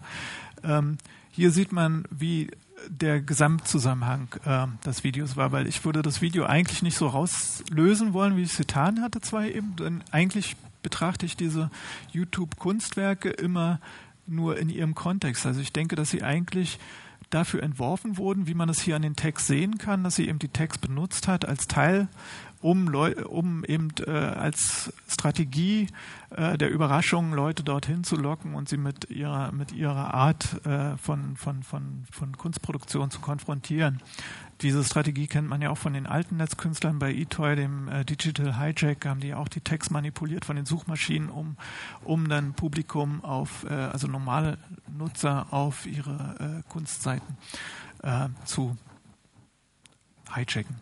Ähm, 0.62 0.98
hier 1.30 1.50
sieht 1.50 1.72
man, 1.72 2.04
wie 2.10 2.50
der 2.88 3.20
Gesamtzusammenhang 3.20 4.28
äh, 4.44 4.66
des 4.86 5.04
Videos 5.04 5.36
war, 5.36 5.52
weil 5.52 5.66
ich 5.66 5.84
würde 5.84 6.00
das 6.00 6.22
Video 6.22 6.46
eigentlich 6.46 6.82
nicht 6.82 6.96
so 6.96 7.08
rauslösen 7.08 8.12
wollen, 8.12 8.36
wie 8.36 8.42
ich 8.42 8.52
es 8.52 8.56
getan 8.56 9.02
hatte, 9.02 9.20
zwei 9.20 9.50
eben. 9.50 9.76
Denn 9.76 10.02
eigentlich 10.10 10.56
betrachte 10.82 11.26
ich 11.26 11.36
diese 11.36 11.70
YouTube-Kunstwerke 12.12 13.28
immer 13.30 13.80
nur 14.26 14.58
in 14.58 14.70
ihrem 14.70 14.94
Kontext. 14.94 15.44
Also 15.44 15.60
ich 15.60 15.72
denke, 15.72 15.96
dass 15.96 16.10
sie 16.10 16.22
eigentlich 16.22 16.78
dafür 17.30 17.62
entworfen 17.62 18.16
wurden, 18.16 18.46
wie 18.46 18.54
man 18.54 18.68
es 18.68 18.80
hier 18.80 18.96
an 18.96 19.02
den 19.02 19.16
Text 19.16 19.46
sehen 19.46 19.78
kann, 19.78 20.04
dass 20.04 20.16
sie 20.16 20.28
eben 20.28 20.38
die 20.38 20.48
Text 20.48 20.80
benutzt 20.80 21.28
hat 21.28 21.46
als 21.46 21.66
Teil 21.66 22.08
um, 22.60 22.92
um 23.28 23.64
eben 23.64 23.88
äh, 24.06 24.10
als 24.10 24.92
Strategie 25.08 25.86
äh, 26.30 26.58
der 26.58 26.70
Überraschung 26.70 27.32
Leute 27.32 27.62
dorthin 27.62 28.04
zu 28.04 28.16
locken 28.16 28.54
und 28.54 28.68
sie 28.68 28.76
mit 28.76 29.10
ihrer, 29.10 29.52
mit 29.52 29.72
ihrer 29.72 30.14
Art 30.14 30.64
äh, 30.66 30.96
von, 30.96 31.36
von, 31.36 31.62
von, 31.62 32.04
von 32.10 32.36
Kunstproduktion 32.36 33.10
zu 33.10 33.20
konfrontieren. 33.20 34.02
Diese 34.60 34.82
Strategie 34.84 35.26
kennt 35.26 35.48
man 35.48 35.62
ja 35.62 35.70
auch 35.70 35.78
von 35.78 35.92
den 35.92 36.06
alten 36.06 36.36
Netzkünstlern 36.36 36.98
bei 36.98 37.12
eToy, 37.12 37.56
dem 37.56 37.88
äh, 37.88 38.04
Digital 38.04 38.58
Hijack, 38.58 39.06
haben 39.06 39.20
die 39.20 39.34
auch 39.34 39.48
die 39.48 39.60
Text 39.60 39.90
manipuliert 39.90 40.44
von 40.44 40.56
den 40.56 40.66
Suchmaschinen, 40.66 41.30
um, 41.30 41.56
um 42.02 42.28
dann 42.28 42.54
Publikum 42.54 43.24
auf, 43.24 43.64
äh, 43.64 43.72
also 43.72 44.08
normale 44.08 44.58
Nutzer 44.88 45.46
auf 45.52 45.86
ihre 45.86 46.62
äh, 46.64 46.70
Kunstseiten 46.70 47.36
äh, 48.02 48.28
zu 48.44 48.76
hijacken 50.34 50.76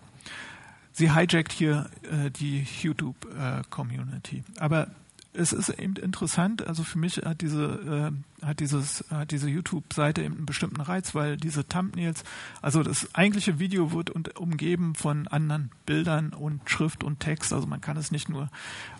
sie 0.97 1.13
hijackt 1.13 1.53
hier 1.53 1.91
äh, 2.11 2.31
die 2.31 2.67
YouTube-Community. 2.83 4.39
Äh, 4.39 4.61
Aber 4.61 4.89
es 5.37 5.53
ist 5.53 5.69
eben 5.69 5.97
interessant, 5.97 6.67
also 6.67 6.83
für 6.83 6.99
mich 6.99 7.19
hat 7.19 7.41
diese, 7.41 8.13
äh, 8.43 8.45
hat 8.47 8.61
dieses, 8.61 9.05
hat 9.11 9.31
diese 9.31 9.49
YouTube-Seite 9.49 10.23
eben 10.23 10.37
einen 10.37 10.47
bestimmten 10.47 10.81
Reiz, 10.81 11.15
weil 11.15 11.37
diese 11.37 11.67
Thumbnails, 11.67 12.25
also 12.63 12.83
das 12.83 13.15
eigentliche 13.15 13.59
Video 13.59 13.93
wird 13.93 14.11
umgeben 14.37 14.95
von 14.95 15.29
anderen 15.29 15.71
Bildern 15.85 16.33
und 16.33 16.69
Schrift 16.69 17.05
und 17.05 17.21
Text, 17.21 17.53
also 17.53 17.67
man 17.67 17.81
kann 17.81 17.97
es 17.97 18.11
nicht 18.11 18.29
nur, 18.29 18.51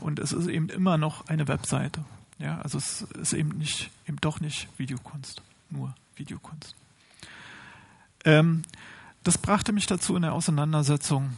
und 0.01 0.19
es 0.19 0.33
ist 0.33 0.47
eben 0.47 0.69
immer 0.69 0.99
noch 0.99 1.27
eine 1.27 1.49
Webseite. 1.49 2.05
Ja, 2.39 2.61
also 2.61 2.79
es 2.79 3.03
ist 3.03 3.33
eben 3.33 3.57
nicht, 3.57 3.91
eben 4.07 4.19
doch 4.21 4.41
nicht 4.41 4.69
Videokunst, 4.77 5.43
nur 5.71 5.95
Videokunst. 6.17 6.75
Ähm, 8.25 8.63
das 9.25 9.39
brachte 9.39 9.73
mich 9.73 9.87
dazu 9.87 10.15
in 10.17 10.23
der 10.23 10.35
Auseinandersetzung 10.35 11.31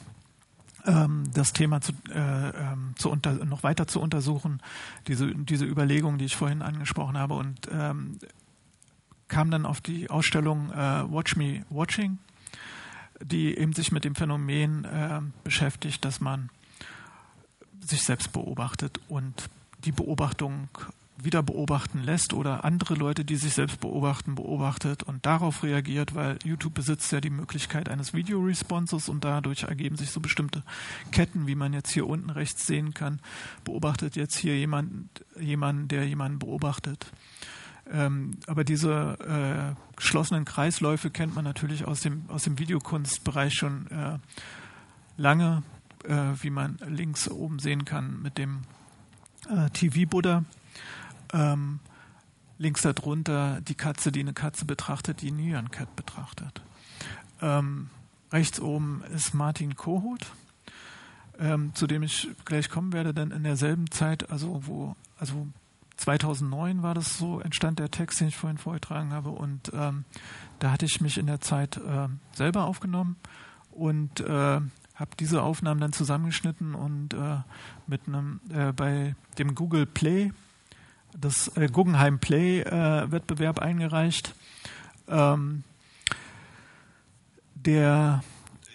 das 1.34 1.52
Thema 1.52 1.80
zu, 1.80 1.92
äh, 2.10 2.48
ähm, 2.48 2.94
zu 2.96 3.10
unter, 3.10 3.44
noch 3.44 3.62
weiter 3.62 3.86
zu 3.86 4.00
untersuchen, 4.00 4.60
diese, 5.06 5.34
diese 5.34 5.66
Überlegung, 5.66 6.18
die 6.18 6.24
ich 6.24 6.36
vorhin 6.36 6.62
angesprochen 6.62 7.18
habe, 7.18 7.34
und 7.34 7.68
ähm, 7.70 8.18
kam 9.28 9.50
dann 9.50 9.66
auf 9.66 9.80
die 9.80 10.10
Ausstellung 10.10 10.70
äh, 10.72 11.04
Watch 11.10 11.36
Me 11.36 11.64
Watching, 11.68 12.18
die 13.22 13.56
eben 13.56 13.72
sich 13.74 13.92
mit 13.92 14.04
dem 14.04 14.14
Phänomen 14.14 14.84
äh, 14.84 15.20
beschäftigt, 15.44 16.04
dass 16.04 16.20
man 16.20 16.50
sich 17.80 18.02
selbst 18.02 18.32
beobachtet 18.32 19.00
und 19.08 19.50
die 19.84 19.92
Beobachtung 19.92 20.68
wieder 21.20 21.42
beobachten 21.42 22.02
lässt 22.02 22.32
oder 22.32 22.64
andere 22.64 22.94
Leute, 22.94 23.24
die 23.24 23.36
sich 23.36 23.54
selbst 23.54 23.80
beobachten, 23.80 24.36
beobachtet 24.36 25.02
und 25.02 25.26
darauf 25.26 25.62
reagiert, 25.62 26.14
weil 26.14 26.38
YouTube 26.44 26.74
besitzt 26.74 27.10
ja 27.10 27.20
die 27.20 27.30
Möglichkeit 27.30 27.88
eines 27.88 28.14
Video-Responses 28.14 29.08
und 29.08 29.24
dadurch 29.24 29.64
ergeben 29.64 29.96
sich 29.96 30.10
so 30.10 30.20
bestimmte 30.20 30.62
Ketten, 31.10 31.46
wie 31.46 31.56
man 31.56 31.72
jetzt 31.72 31.90
hier 31.90 32.06
unten 32.06 32.30
rechts 32.30 32.66
sehen 32.66 32.94
kann. 32.94 33.20
Beobachtet 33.64 34.14
jetzt 34.16 34.36
hier 34.36 34.56
jemand, 34.56 35.24
jemanden, 35.38 35.88
der 35.88 36.06
jemanden 36.06 36.38
beobachtet. 36.38 37.10
Ähm, 37.90 38.32
aber 38.46 38.64
diese 38.64 39.74
äh, 39.74 39.96
geschlossenen 39.96 40.44
Kreisläufe 40.44 41.10
kennt 41.10 41.34
man 41.34 41.44
natürlich 41.44 41.86
aus 41.86 42.00
dem, 42.00 42.28
aus 42.28 42.44
dem 42.44 42.58
Videokunstbereich 42.58 43.54
schon 43.54 43.90
äh, 43.90 44.18
lange, 45.16 45.62
äh, 46.04 46.14
wie 46.42 46.50
man 46.50 46.78
links 46.86 47.28
oben 47.28 47.58
sehen 47.58 47.84
kann 47.84 48.22
mit 48.22 48.38
dem 48.38 48.60
äh, 49.48 49.70
TV-Buddha 49.70 50.44
ähm, 51.32 51.80
links 52.58 52.82
darunter 52.82 53.60
die 53.60 53.74
Katze, 53.74 54.12
die 54.12 54.20
eine 54.20 54.32
Katze 54.32 54.64
betrachtet, 54.64 55.22
die 55.22 55.30
Nyan 55.30 55.70
Cat 55.70 55.94
betrachtet. 55.96 56.60
Ähm, 57.40 57.90
rechts 58.32 58.60
oben 58.60 59.02
ist 59.14 59.34
Martin 59.34 59.76
Kohut, 59.76 60.26
ähm, 61.38 61.74
zu 61.74 61.86
dem 61.86 62.02
ich 62.02 62.28
gleich 62.44 62.68
kommen 62.68 62.92
werde, 62.92 63.14
denn 63.14 63.30
in 63.30 63.44
derselben 63.44 63.90
Zeit, 63.90 64.30
also 64.30 64.66
wo, 64.66 64.96
also 65.18 65.46
2009 65.96 66.82
war 66.82 66.94
das 66.94 67.16
so, 67.18 67.40
entstand 67.40 67.78
der 67.78 67.90
Text, 67.90 68.20
den 68.20 68.28
ich 68.28 68.36
vorhin 68.36 68.58
vorgetragen 68.58 69.12
habe 69.12 69.30
und 69.30 69.70
ähm, 69.72 70.04
da 70.58 70.72
hatte 70.72 70.86
ich 70.86 71.00
mich 71.00 71.18
in 71.18 71.26
der 71.26 71.40
Zeit 71.40 71.76
äh, 71.76 72.08
selber 72.32 72.64
aufgenommen 72.64 73.16
und 73.70 74.20
äh, 74.20 74.60
habe 74.98 75.10
diese 75.20 75.42
Aufnahmen 75.42 75.80
dann 75.80 75.92
zusammengeschnitten 75.92 76.74
und 76.74 77.14
äh, 77.14 77.38
mit 77.86 78.08
einem 78.08 78.40
äh, 78.50 78.72
bei 78.72 79.14
dem 79.38 79.54
Google 79.54 79.86
Play 79.86 80.32
das 81.20 81.56
äh, 81.56 81.68
Guggenheim 81.68 82.18
Play 82.18 82.60
äh, 82.60 83.10
Wettbewerb 83.10 83.58
eingereicht. 83.58 84.34
Ähm, 85.08 85.64
der 87.54 88.22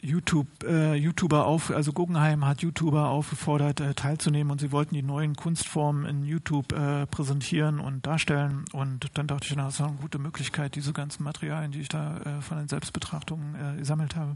YouTube, 0.04 0.48
äh, 0.64 0.96
YouTuber 0.96 1.46
auf, 1.46 1.72
also 1.72 1.94
Guggenheim 1.94 2.46
hat 2.46 2.62
YouTuber 2.62 3.08
aufgefordert, 3.08 3.80
äh, 3.80 3.94
teilzunehmen 3.94 4.52
und 4.52 4.60
sie 4.60 4.74
wollten 4.74 4.94
die 4.96 5.02
neuen 5.02 5.36
Kunstformen 5.36 6.06
in 6.06 6.26
YouTube 6.26 6.74
äh, 6.74 7.08
präsentieren 7.08 7.80
und 7.80 8.06
darstellen. 8.06 8.66
Und 8.74 9.18
dann 9.18 9.28
dachte 9.28 9.48
ich, 9.48 9.56
na, 9.56 9.66
das 9.66 9.76
ist 9.76 9.82
eine 9.82 9.94
gute 9.94 10.20
Möglichkeit, 10.20 10.76
diese 10.76 10.92
ganzen 10.92 11.24
Materialien, 11.24 11.72
die 11.72 11.80
ich 11.80 11.88
da 11.88 12.18
äh, 12.18 12.42
von 12.42 12.58
den 12.58 12.68
Selbstbetrachtungen 12.68 13.78
gesammelt 13.78 14.18
habe, 14.18 14.36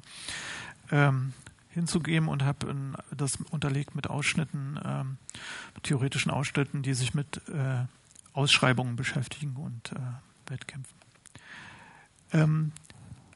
ähm, 0.92 1.34
hinzugeben 1.70 2.30
und 2.30 2.44
habe 2.44 2.74
das 3.16 3.38
unterlegt 3.52 3.94
mit 3.94 4.10
Ausschnitten, 4.10 4.80
ähm, 4.84 5.18
theoretischen 5.84 6.32
Ausschnitten, 6.32 6.82
die 6.82 6.94
sich 6.94 7.14
mit 7.14 7.42
Ausschreibungen 8.38 8.96
beschäftigen 8.96 9.56
und 9.58 9.92
äh, 9.94 10.52
Wettkämpfen. 10.52 10.96
Ähm, 12.32 12.72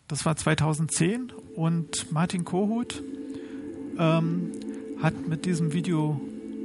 das 0.08 0.26
war 0.26 0.36
2010 0.36 1.34
und 1.56 2.12
Martin 2.12 2.46
Kohut 2.46 3.02
ähm, 3.98 4.52
hat 5.02 5.28
mit 5.28 5.46
diesem 5.46 5.74
Video 5.74 6.22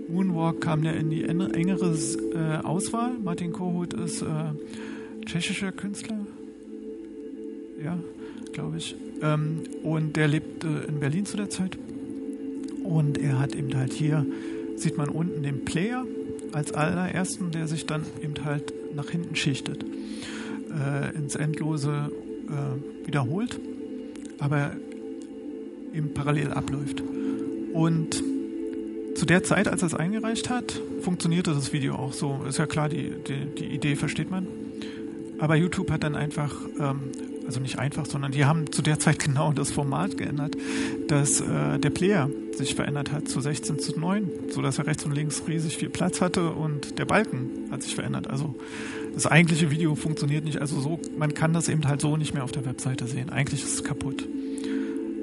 Moonwalk 0.08 0.60
kam 0.60 0.82
der 0.82 0.96
in 0.96 1.08
die 1.10 1.24
engere 1.24 1.96
äh, 2.34 2.64
Auswahl. 2.64 3.18
Martin 3.18 3.52
Kohut 3.52 3.94
ist 3.94 4.20
äh, 4.22 4.26
tschechischer 5.24 5.72
Künstler. 5.72 6.18
Ja. 7.82 7.98
glaube 8.52 8.76
ich. 8.76 8.96
Ähm, 9.22 9.62
und 9.82 10.16
der 10.16 10.28
lebte 10.28 10.68
in 10.88 11.00
Berlin 11.00 11.24
zu 11.24 11.38
der 11.38 11.48
Zeit. 11.48 11.78
Und 12.84 13.18
er 13.18 13.38
hat 13.38 13.54
eben 13.54 13.74
halt 13.74 13.94
hier, 13.94 14.26
sieht 14.76 14.98
man 14.98 15.08
unten 15.08 15.42
den 15.42 15.64
Player 15.64 16.04
als 16.56 16.72
allerersten, 16.72 17.50
der 17.50 17.68
sich 17.68 17.84
dann 17.84 18.06
eben 18.22 18.42
halt 18.44 18.72
nach 18.94 19.10
hinten 19.10 19.36
schichtet, 19.36 19.84
äh, 19.84 21.14
ins 21.14 21.34
Endlose 21.34 22.10
äh, 22.48 23.06
wiederholt, 23.06 23.60
aber 24.38 24.72
eben 25.92 26.14
parallel 26.14 26.52
abläuft. 26.52 27.02
Und 27.74 28.22
zu 29.14 29.26
der 29.26 29.42
Zeit, 29.42 29.68
als 29.68 29.82
er 29.82 29.88
es 29.88 29.94
eingereicht 29.94 30.48
hat, 30.48 30.80
funktionierte 31.02 31.52
das 31.52 31.74
Video 31.74 31.94
auch 31.94 32.14
so. 32.14 32.40
Ist 32.48 32.58
ja 32.58 32.66
klar, 32.66 32.88
die, 32.88 33.12
die, 33.28 33.54
die 33.58 33.66
Idee 33.66 33.94
versteht 33.94 34.30
man. 34.30 34.46
Aber 35.38 35.56
YouTube 35.56 35.90
hat 35.90 36.04
dann 36.04 36.14
einfach, 36.14 36.54
ähm, 36.80 37.12
also 37.46 37.60
nicht 37.60 37.78
einfach, 37.78 38.06
sondern 38.06 38.32
die 38.32 38.44
haben 38.44 38.70
zu 38.72 38.82
der 38.82 38.98
Zeit 38.98 39.18
genau 39.24 39.52
das 39.52 39.70
Format 39.70 40.18
geändert, 40.18 40.56
dass 41.08 41.40
äh, 41.40 41.78
der 41.78 41.90
Player 41.90 42.28
sich 42.52 42.74
verändert 42.74 43.12
hat 43.12 43.28
zu 43.28 43.40
16 43.40 43.78
zu 43.78 43.98
9, 43.98 44.30
sodass 44.50 44.78
er 44.78 44.86
rechts 44.86 45.04
und 45.04 45.12
links 45.12 45.42
riesig 45.46 45.76
viel 45.76 45.90
Platz 45.90 46.20
hatte 46.20 46.50
und 46.50 46.98
der 46.98 47.04
Balken 47.04 47.68
hat 47.70 47.82
sich 47.82 47.94
verändert. 47.94 48.28
Also 48.28 48.54
das 49.14 49.26
eigentliche 49.26 49.70
Video 49.70 49.94
funktioniert 49.94 50.44
nicht. 50.44 50.60
Also 50.60 50.80
so, 50.80 51.00
man 51.18 51.34
kann 51.34 51.52
das 51.52 51.68
eben 51.68 51.86
halt 51.86 52.00
so 52.00 52.16
nicht 52.16 52.34
mehr 52.34 52.44
auf 52.44 52.52
der 52.52 52.66
Webseite 52.66 53.06
sehen. 53.06 53.30
Eigentlich 53.30 53.62
ist 53.62 53.74
es 53.74 53.84
kaputt. 53.84 54.26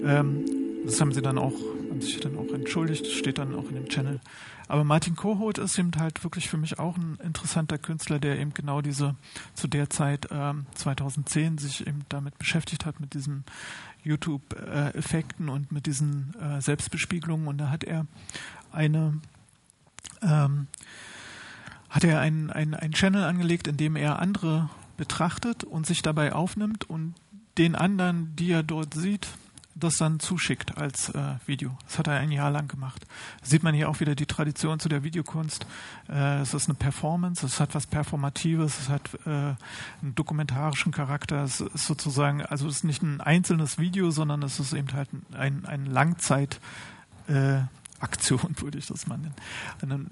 Ähm, 0.03 0.45
das 0.85 0.99
haben 0.99 1.11
sie 1.11 1.21
dann 1.21 1.37
auch, 1.37 1.53
haben 1.93 2.01
sich 2.01 2.19
dann 2.19 2.37
auch 2.37 2.51
entschuldigt, 2.51 3.05
steht 3.05 3.37
dann 3.37 3.53
auch 3.53 3.69
in 3.69 3.75
dem 3.75 3.87
Channel. 3.87 4.19
Aber 4.67 4.83
Martin 4.83 5.15
Kohut 5.15 5.59
ist 5.59 5.77
eben 5.77 5.91
halt 5.97 6.23
wirklich 6.23 6.49
für 6.49 6.57
mich 6.57 6.79
auch 6.79 6.97
ein 6.97 7.19
interessanter 7.23 7.77
Künstler, 7.77 8.17
der 8.17 8.39
eben 8.39 8.53
genau 8.53 8.81
diese, 8.81 9.15
zu 9.53 9.67
der 9.67 9.91
Zeit 9.91 10.27
ähm, 10.31 10.65
2010 10.73 11.59
sich 11.59 11.85
eben 11.85 11.99
damit 12.09 12.39
beschäftigt 12.39 12.85
hat, 12.85 12.99
mit 12.99 13.13
diesen 13.13 13.43
YouTube-Effekten 14.03 15.49
und 15.49 15.71
mit 15.71 15.85
diesen 15.85 16.33
äh, 16.41 16.61
Selbstbespiegelungen. 16.61 17.47
Und 17.47 17.59
da 17.59 17.69
hat 17.69 17.83
er 17.83 18.07
eine, 18.71 19.19
ähm, 20.23 20.67
hat 21.89 22.03
er 22.03 22.21
einen, 22.21 22.49
einen, 22.49 22.73
einen 22.73 22.93
Channel 22.93 23.23
angelegt, 23.23 23.67
in 23.67 23.77
dem 23.77 23.95
er 23.95 24.17
andere 24.17 24.69
betrachtet 24.97 25.63
und 25.63 25.85
sich 25.85 26.01
dabei 26.01 26.33
aufnimmt 26.33 26.89
und 26.89 27.13
den 27.59 27.75
anderen, 27.75 28.35
die 28.35 28.51
er 28.51 28.63
dort 28.63 28.95
sieht, 28.95 29.27
das 29.75 29.97
dann 29.97 30.19
zuschickt 30.19 30.77
als 30.77 31.09
äh, 31.09 31.35
Video. 31.45 31.77
Das 31.85 31.99
hat 31.99 32.07
er 32.07 32.15
ein 32.15 32.31
Jahr 32.31 32.51
lang 32.51 32.67
gemacht. 32.67 33.05
Sieht 33.41 33.63
man 33.63 33.73
hier 33.73 33.89
auch 33.89 33.99
wieder 33.99 34.15
die 34.15 34.25
Tradition 34.25 34.79
zu 34.79 34.89
der 34.89 35.03
Videokunst. 35.03 35.65
Äh, 36.09 36.41
es 36.41 36.53
ist 36.53 36.69
eine 36.69 36.75
Performance, 36.75 37.45
es 37.45 37.59
hat 37.59 37.73
was 37.75 37.87
Performatives, 37.87 38.79
es 38.79 38.89
hat 38.89 39.09
äh, 39.25 39.29
einen 39.29 40.15
dokumentarischen 40.15 40.91
Charakter. 40.91 41.43
Es 41.43 41.61
ist 41.61 41.85
sozusagen, 41.85 42.43
also 42.45 42.67
es 42.67 42.77
ist 42.77 42.83
nicht 42.83 43.03
ein 43.03 43.21
einzelnes 43.21 43.79
Video, 43.79 44.11
sondern 44.11 44.43
es 44.43 44.59
ist 44.59 44.73
eben 44.73 44.91
halt 44.93 45.09
ein, 45.33 45.65
ein 45.65 45.85
Langzeit 45.85 46.59
äh, 47.27 47.61
Aktion, 47.99 48.55
würde 48.59 48.77
ich 48.77 48.87
das 48.87 49.07
mal 49.07 49.17
nennen. 49.81 50.09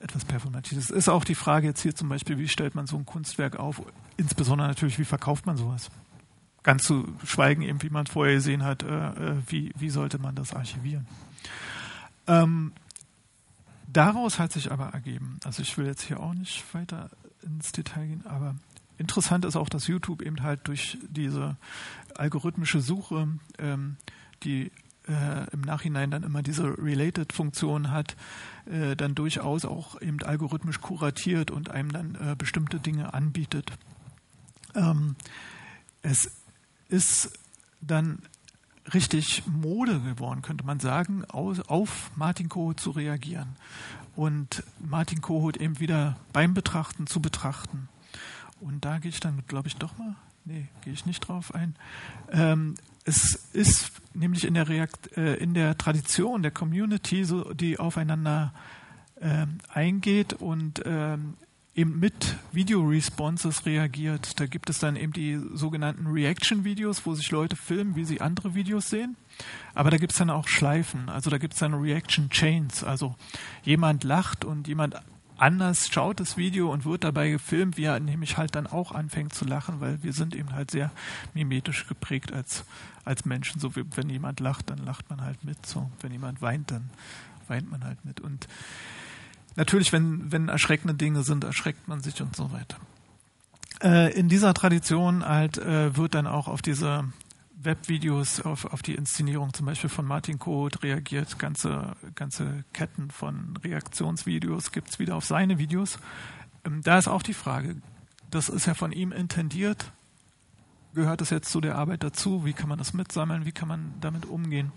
Etwas 0.00 0.24
Performatives. 0.24 0.84
Es 0.84 0.90
ist 0.90 1.08
auch 1.10 1.24
die 1.24 1.34
Frage 1.34 1.66
jetzt 1.66 1.82
hier 1.82 1.94
zum 1.94 2.08
Beispiel, 2.08 2.38
wie 2.38 2.48
stellt 2.48 2.74
man 2.74 2.86
so 2.86 2.96
ein 2.96 3.04
Kunstwerk 3.04 3.56
auf? 3.56 3.82
Insbesondere 4.16 4.66
natürlich, 4.66 4.98
wie 4.98 5.04
verkauft 5.04 5.44
man 5.44 5.58
sowas? 5.58 5.90
Ganz 6.62 6.84
zu 6.84 7.08
schweigen, 7.24 7.62
eben 7.62 7.82
wie 7.82 7.90
man 7.90 8.06
vorher 8.06 8.34
gesehen 8.34 8.64
hat, 8.64 8.82
äh, 8.82 8.86
äh, 8.86 9.36
wie, 9.46 9.72
wie 9.76 9.90
sollte 9.90 10.18
man 10.18 10.34
das 10.34 10.54
archivieren. 10.54 11.06
Ähm, 12.26 12.72
daraus 13.86 14.38
hat 14.38 14.52
sich 14.52 14.70
aber 14.70 14.88
ergeben, 14.88 15.38
also 15.44 15.62
ich 15.62 15.76
will 15.78 15.86
jetzt 15.86 16.02
hier 16.02 16.20
auch 16.20 16.34
nicht 16.34 16.62
weiter 16.74 17.10
ins 17.42 17.72
Detail 17.72 18.06
gehen, 18.06 18.26
aber 18.26 18.54
interessant 18.98 19.44
ist 19.46 19.56
auch, 19.56 19.70
dass 19.70 19.86
YouTube 19.86 20.20
eben 20.22 20.42
halt 20.42 20.68
durch 20.68 20.98
diese 21.08 21.56
algorithmische 22.16 22.82
Suche, 22.82 23.28
ähm, 23.58 23.96
die 24.42 24.70
äh, 25.08 25.50
im 25.52 25.62
Nachhinein 25.62 26.10
dann 26.10 26.22
immer 26.22 26.42
diese 26.42 26.76
Related-Funktion 26.78 27.90
hat, 27.90 28.16
äh, 28.66 28.94
dann 28.96 29.14
durchaus 29.14 29.64
auch 29.64 30.00
eben 30.00 30.22
algorithmisch 30.22 30.80
kuratiert 30.80 31.50
und 31.50 31.70
einem 31.70 31.90
dann 31.92 32.14
äh, 32.14 32.36
bestimmte 32.36 32.78
Dinge 32.78 33.14
anbietet. 33.14 33.72
Ähm, 34.74 35.16
es 36.02 36.30
ist 36.90 37.32
dann 37.80 38.18
richtig 38.92 39.44
Mode 39.46 40.00
geworden, 40.00 40.42
könnte 40.42 40.64
man 40.64 40.80
sagen, 40.80 41.24
auf 41.24 42.10
Martin 42.16 42.48
Kohut 42.48 42.80
zu 42.80 42.90
reagieren 42.90 43.56
und 44.16 44.64
Martin 44.78 45.20
Kohut 45.20 45.56
eben 45.56 45.80
wieder 45.80 46.16
beim 46.32 46.54
Betrachten 46.54 47.06
zu 47.06 47.20
betrachten. 47.20 47.88
Und 48.60 48.84
da 48.84 48.98
gehe 48.98 49.10
ich 49.10 49.20
dann, 49.20 49.42
glaube 49.46 49.68
ich, 49.68 49.76
doch 49.76 49.96
mal, 49.96 50.16
nee, 50.44 50.68
gehe 50.82 50.92
ich 50.92 51.06
nicht 51.06 51.20
drauf 51.20 51.54
ein. 51.54 51.76
Ähm, 52.30 52.74
es 53.04 53.34
ist 53.52 53.92
nämlich 54.12 54.44
in 54.44 54.54
der, 54.54 54.68
Reakt, 54.68 55.16
äh, 55.16 55.34
in 55.36 55.54
der 55.54 55.78
Tradition 55.78 56.42
der 56.42 56.50
Community, 56.50 57.24
so, 57.24 57.54
die 57.54 57.78
aufeinander 57.78 58.52
ähm, 59.20 59.58
eingeht 59.68 60.34
und 60.34 60.82
ähm, 60.84 61.34
eben 61.80 61.98
mit 61.98 62.36
Video-Responses 62.52 63.64
reagiert. 63.64 64.38
Da 64.38 64.46
gibt 64.46 64.68
es 64.68 64.78
dann 64.78 64.96
eben 64.96 65.14
die 65.14 65.40
sogenannten 65.54 66.06
Reaction-Videos, 66.06 67.06
wo 67.06 67.14
sich 67.14 67.30
Leute 67.30 67.56
filmen, 67.56 67.96
wie 67.96 68.04
sie 68.04 68.20
andere 68.20 68.54
Videos 68.54 68.90
sehen. 68.90 69.16
Aber 69.74 69.90
da 69.90 69.96
gibt 69.96 70.12
es 70.12 70.18
dann 70.18 70.28
auch 70.28 70.46
Schleifen, 70.46 71.08
also 71.08 71.30
da 71.30 71.38
gibt 71.38 71.54
es 71.54 71.60
dann 71.60 71.72
Reaction-Chains. 71.72 72.84
Also 72.84 73.14
jemand 73.64 74.04
lacht 74.04 74.44
und 74.44 74.68
jemand 74.68 75.00
anders 75.38 75.88
schaut 75.88 76.20
das 76.20 76.36
Video 76.36 76.70
und 76.70 76.84
wird 76.84 77.02
dabei 77.02 77.30
gefilmt, 77.30 77.78
wie 77.78 77.84
er 77.84 77.98
nämlich 77.98 78.36
halt 78.36 78.54
dann 78.54 78.66
auch 78.66 78.92
anfängt 78.92 79.32
zu 79.32 79.46
lachen, 79.46 79.80
weil 79.80 80.02
wir 80.02 80.12
sind 80.12 80.34
eben 80.34 80.52
halt 80.52 80.70
sehr 80.70 80.90
mimetisch 81.32 81.86
geprägt 81.88 82.30
als, 82.30 82.64
als 83.06 83.24
Menschen. 83.24 83.58
So 83.58 83.74
wie 83.74 83.84
wenn 83.96 84.10
jemand 84.10 84.40
lacht, 84.40 84.68
dann 84.68 84.84
lacht 84.84 85.08
man 85.08 85.22
halt 85.22 85.42
mit. 85.44 85.64
So, 85.64 85.90
wenn 86.02 86.12
jemand 86.12 86.42
weint, 86.42 86.70
dann 86.70 86.90
weint 87.48 87.70
man 87.70 87.84
halt 87.84 88.04
mit. 88.04 88.20
Und 88.20 88.48
natürlich, 89.56 89.92
wenn, 89.92 90.30
wenn 90.32 90.48
erschreckende 90.48 90.94
Dinge 90.94 91.22
sind, 91.22 91.44
erschreckt 91.44 91.88
man 91.88 92.00
sich 92.00 92.20
und 92.20 92.34
so 92.36 92.52
weiter. 92.52 92.76
Äh, 93.82 94.12
in 94.18 94.28
dieser 94.28 94.54
Tradition 94.54 95.24
halt 95.24 95.58
äh, 95.58 95.96
wird 95.96 96.14
dann 96.14 96.26
auch 96.26 96.48
auf 96.48 96.62
diese 96.62 97.04
Webvideos, 97.62 98.40
auf, 98.40 98.64
auf 98.66 98.82
die 98.82 98.94
Inszenierung 98.94 99.52
zum 99.52 99.66
Beispiel 99.66 99.90
von 99.90 100.06
Martin 100.06 100.38
Koht 100.38 100.82
reagiert. 100.82 101.38
Ganze, 101.38 101.96
ganze 102.14 102.64
Ketten 102.72 103.10
von 103.10 103.58
Reaktionsvideos 103.62 104.72
gibt 104.72 104.90
es 104.90 104.98
wieder 104.98 105.16
auf 105.16 105.24
seine 105.24 105.58
Videos. 105.58 105.98
Ähm, 106.64 106.82
da 106.82 106.98
ist 106.98 107.08
auch 107.08 107.22
die 107.22 107.34
Frage, 107.34 107.76
das 108.30 108.48
ist 108.48 108.66
ja 108.66 108.74
von 108.74 108.92
ihm 108.92 109.12
intendiert. 109.12 109.92
Gehört 110.94 111.20
das 111.20 111.30
jetzt 111.30 111.50
zu 111.50 111.60
der 111.60 111.76
Arbeit 111.76 112.02
dazu? 112.02 112.44
Wie 112.44 112.52
kann 112.52 112.68
man 112.68 112.78
das 112.78 112.92
mitsammeln? 112.92 113.46
Wie 113.46 113.52
kann 113.52 113.68
man 113.68 113.94
damit 114.00 114.26
umgehen? 114.26 114.72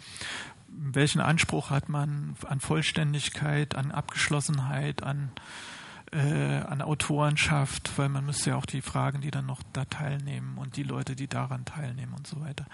welchen 0.76 1.22
Anspruch 1.22 1.70
hat 1.70 1.90
man 1.90 2.36
an 2.48 2.60
Vollständigkeit, 2.60 3.76
an 3.76 3.92
Abgeschlossenheit, 3.92 5.04
an, 5.04 5.32
äh, 6.12 6.18
an 6.20 6.82
Autorenschaft, 6.82 7.92
weil 7.98 8.10
man 8.10 8.26
müsste 8.26 8.52
ja 8.52 8.56
auch 8.56 8.66
die 8.66 8.82
Fragen, 8.82 9.22
die 9.22 9.32
dann 9.32 9.46
noch 9.46 9.62
da 9.74 9.86
teilnehmen 9.86 10.58
und 10.58 10.78
die 10.78 10.84
Leute, 10.84 11.16
die 11.16 11.28
daran 11.28 11.66
teilnehmen 11.66 12.14
und 12.14 12.28
so 12.28 12.42
weiter. 12.42 12.66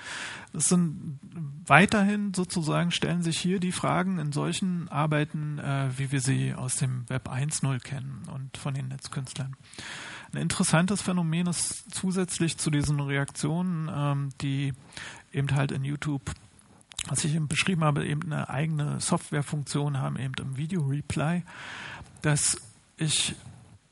Das 0.54 0.70
sind 0.70 1.20
weiterhin 1.66 2.34
sozusagen 2.34 2.92
stellen 2.92 3.22
sich 3.22 3.40
hier 3.40 3.60
die 3.60 3.72
Fragen 3.72 4.20
in 4.20 4.32
solchen 4.32 4.88
Arbeiten, 4.90 5.60
äh, 5.60 5.90
wie 5.98 6.12
wir 6.12 6.22
sie 6.22 6.54
aus 6.54 6.78
dem 6.78 7.08
Web 7.10 7.30
1.0 7.30 7.80
kennen 7.80 8.24
und 8.34 8.58
von 8.58 8.74
den 8.74 8.88
Netzkünstlern. 8.88 9.56
Ein 10.34 10.42
interessantes 10.42 11.02
Phänomen 11.02 11.48
ist 11.48 11.94
zusätzlich 11.94 12.58
zu 12.58 12.70
diesen 12.70 13.00
Reaktionen, 13.00 13.90
ähm, 13.94 14.30
die 14.42 14.74
eben 15.32 15.54
halt 15.56 15.72
in 15.72 15.84
YouTube 15.84 16.32
was 17.08 17.24
ich 17.24 17.36
eben 17.36 17.48
beschrieben 17.48 17.84
habe, 17.84 18.06
eben 18.06 18.32
eine 18.32 18.50
eigene 18.50 19.00
Softwarefunktion 19.00 19.98
haben, 19.98 20.18
eben 20.18 20.34
im 20.40 20.58
Video 20.58 20.82
Reply, 20.82 21.44
dass 22.22 22.58
ich 22.98 23.36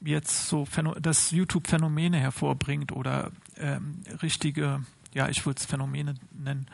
jetzt 0.02 0.48
so, 0.48 0.68
dass 1.02 1.32
YouTube 1.32 1.68
Phänomene 1.68 2.18
hervorbringt 2.18 2.92
oder 2.92 3.32
ähm, 3.58 4.02
richtige, 4.22 4.84
ja, 5.14 5.30
ich 5.30 5.46
würde 5.46 5.60
es 5.60 5.66
Phänomene 5.66 6.16
nennen. 6.32 6.68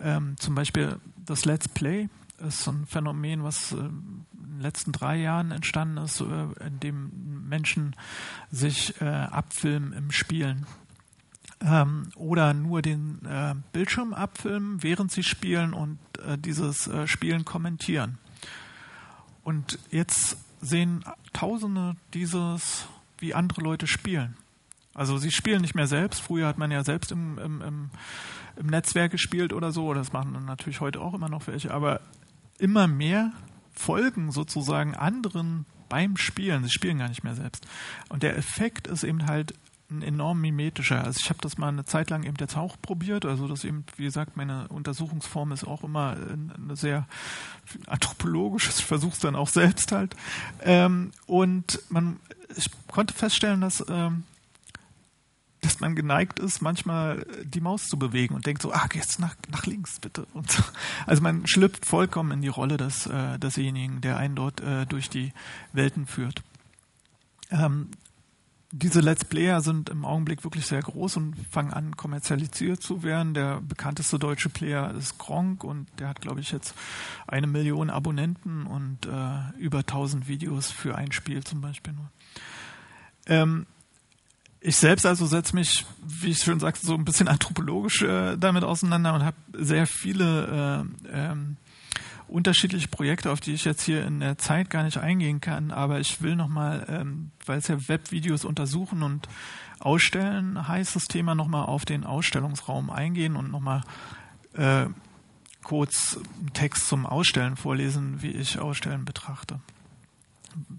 Ähm, 0.00 0.36
zum 0.38 0.54
Beispiel 0.54 0.98
das 1.24 1.44
Let's 1.44 1.68
Play 1.68 2.08
ist 2.38 2.64
so 2.64 2.72
ein 2.72 2.86
Phänomen, 2.86 3.44
was 3.44 3.72
äh, 3.72 3.76
den 3.76 4.26
letzten 4.64 4.90
drei 4.92 5.16
Jahren 5.16 5.52
entstanden 5.52 5.98
ist, 5.98 6.20
äh, 6.20 6.66
in 6.66 6.80
dem 6.80 7.48
Menschen 7.48 7.94
sich 8.50 9.00
äh, 9.00 9.04
abfilmen 9.04 9.92
im 9.92 10.10
Spielen 10.10 10.66
ähm, 11.64 12.10
oder 12.16 12.54
nur 12.54 12.82
den 12.82 13.24
äh, 13.24 13.54
Bildschirm 13.72 14.12
abfilmen, 14.12 14.82
während 14.82 15.12
sie 15.12 15.22
spielen 15.22 15.72
und 15.72 15.98
äh, 16.26 16.36
dieses 16.36 16.86
äh, 16.86 17.06
Spielen 17.06 17.44
kommentieren. 17.44 18.18
Und 19.42 19.78
jetzt 19.90 20.38
sehen 20.60 21.04
Tausende 21.32 21.96
dieses, 22.14 22.86
wie 23.18 23.34
andere 23.34 23.60
Leute 23.60 23.86
spielen. 23.86 24.36
Also 24.94 25.18
sie 25.18 25.32
spielen 25.32 25.60
nicht 25.60 25.74
mehr 25.74 25.88
selbst. 25.88 26.22
Früher 26.22 26.46
hat 26.46 26.58
man 26.58 26.70
ja 26.70 26.84
selbst 26.84 27.10
im, 27.10 27.38
im, 27.38 27.60
im, 27.60 27.90
im 28.56 28.66
Netzwerk 28.66 29.10
gespielt 29.10 29.52
oder 29.52 29.72
so. 29.72 29.92
Das 29.92 30.12
machen 30.12 30.44
natürlich 30.46 30.80
heute 30.80 31.00
auch 31.00 31.12
immer 31.12 31.28
noch 31.28 31.46
welche. 31.48 31.74
Aber 31.74 32.00
immer 32.58 32.86
mehr 32.86 33.32
folgen 33.74 34.30
sozusagen 34.30 34.94
anderen 34.94 35.66
beim 35.88 36.16
Spielen. 36.16 36.64
Sie 36.64 36.70
spielen 36.70 36.98
gar 36.98 37.08
nicht 37.08 37.24
mehr 37.24 37.34
selbst. 37.34 37.66
Und 38.08 38.22
der 38.22 38.36
Effekt 38.36 38.86
ist 38.86 39.04
eben 39.04 39.26
halt 39.26 39.54
ein 39.90 40.02
enorm 40.02 40.40
mimetischer. 40.40 41.04
Also 41.04 41.20
ich 41.22 41.28
habe 41.28 41.40
das 41.42 41.58
mal 41.58 41.68
eine 41.68 41.84
Zeit 41.84 42.10
lang 42.10 42.22
eben 42.22 42.36
jetzt 42.40 42.56
auch 42.56 42.76
probiert. 42.80 43.24
Also 43.26 43.48
das 43.48 43.64
eben, 43.64 43.84
wie 43.96 44.04
gesagt, 44.04 44.36
meine 44.36 44.68
Untersuchungsform 44.68 45.52
ist 45.52 45.64
auch 45.64 45.84
immer 45.84 46.16
eine 46.16 46.76
sehr 46.76 47.06
anthropologisch. 47.86 48.68
Ich 48.68 48.84
versuche 48.84 49.12
es 49.12 49.18
dann 49.18 49.36
auch 49.36 49.48
selbst 49.48 49.92
halt. 49.92 50.16
Ähm, 50.62 51.12
und 51.26 51.80
man, 51.90 52.18
ich 52.56 52.66
konnte 52.88 53.14
feststellen, 53.14 53.60
dass 53.60 53.84
ähm, 53.88 54.24
dass 55.64 55.80
man 55.80 55.94
geneigt 55.94 56.38
ist, 56.38 56.60
manchmal 56.60 57.26
die 57.44 57.60
Maus 57.60 57.88
zu 57.88 57.98
bewegen 57.98 58.34
und 58.34 58.46
denkt 58.46 58.62
so, 58.62 58.72
ah, 58.72 58.86
jetzt 58.92 59.18
nach, 59.18 59.34
nach 59.50 59.66
links 59.66 59.98
bitte. 60.00 60.26
So. 60.48 60.62
Also 61.06 61.22
man 61.22 61.46
schlüpft 61.46 61.86
vollkommen 61.86 62.32
in 62.32 62.42
die 62.42 62.48
Rolle 62.48 62.76
des, 62.76 63.06
äh, 63.06 63.38
desjenigen, 63.38 64.00
der 64.00 64.16
einen 64.16 64.34
dort 64.34 64.60
äh, 64.60 64.86
durch 64.86 65.08
die 65.08 65.32
Welten 65.72 66.06
führt. 66.06 66.42
Ähm, 67.50 67.88
diese 68.76 69.00
Let's 69.00 69.24
Player 69.24 69.60
sind 69.60 69.88
im 69.88 70.04
Augenblick 70.04 70.42
wirklich 70.42 70.66
sehr 70.66 70.82
groß 70.82 71.16
und 71.18 71.36
fangen 71.48 71.72
an, 71.72 71.96
kommerzialisiert 71.96 72.82
zu 72.82 73.04
werden. 73.04 73.32
Der 73.32 73.60
bekannteste 73.60 74.18
deutsche 74.18 74.48
Player 74.48 74.92
ist 74.94 75.16
Gronk 75.16 75.62
und 75.62 75.86
der 76.00 76.08
hat, 76.08 76.20
glaube 76.20 76.40
ich, 76.40 76.50
jetzt 76.50 76.74
eine 77.28 77.46
Million 77.46 77.88
Abonnenten 77.88 78.66
und 78.66 79.06
äh, 79.06 79.56
über 79.58 79.78
1000 79.78 80.26
Videos 80.26 80.72
für 80.72 80.96
ein 80.96 81.12
Spiel 81.12 81.44
zum 81.44 81.60
Beispiel 81.60 81.92
nur. 81.92 82.10
Ähm, 83.26 83.66
ich 84.64 84.76
selbst 84.76 85.04
also 85.04 85.26
setze 85.26 85.54
mich, 85.54 85.84
wie 86.02 86.30
ich 86.30 86.38
schon 86.38 86.58
sagte, 86.58 86.86
so 86.86 86.94
ein 86.94 87.04
bisschen 87.04 87.28
anthropologisch 87.28 88.00
äh, 88.00 88.36
damit 88.38 88.64
auseinander 88.64 89.12
und 89.12 89.22
habe 89.22 89.36
sehr 89.52 89.86
viele 89.86 90.86
äh, 91.04 91.12
ähm, 91.12 91.58
unterschiedliche 92.28 92.88
Projekte, 92.88 93.30
auf 93.30 93.40
die 93.40 93.52
ich 93.52 93.66
jetzt 93.66 93.82
hier 93.82 94.06
in 94.06 94.20
der 94.20 94.38
Zeit 94.38 94.70
gar 94.70 94.82
nicht 94.82 94.96
eingehen 94.96 95.42
kann, 95.42 95.70
aber 95.70 96.00
ich 96.00 96.22
will 96.22 96.34
nochmal, 96.34 96.86
ähm, 96.88 97.30
weil 97.44 97.58
es 97.58 97.68
ja 97.68 97.76
Webvideos 97.88 98.46
untersuchen 98.46 99.02
und 99.02 99.28
ausstellen 99.80 100.66
heißt 100.66 100.96
das 100.96 101.04
Thema, 101.04 101.34
nochmal 101.34 101.66
auf 101.66 101.84
den 101.84 102.04
Ausstellungsraum 102.04 102.88
eingehen 102.88 103.36
und 103.36 103.50
nochmal 103.50 103.82
äh, 104.54 104.86
kurz 105.62 106.18
einen 106.40 106.54
Text 106.54 106.88
zum 106.88 107.04
Ausstellen 107.04 107.56
vorlesen, 107.56 108.22
wie 108.22 108.30
ich 108.30 108.58
Ausstellen 108.58 109.04
betrachte. 109.04 109.60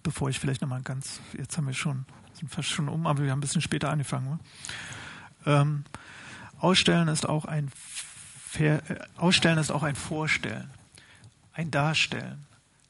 Bevor 0.01 0.29
ich 0.29 0.39
vielleicht 0.39 0.63
nochmal 0.63 0.81
ganz, 0.81 1.19
jetzt 1.37 1.55
haben 1.55 1.67
wir 1.67 1.73
schon, 1.75 2.05
sind 2.37 2.49
fast 2.49 2.69
schon 2.69 2.89
um, 2.89 3.07
aber 3.07 3.23
wir 3.23 3.31
haben 3.31 3.39
ein 3.39 3.41
bisschen 3.41 3.61
später 3.61 3.89
angefangen. 3.89 4.29
Ne? 4.29 4.39
Ähm, 5.45 5.83
Ausstellen 6.59 7.07
ist 7.07 7.27
auch 7.27 7.45
ein 7.45 7.71
Ver 8.47 8.89
äh, 8.89 8.99
Ausstellen 9.17 9.57
ist 9.57 9.71
auch 9.71 9.83
ein 9.83 9.95
Vorstellen 9.95 10.69
ein 11.55 11.71
Darstellen, 11.71 12.45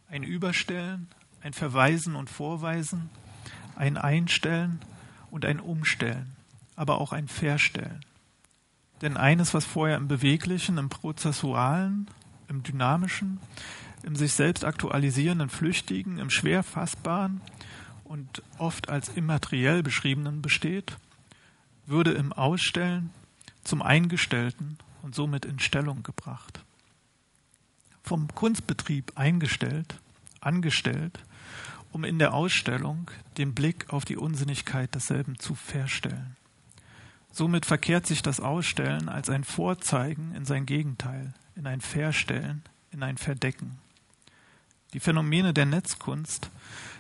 ein 0.09 0.23
Überstellen, 0.23 1.07
ein 1.41 1.53
Verweisen 1.53 2.15
und 2.15 2.29
Vorweisen, 2.29 3.09
ein 3.75 3.95
Einstellen 3.97 4.79
und 5.29 5.45
ein 5.45 5.59
Umstellen, 5.59 6.35
aber 6.75 6.99
auch 6.99 7.13
ein 7.13 7.27
Verstellen. 7.27 8.03
Denn 9.01 9.17
eines, 9.17 9.53
was 9.53 9.65
vorher 9.65 9.97
im 9.97 10.07
Beweglichen, 10.07 10.79
im 10.79 10.89
Prozessualen, 10.89 12.07
im 12.47 12.63
Dynamischen, 12.63 13.39
im 14.01 14.15
sich 14.15 14.33
selbst 14.33 14.65
aktualisierenden 14.65 15.49
Flüchtigen, 15.49 16.17
im 16.17 16.31
schwer 16.31 16.63
fassbaren 16.63 17.41
und 18.05 18.41
oft 18.57 18.89
als 18.89 19.09
immateriell 19.09 19.83
beschriebenen 19.83 20.41
besteht, 20.41 20.97
würde 21.85 22.11
im 22.11 22.31
Ausstellen 22.33 23.11
zum 23.63 23.81
Eingestellten 23.81 24.77
und 25.01 25.13
somit 25.13 25.45
in 25.45 25.59
Stellung 25.59 26.01
gebracht 26.01 26.65
vom 28.05 28.27
Kunstbetrieb 28.33 29.13
eingestellt, 29.15 29.95
angestellt, 30.39 31.19
um 31.91 32.03
in 32.03 32.19
der 32.19 32.33
Ausstellung 32.33 33.09
den 33.37 33.53
Blick 33.53 33.91
auf 33.91 34.05
die 34.05 34.17
Unsinnigkeit 34.17 34.93
desselben 34.93 35.39
zu 35.39 35.55
verstellen. 35.55 36.35
Somit 37.31 37.65
verkehrt 37.65 38.05
sich 38.05 38.21
das 38.21 38.39
Ausstellen 38.39 39.09
als 39.09 39.29
ein 39.29 39.43
Vorzeigen 39.43 40.33
in 40.35 40.45
sein 40.45 40.65
Gegenteil, 40.65 41.33
in 41.55 41.67
ein 41.67 41.81
Verstellen, 41.81 42.61
in 42.91 43.03
ein 43.03 43.17
Verdecken. 43.17 43.77
Die 44.93 44.99
Phänomene 44.99 45.53
der 45.53 45.65
Netzkunst 45.65 46.49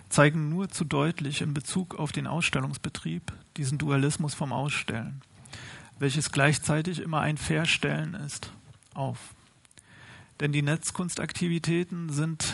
zeigen 0.09 0.49
nur 0.49 0.69
zu 0.69 0.85
deutlich 0.85 1.41
in 1.41 1.53
Bezug 1.53 1.95
auf 1.95 2.11
den 2.11 2.27
Ausstellungsbetrieb 2.27 3.33
diesen 3.57 3.77
Dualismus 3.77 4.33
vom 4.33 4.53
Ausstellen, 4.53 5.21
welches 5.99 6.31
gleichzeitig 6.31 6.99
immer 6.99 7.21
ein 7.21 7.37
Verstellen 7.37 8.13
ist, 8.13 8.51
auf. 8.93 9.33
Denn 10.39 10.51
die 10.51 10.61
Netzkunstaktivitäten 10.61 12.09
sind 12.09 12.53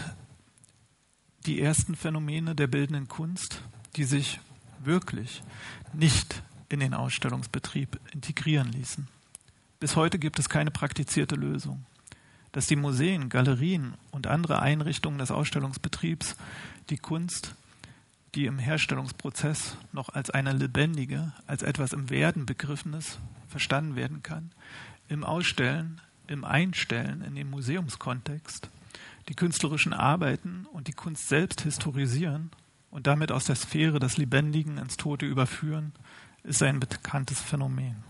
die 1.46 1.60
ersten 1.60 1.96
Phänomene 1.96 2.56
der 2.56 2.68
bildenden 2.68 3.08
Kunst, 3.08 3.64
die 3.96 4.04
sich 4.04 4.40
wirklich 4.84 5.42
nicht 5.94 6.44
in 6.70 6.80
den 6.80 6.94
Ausstellungsbetrieb 6.94 8.00
integrieren 8.14 8.72
ließen. 8.72 9.08
Bis 9.80 9.96
heute 9.96 10.20
gibt 10.20 10.40
es 10.40 10.50
keine 10.50 10.72
praktizierte 10.72 11.36
Lösung. 11.36 11.86
Dass 12.52 12.68
die 12.68 12.76
Museen, 12.76 13.30
Galerien 13.30 13.96
und 14.12 14.28
andere 14.28 14.62
Einrichtungen 14.62 15.18
des 15.18 15.32
Ausstellungsbetriebs 15.32 16.36
die 16.90 16.98
Kunst, 16.98 17.56
die 18.36 18.46
im 18.46 18.60
Herstellungsprozess 18.60 19.78
noch 19.92 20.10
als 20.10 20.30
eine 20.30 20.54
lebendige, 20.54 21.34
als 21.48 21.64
etwas 21.64 21.94
im 21.94 22.10
Werden 22.10 22.46
begriffenes 22.46 23.20
verstanden 23.48 23.96
werden 23.96 24.24
kann, 24.24 24.52
im 25.10 25.24
Ausstellen 25.24 26.02
im 26.32 26.46
Einstellen 26.46 27.22
in 27.22 27.36
den 27.36 27.50
Museumskontext 27.50 28.70
die 29.28 29.36
künstlerischen 29.36 29.94
Arbeiten 29.94 30.66
und 30.72 30.88
die 30.88 30.94
Kunst 30.94 31.28
selbst 31.28 31.62
historisieren 31.62 32.52
und 32.90 33.06
damit 33.06 33.32
aus 33.32 33.46
der 33.46 33.56
Sphäre 33.56 34.00
des 34.00 34.18
Lebendigen 34.18 34.78
ins 34.78 34.98
Tote 34.98 35.26
überführen, 35.26 35.94
ist 36.44 36.64
ein 36.64 36.80
bekanntes 36.80 37.40
Phänomen. 37.40 38.04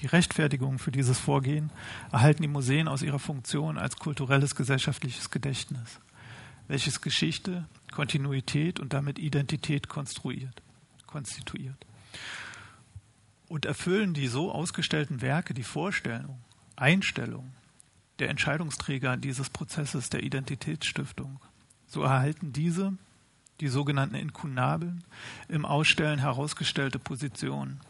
Die 0.00 0.06
Rechtfertigung 0.06 0.78
für 0.78 0.92
dieses 0.92 1.18
Vorgehen 1.18 1.70
erhalten 2.12 2.42
die 2.42 2.48
Museen 2.48 2.86
aus 2.86 3.02
ihrer 3.02 3.18
Funktion 3.18 3.78
als 3.78 3.96
kulturelles 3.96 4.54
gesellschaftliches 4.54 5.30
Gedächtnis, 5.30 5.98
welches 6.68 7.00
Geschichte, 7.00 7.66
Kontinuität 7.92 8.80
und 8.80 8.92
damit 8.92 9.18
Identität 9.18 9.88
konstruiert, 9.88 10.62
konstituiert. 11.06 11.86
Und 13.48 13.64
erfüllen 13.64 14.14
die 14.14 14.26
so 14.26 14.50
ausgestellten 14.50 15.20
Werke 15.20 15.54
die 15.54 15.62
Vorstellung, 15.62 16.40
Einstellung 16.74 17.52
der 18.18 18.30
Entscheidungsträger 18.30 19.16
dieses 19.16 19.50
Prozesses 19.50 20.10
der 20.10 20.22
Identitätsstiftung. 20.22 21.38
So 21.86 22.02
erhalten 22.02 22.52
diese, 22.52 22.94
die 23.60 23.68
sogenannten 23.68 24.16
Inkunabeln, 24.16 25.04
im 25.48 25.64
Ausstellen 25.64 26.18
herausgestellte 26.18 26.98
Positionen, 26.98 27.80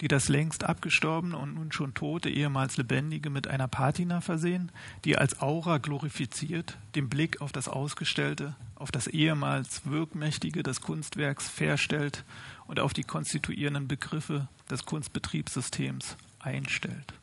die 0.00 0.08
das 0.08 0.28
längst 0.28 0.64
abgestorbene 0.64 1.36
und 1.36 1.54
nun 1.54 1.72
schon 1.72 1.94
tote 1.94 2.30
ehemals 2.30 2.76
Lebendige 2.76 3.30
mit 3.30 3.48
einer 3.48 3.68
Patina 3.68 4.20
versehen, 4.20 4.70
die 5.04 5.16
als 5.16 5.40
Aura 5.40 5.78
glorifiziert, 5.78 6.78
den 6.94 7.08
Blick 7.08 7.40
auf 7.40 7.52
das 7.52 7.68
Ausgestellte, 7.68 8.54
auf 8.76 8.92
das 8.92 9.06
ehemals 9.08 9.86
Wirkmächtige 9.86 10.62
des 10.62 10.80
Kunstwerks 10.80 11.48
verstellt 11.48 12.24
und 12.66 12.80
auf 12.80 12.92
die 12.92 13.04
konstituierenden 13.04 13.88
Begriffe 13.88 14.48
des 14.70 14.84
Kunstbetriebssystems 14.84 16.16
einstellt. 16.38 17.14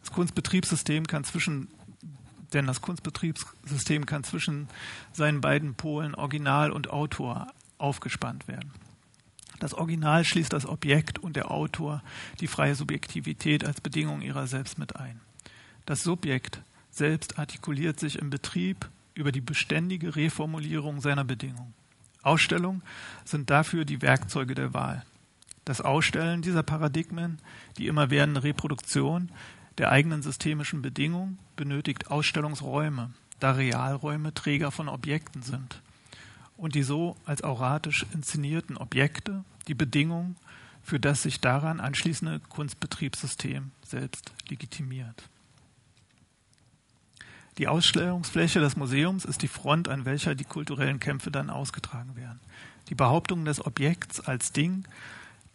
Das 0.00 0.12
Kunstbetriebssystem 0.12 1.06
kann 1.06 1.24
zwischen 1.24 1.68
denn 2.52 2.66
das 2.66 2.80
Kunstbetriebssystem 2.80 4.06
kann 4.06 4.24
zwischen 4.24 4.68
seinen 5.12 5.40
beiden 5.40 5.74
Polen 5.74 6.14
Original 6.14 6.70
und 6.70 6.90
Autor 6.90 7.48
aufgespannt 7.78 8.48
werden. 8.48 8.70
Das 9.58 9.74
Original 9.74 10.24
schließt 10.24 10.52
das 10.52 10.66
Objekt 10.66 11.18
und 11.18 11.36
der 11.36 11.50
Autor 11.50 12.02
die 12.40 12.46
freie 12.46 12.74
Subjektivität 12.74 13.64
als 13.64 13.80
Bedingung 13.80 14.20
ihrer 14.20 14.46
selbst 14.46 14.78
mit 14.78 14.96
ein. 14.96 15.20
Das 15.86 16.02
Subjekt 16.02 16.62
selbst 16.90 17.38
artikuliert 17.38 17.98
sich 18.00 18.18
im 18.18 18.30
Betrieb 18.30 18.88
über 19.14 19.32
die 19.32 19.40
beständige 19.40 20.16
Reformulierung 20.16 21.00
seiner 21.00 21.24
Bedingung. 21.24 21.72
Ausstellungen 22.22 22.82
sind 23.24 23.50
dafür 23.50 23.84
die 23.84 24.02
Werkzeuge 24.02 24.54
der 24.54 24.74
Wahl. 24.74 25.04
Das 25.64 25.80
Ausstellen 25.80 26.42
dieser 26.42 26.62
Paradigmen, 26.62 27.38
die 27.78 27.86
immer 27.86 28.10
werdende 28.10 28.42
Reproduktion, 28.42 29.30
der 29.78 29.90
eigenen 29.90 30.22
systemischen 30.22 30.82
Bedingung 30.82 31.38
benötigt 31.56 32.10
Ausstellungsräume, 32.10 33.12
da 33.40 33.52
Realräume 33.52 34.32
Träger 34.34 34.70
von 34.70 34.88
Objekten 34.88 35.42
sind 35.42 35.80
und 36.56 36.74
die 36.74 36.82
so 36.82 37.16
als 37.24 37.44
auratisch 37.44 38.06
inszenierten 38.12 38.76
Objekte 38.76 39.44
die 39.68 39.74
Bedingung 39.74 40.36
für 40.82 41.00
das 41.00 41.22
sich 41.22 41.40
daran 41.40 41.80
anschließende 41.80 42.40
Kunstbetriebssystem 42.48 43.72
selbst 43.84 44.32
legitimiert. 44.48 45.28
Die 47.58 47.68
Ausstellungsfläche 47.68 48.60
des 48.60 48.76
Museums 48.76 49.24
ist 49.24 49.42
die 49.42 49.48
Front, 49.48 49.88
an 49.88 50.04
welcher 50.04 50.34
die 50.34 50.44
kulturellen 50.44 51.00
Kämpfe 51.00 51.30
dann 51.30 51.50
ausgetragen 51.50 52.14
werden. 52.14 52.38
Die 52.88 52.94
Behauptung 52.94 53.44
des 53.44 53.64
Objekts 53.64 54.20
als 54.20 54.52
Ding 54.52 54.86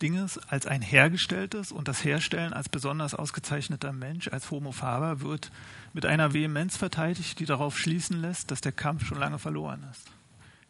Dinges 0.02 0.40
als 0.50 0.66
ein 0.66 0.82
hergestelltes 0.82 1.72
und 1.72 1.88
das 1.88 2.04
Herstellen 2.04 2.54
als 2.54 2.70
besonders 2.70 3.14
ausgezeichneter 3.14 3.94
Mensch, 3.94 4.28
als 4.30 4.50
Homo 4.52 4.72
faber, 4.72 5.22
wird 5.22 5.52
mit 5.94 6.06
einer 6.06 6.34
Vehemenz 6.34 6.76
verteidigt, 6.76 7.40
die 7.40 7.46
darauf 7.46 7.78
schließen 7.78 8.20
lässt, 8.20 8.52
dass 8.52 8.62
der 8.62 8.72
Kampf 8.72 9.06
schon 9.06 9.20
lange 9.20 9.40
verloren 9.40 9.86
ist. 9.92 10.12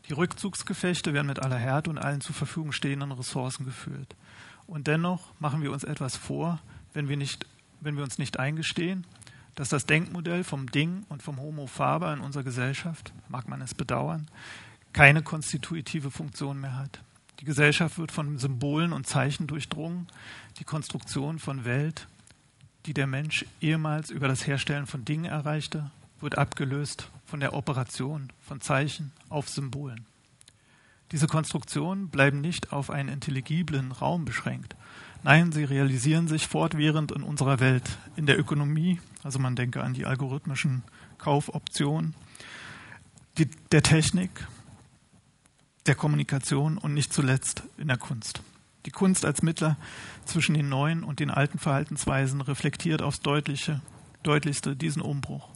Die 0.07 0.13
Rückzugsgefechte 0.13 1.13
werden 1.13 1.27
mit 1.27 1.39
aller 1.39 1.57
Härte 1.57 1.89
und 1.89 1.97
allen 1.97 2.21
zur 2.21 2.35
Verfügung 2.35 2.71
stehenden 2.71 3.11
Ressourcen 3.11 3.65
geführt. 3.65 4.15
Und 4.67 4.87
dennoch 4.87 5.33
machen 5.39 5.61
wir 5.61 5.71
uns 5.71 5.83
etwas 5.83 6.15
vor, 6.15 6.59
wenn 6.93 7.07
wir, 7.07 7.17
nicht, 7.17 7.45
wenn 7.79 7.97
wir 7.97 8.03
uns 8.03 8.17
nicht 8.17 8.39
eingestehen, 8.39 9.05
dass 9.55 9.69
das 9.69 9.85
Denkmodell 9.85 10.43
vom 10.43 10.71
Ding 10.71 11.05
und 11.09 11.21
vom 11.21 11.39
Homo 11.39 11.67
faber 11.67 12.13
in 12.13 12.21
unserer 12.21 12.43
Gesellschaft, 12.43 13.13
mag 13.27 13.47
man 13.47 13.61
es 13.61 13.73
bedauern, 13.73 14.27
keine 14.93 15.21
konstitutive 15.21 16.11
Funktion 16.11 16.59
mehr 16.59 16.77
hat. 16.77 17.01
Die 17.39 17.45
Gesellschaft 17.45 17.97
wird 17.97 18.11
von 18.11 18.37
Symbolen 18.37 18.93
und 18.93 19.07
Zeichen 19.07 19.47
durchdrungen, 19.47 20.07
die 20.59 20.63
Konstruktion 20.63 21.39
von 21.39 21.65
Welt, 21.65 22.07
die 22.85 22.93
der 22.93 23.07
Mensch 23.07 23.45
ehemals 23.61 24.09
über 24.09 24.27
das 24.27 24.45
Herstellen 24.45 24.87
von 24.87 25.05
Dingen 25.05 25.25
erreichte, 25.25 25.91
wird 26.19 26.37
abgelöst 26.37 27.09
von 27.31 27.39
der 27.39 27.53
Operation 27.53 28.27
von 28.41 28.59
Zeichen 28.59 29.13
auf 29.29 29.47
Symbolen. 29.47 30.05
Diese 31.13 31.27
Konstruktionen 31.27 32.09
bleiben 32.09 32.41
nicht 32.41 32.73
auf 32.73 32.89
einen 32.89 33.07
intelligiblen 33.07 33.93
Raum 33.93 34.25
beschränkt. 34.25 34.75
Nein, 35.23 35.53
sie 35.53 35.63
realisieren 35.63 36.27
sich 36.27 36.47
fortwährend 36.47 37.13
in 37.13 37.23
unserer 37.23 37.61
Welt, 37.61 37.97
in 38.17 38.25
der 38.25 38.37
Ökonomie, 38.37 38.99
also 39.23 39.39
man 39.39 39.55
denke 39.55 39.81
an 39.81 39.93
die 39.93 40.05
algorithmischen 40.05 40.83
Kaufoptionen, 41.19 42.15
die, 43.37 43.45
der 43.71 43.81
Technik, 43.81 44.45
der 45.85 45.95
Kommunikation 45.95 46.77
und 46.77 46.93
nicht 46.93 47.13
zuletzt 47.13 47.63
in 47.77 47.87
der 47.87 47.97
Kunst. 47.97 48.43
Die 48.85 48.91
Kunst 48.91 49.23
als 49.23 49.41
Mittler 49.41 49.77
zwischen 50.25 50.53
den 50.53 50.67
neuen 50.67 51.05
und 51.05 51.21
den 51.21 51.29
alten 51.29 51.59
Verhaltensweisen 51.59 52.41
reflektiert 52.41 53.01
aufs 53.01 53.21
Deutliche, 53.21 53.79
Deutlichste 54.21 54.75
diesen 54.75 55.01
Umbruch. 55.01 55.50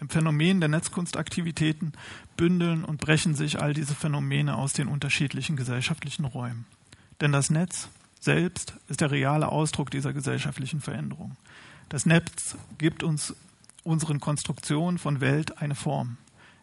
Im 0.00 0.08
Phänomen 0.08 0.60
der 0.60 0.68
Netzkunstaktivitäten 0.68 1.92
bündeln 2.36 2.84
und 2.84 3.00
brechen 3.00 3.34
sich 3.34 3.60
all 3.60 3.74
diese 3.74 3.94
Phänomene 3.94 4.56
aus 4.56 4.72
den 4.72 4.88
unterschiedlichen 4.88 5.56
gesellschaftlichen 5.56 6.24
Räumen. 6.24 6.66
Denn 7.20 7.32
das 7.32 7.50
Netz 7.50 7.88
selbst 8.20 8.74
ist 8.88 9.00
der 9.00 9.10
reale 9.10 9.48
Ausdruck 9.48 9.90
dieser 9.90 10.12
gesellschaftlichen 10.12 10.80
Veränderung. 10.80 11.36
Das 11.88 12.06
Netz 12.06 12.56
gibt 12.78 13.02
uns 13.02 13.34
unseren 13.82 14.20
Konstruktionen 14.20 14.98
von 14.98 15.20
Welt 15.20 15.60
eine 15.60 15.74
Form. 15.74 16.18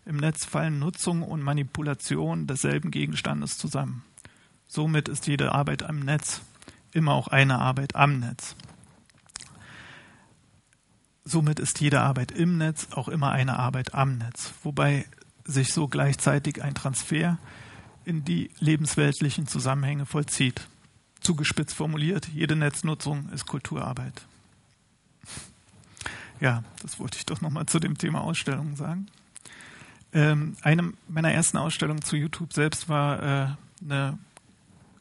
Im 0.06 0.18
Netz 0.18 0.46
fallen 0.46 0.80
Nutzung 0.80 1.24
und 1.24 1.42
Manipulation 1.42 2.46
desselben 2.46 2.92
Gegenstandes 2.92 3.58
zusammen. 3.58 4.04
Somit 4.68 5.10
ist 5.10 5.28
jede 5.28 5.52
Arbeit 5.52 5.84
am 5.84 6.00
Netz 6.00 6.42
immer 6.94 7.14
auch 7.14 7.28
eine 7.28 7.60
Arbeit 7.60 7.96
am 7.96 8.20
Netz. 8.20 8.56
Somit 11.26 11.60
ist 11.60 11.82
jede 11.82 12.02
Arbeit 12.02 12.32
im 12.32 12.58
Netz 12.60 12.90
auch 12.92 13.08
immer 13.08 13.32
eine 13.32 13.58
Arbeit 13.58 13.96
am 13.96 14.20
Netz, 14.20 14.54
wobei 14.64 15.06
sich 15.44 15.74
so 15.74 15.88
gleichzeitig 15.88 16.64
ein 16.64 16.76
Transfer 16.76 17.40
in 18.06 18.24
die 18.24 18.52
lebensweltlichen 18.60 19.48
Zusammenhänge 19.48 20.06
vollzieht. 20.06 20.68
Zugespitzt 21.20 21.76
formuliert, 21.76 22.28
jede 22.28 22.56
Netznutzung 22.56 23.30
ist 23.30 23.48
Kulturarbeit. 23.48 24.22
Ja, 26.40 26.64
das 26.84 27.00
wollte 27.00 27.18
ich 27.18 27.26
doch 27.26 27.42
nochmal 27.42 27.66
zu 27.66 27.80
dem 27.80 27.98
Thema 27.98 28.22
Ausstellungen 28.22 28.76
sagen. 28.76 29.08
Ähm, 30.14 30.56
eine 30.62 30.94
meiner 31.08 31.32
ersten 31.32 31.58
Ausstellungen 31.58 32.04
zu 32.04 32.16
YouTube 32.16 32.54
selbst 32.54 32.88
war 32.88 33.24
äh, 33.24 33.48
eine, 33.84 34.20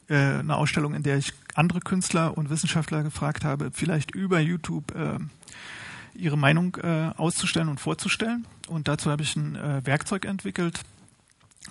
äh, 0.09 0.39
eine 0.39 0.55
Ausstellung, 0.55 0.95
in 0.95 1.03
der 1.03 1.17
ich 1.17 1.33
andere 1.53 1.81
Künstler 1.81 2.37
und 2.37 2.49
Wissenschaftler 2.49 3.03
gefragt 3.03 3.43
habe, 3.43 3.69
vielleicht 3.71 4.11
über 4.11 4.39
YouTube 4.39 4.95
äh, 4.95 5.19
ihre 6.15 6.37
Meinung 6.37 6.75
äh, 6.75 7.11
auszustellen 7.17 7.69
und 7.69 7.79
vorzustellen. 7.79 8.45
Und 8.67 8.87
dazu 8.87 9.11
habe 9.11 9.23
ich 9.23 9.35
ein 9.35 9.55
äh, 9.55 9.85
Werkzeug 9.85 10.25
entwickelt, 10.25 10.81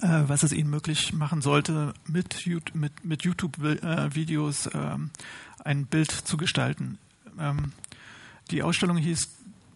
äh, 0.02 0.22
was 0.26 0.42
es 0.42 0.52
ihnen 0.52 0.70
möglich 0.70 1.12
machen 1.12 1.42
sollte, 1.42 1.94
mit, 2.06 2.46
mit, 2.74 3.04
mit 3.04 3.22
YouTube-Videos 3.22 4.66
äh, 4.66 4.78
ähm, 4.78 5.10
ein 5.64 5.86
Bild 5.86 6.10
zu 6.10 6.36
gestalten. 6.36 6.98
Ähm, 7.38 7.72
die 8.50 8.62
Ausstellung 8.62 8.96
hieß 8.96 9.28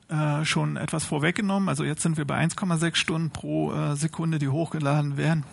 äh, 0.09 0.45
schon 0.45 0.77
etwas 0.77 1.05
vorweggenommen. 1.05 1.69
Also 1.69 1.85
jetzt 1.85 2.03
sind 2.03 2.16
wir 2.16 2.25
bei 2.27 2.39
1,6 2.43 2.97
Stunden 2.97 3.31
pro 3.31 3.73
äh, 3.73 3.97
Sekunde, 3.97 4.39
die 4.39 4.49
hochgeladen 4.49 5.16
werden. 5.16 5.45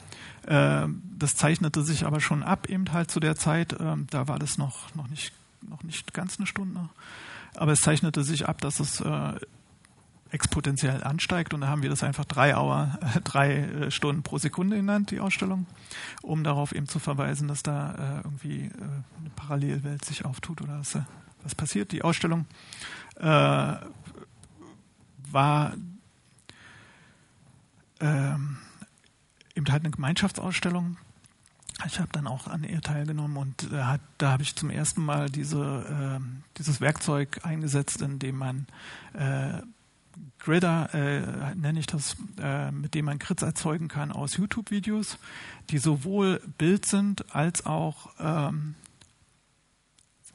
Das 0.47 1.35
zeichnete 1.35 1.81
sich 1.81 2.05
aber 2.05 2.19
schon 2.19 2.43
ab, 2.43 2.69
eben 2.69 2.93
halt 2.93 3.09
zu 3.09 3.19
der 3.19 3.35
Zeit. 3.35 3.75
Ähm, 3.79 4.05
da 4.11 4.27
war 4.27 4.37
das 4.37 4.59
noch, 4.59 4.93
noch, 4.93 5.07
nicht, 5.07 5.33
noch 5.67 5.81
nicht 5.81 6.13
ganz 6.13 6.37
eine 6.37 6.45
Stunde. 6.45 6.87
Aber 7.55 7.71
es 7.71 7.81
zeichnete 7.81 8.23
sich 8.23 8.47
ab, 8.47 8.61
dass 8.61 8.79
es 8.79 9.01
äh, 9.01 9.33
exponentiell 10.29 11.03
ansteigt 11.03 11.53
und 11.53 11.61
da 11.61 11.67
haben 11.67 11.81
wir 11.83 11.89
das 11.89 12.03
einfach 12.03 12.25
drei, 12.25 12.55
Hour, 12.55 12.97
äh, 13.01 13.21
drei 13.21 13.57
äh, 13.57 13.91
Stunden 13.91 14.23
pro 14.23 14.37
Sekunde 14.37 14.77
genannt, 14.77 15.11
die 15.11 15.19
Ausstellung, 15.19 15.65
um 16.21 16.43
darauf 16.43 16.73
eben 16.73 16.87
zu 16.87 16.99
verweisen, 16.99 17.47
dass 17.47 17.63
da 17.63 18.21
irgendwie 18.23 18.69
eine 19.19 19.29
Parallelwelt 19.35 20.03
sich 20.03 20.25
auftut 20.25 20.61
oder 20.61 20.79
was, 20.79 20.97
was 21.43 21.55
passiert. 21.55 21.91
Die 21.91 22.01
Ausstellung 22.03 22.45
war 23.17 23.81
ähm, 28.01 28.57
eben 29.55 29.71
halt 29.71 29.83
eine 29.83 29.91
Gemeinschaftsausstellung 29.91 30.97
ich 31.85 31.99
habe 31.99 32.09
dann 32.11 32.27
auch 32.27 32.47
an 32.47 32.63
ihr 32.63 32.81
teilgenommen 32.81 33.37
und 33.37 33.71
äh, 33.71 33.83
hat, 33.83 34.01
da 34.17 34.31
habe 34.31 34.43
ich 34.43 34.55
zum 34.55 34.69
ersten 34.69 35.03
Mal 35.03 35.29
diese, 35.29 36.19
äh, 36.19 36.23
dieses 36.57 36.79
Werkzeug 36.79 37.41
eingesetzt, 37.43 38.01
in 38.01 38.19
dem 38.19 38.37
man 38.37 38.67
äh, 39.13 39.61
Gridder, 40.39 40.93
äh, 40.93 41.55
nenne 41.55 41.79
ich 41.79 41.87
das, 41.87 42.15
äh, 42.39 42.71
mit 42.71 42.93
dem 42.93 43.05
man 43.05 43.19
Grids 43.19 43.41
erzeugen 43.41 43.87
kann 43.87 44.11
aus 44.11 44.37
YouTube-Videos, 44.37 45.17
die 45.69 45.79
sowohl 45.79 46.41
Bild 46.57 46.85
sind 46.85 47.35
als 47.35 47.65
auch, 47.65 48.11
ähm, 48.19 48.75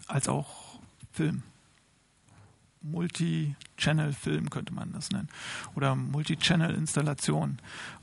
als 0.07 0.29
auch 0.29 0.81
Film. 1.13 1.43
Multi-Channel-Film 2.83 4.51
könnte 4.51 4.73
man 4.73 4.93
das 4.93 5.11
nennen. 5.11 5.29
Oder 5.75 5.95
Multi-Channel-Installation, 5.95 7.59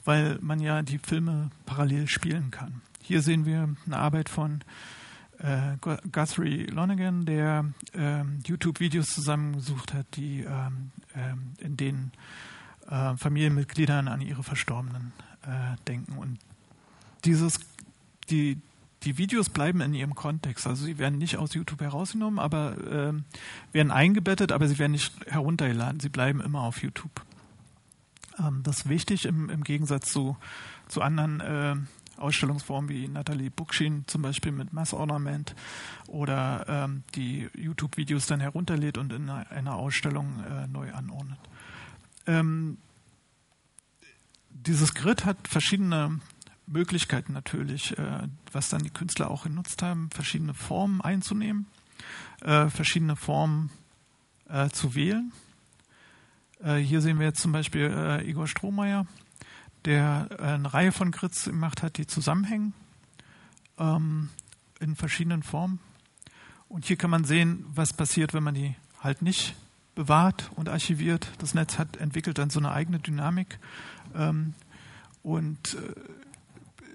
weil 0.05 0.37
man 0.41 0.59
ja 0.59 0.81
die 0.83 0.99
Filme 0.99 1.49
parallel 1.65 2.07
spielen 2.07 2.51
kann. 2.51 2.81
Hier 3.07 3.21
sehen 3.21 3.45
wir 3.45 3.73
eine 3.85 3.97
Arbeit 3.97 4.27
von 4.27 4.65
äh, 5.39 5.77
Guthrie 6.11 6.65
Lonergan, 6.65 7.25
der 7.25 7.63
äh, 7.93 8.25
YouTube-Videos 8.45 9.05
zusammengesucht 9.05 9.93
hat, 9.93 10.05
die 10.17 10.41
äh, 10.41 11.63
in 11.63 11.77
denen 11.77 12.11
äh, 12.89 13.15
Familienmitgliedern 13.15 14.09
an 14.09 14.19
ihre 14.19 14.43
Verstorbenen 14.43 15.13
äh, 15.43 15.77
denken. 15.87 16.17
Und 16.17 16.37
dieses, 17.23 17.61
die, 18.29 18.59
die 19.03 19.17
Videos 19.17 19.47
bleiben 19.47 19.79
in 19.79 19.93
ihrem 19.93 20.13
Kontext. 20.13 20.67
Also 20.67 20.83
sie 20.83 20.97
werden 20.97 21.17
nicht 21.17 21.37
aus 21.37 21.53
YouTube 21.53 21.79
herausgenommen, 21.79 22.39
aber 22.39 22.75
äh, 22.77 23.13
werden 23.71 23.91
eingebettet, 23.91 24.51
aber 24.51 24.67
sie 24.67 24.79
werden 24.79 24.91
nicht 24.91 25.13
heruntergeladen. 25.27 26.01
Sie 26.01 26.09
bleiben 26.09 26.41
immer 26.41 26.59
auf 26.63 26.83
YouTube. 26.83 27.21
Ähm, 28.37 28.63
das 28.63 28.79
ist 28.79 28.89
wichtig 28.89 29.25
im, 29.25 29.49
im 29.49 29.63
Gegensatz 29.63 30.11
zu, 30.11 30.35
zu 30.89 31.01
anderen 31.01 31.87
Ausstellungsformen 32.17 32.89
wie 32.89 33.07
Natalie 33.07 33.49
Bookchin 33.49 34.03
zum 34.07 34.21
Beispiel 34.21 34.51
mit 34.51 34.73
Mass 34.73 34.93
Ornament 34.93 35.55
oder 36.07 36.65
ähm, 36.67 37.03
die 37.15 37.49
YouTube-Videos 37.55 38.27
dann 38.27 38.39
herunterlädt 38.39 38.97
und 38.97 39.13
in 39.13 39.29
einer, 39.29 39.49
einer 39.51 39.75
Ausstellung 39.75 40.43
äh, 40.43 40.67
neu 40.67 40.93
anordnet. 40.93 41.39
Ähm, 42.25 42.77
dieses 44.49 44.93
Grid 44.93 45.25
hat 45.25 45.47
verschiedene 45.47 46.19
Möglichkeiten 46.65 47.33
natürlich, 47.33 47.97
äh, 47.97 48.27
was 48.51 48.69
dann 48.69 48.83
die 48.83 48.89
Künstler 48.89 49.31
auch 49.31 49.43
genutzt 49.43 49.81
haben, 49.81 50.09
verschiedene 50.11 50.53
Formen 50.53 51.01
einzunehmen, 51.01 51.67
äh, 52.41 52.69
verschiedene 52.69 53.15
Formen 53.15 53.69
äh, 54.49 54.69
zu 54.69 54.93
wählen. 54.93 55.31
Äh, 56.61 56.75
hier 56.75 57.01
sehen 57.01 57.19
wir 57.19 57.27
jetzt 57.27 57.41
zum 57.41 57.51
Beispiel 57.51 57.91
äh, 57.93 58.29
Igor 58.29 58.47
Strohmeier, 58.47 59.07
der 59.87 60.27
äh, 60.37 60.43
eine 60.43 60.73
Reihe 60.73 60.91
von 60.91 61.11
Grids 61.11 61.45
gemacht 61.45 61.81
hat, 61.81 61.97
die 61.97 62.05
zusammenhängen 62.05 62.73
ähm, 63.79 64.29
in 64.81 64.97
verschiedenen 64.97 65.43
Formen. 65.43 65.79
Und 66.67 66.85
hier 66.85 66.97
kann 66.97 67.09
man 67.09 67.23
sehen, 67.23 67.65
was 67.73 67.93
passiert, 67.93 68.33
wenn 68.33 68.43
man 68.43 68.53
die 68.53 68.75
halt 68.99 69.21
nicht 69.21 69.55
bewahrt 69.95 70.51
und 70.55 70.67
archiviert. 70.67 71.31
Das 71.39 71.53
Netz 71.53 71.77
hat 71.77 71.95
entwickelt 71.97 72.37
dann 72.37 72.49
so 72.49 72.59
eine 72.59 72.71
eigene 72.71 72.99
Dynamik. 72.99 73.59
Ähm, 74.13 74.53
und 75.23 75.75
äh, 75.75 75.93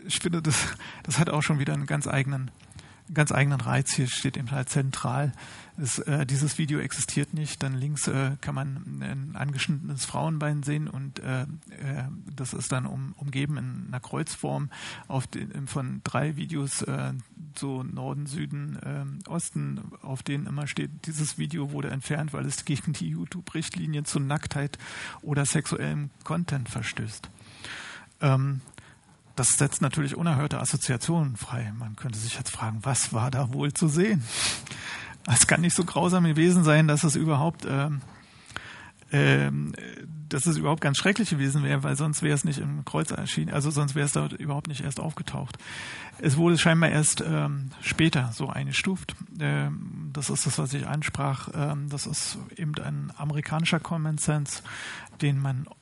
ich 0.06 0.18
finde, 0.18 0.42
das, 0.42 0.76
das 1.02 1.18
hat 1.18 1.30
auch 1.30 1.42
schon 1.42 1.58
wieder 1.58 1.72
einen 1.72 1.86
ganz 1.86 2.06
eigenen 2.06 2.50
ganz 3.12 3.32
eigenen 3.32 3.60
Reiz. 3.60 3.92
Hier 3.94 4.06
steht 4.08 4.36
eben 4.36 4.50
halt 4.50 4.68
zentral, 4.68 5.32
es, 5.76 5.98
äh, 6.00 6.26
dieses 6.26 6.58
Video 6.58 6.78
existiert 6.80 7.34
nicht. 7.34 7.62
Dann 7.62 7.74
links 7.74 8.06
äh, 8.08 8.32
kann 8.40 8.54
man 8.54 9.00
ein 9.00 9.36
angeschnittenes 9.36 10.04
Frauenbein 10.04 10.62
sehen 10.62 10.88
und 10.88 11.18
äh, 11.20 11.42
äh 11.42 11.46
das 12.34 12.52
ist 12.52 12.72
dann 12.72 12.86
um, 12.86 13.14
umgeben 13.16 13.56
in 13.56 13.84
einer 13.88 14.00
Kreuzform 14.00 14.70
auf 15.08 15.26
den, 15.26 15.66
von 15.66 16.00
drei 16.04 16.36
Videos, 16.36 16.82
äh, 16.82 17.12
so 17.56 17.82
Norden, 17.82 18.26
Süden, 18.26 18.78
ähm, 18.84 19.18
Osten, 19.28 19.80
auf 20.02 20.22
denen 20.22 20.46
immer 20.46 20.66
steht, 20.66 20.90
dieses 21.06 21.38
Video 21.38 21.72
wurde 21.72 21.90
entfernt, 21.90 22.32
weil 22.32 22.46
es 22.46 22.64
gegen 22.64 22.92
die 22.92 23.08
YouTube-Richtlinien 23.08 24.04
zu 24.04 24.20
Nacktheit 24.20 24.78
oder 25.22 25.44
sexuellem 25.44 26.10
Content 26.24 26.68
verstößt. 26.68 27.28
Ähm, 28.20 28.60
das 29.36 29.52
setzt 29.52 29.82
natürlich 29.82 30.16
unerhörte 30.16 30.60
Assoziationen 30.60 31.36
frei. 31.36 31.72
Man 31.78 31.96
könnte 31.96 32.18
sich 32.18 32.36
jetzt 32.36 32.50
fragen, 32.50 32.80
was 32.82 33.12
war 33.12 33.30
da 33.30 33.52
wohl 33.52 33.72
zu 33.72 33.88
sehen? 33.88 34.22
Es 35.30 35.46
kann 35.46 35.60
nicht 35.60 35.76
so 35.76 35.84
grausam 35.84 36.24
gewesen 36.24 36.64
sein, 36.64 36.88
dass 36.88 37.04
es 37.04 37.16
überhaupt, 37.16 37.64
ähm, 37.68 38.00
ähm, 39.12 39.72
dass 40.28 40.46
es 40.46 40.56
überhaupt 40.56 40.80
ganz 40.80 40.98
schrecklich 40.98 41.30
gewesen 41.30 41.62
wäre, 41.62 41.82
weil 41.82 41.96
sonst 41.96 42.22
wäre 42.22 42.34
es 42.34 42.44
nicht 42.44 42.58
im 42.58 42.84
Kreuz 42.84 43.10
erschienen, 43.10 43.52
also 43.52 43.70
sonst 43.70 43.94
wäre 43.94 44.06
es 44.06 44.12
dort 44.12 44.32
überhaupt 44.32 44.68
nicht 44.68 44.82
erst 44.82 45.00
aufgetaucht. 45.00 45.58
Es 46.18 46.36
wurde 46.36 46.58
scheinbar 46.58 46.90
erst 46.90 47.22
ähm, 47.26 47.70
später 47.80 48.30
so 48.32 48.48
eingestuft. 48.48 49.14
Ähm, 49.40 50.10
das 50.12 50.30
ist 50.30 50.46
das, 50.46 50.58
was 50.58 50.72
ich 50.74 50.86
ansprach. 50.86 51.48
Ähm, 51.54 51.88
das 51.88 52.06
ist 52.06 52.38
eben 52.56 52.74
ein 52.78 53.12
amerikanischer 53.16 53.80
Common 53.80 54.18
Sense, 54.18 54.62
den 55.20 55.38
man 55.38 55.66
äh, 55.66 55.81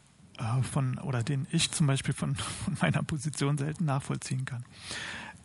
von 0.62 0.98
oder 0.98 1.22
den 1.22 1.46
ich 1.50 1.70
zum 1.70 1.86
Beispiel 1.86 2.14
von, 2.14 2.36
von 2.36 2.76
meiner 2.80 3.02
Position 3.02 3.58
selten 3.58 3.84
nachvollziehen 3.84 4.44
kann. 4.44 4.64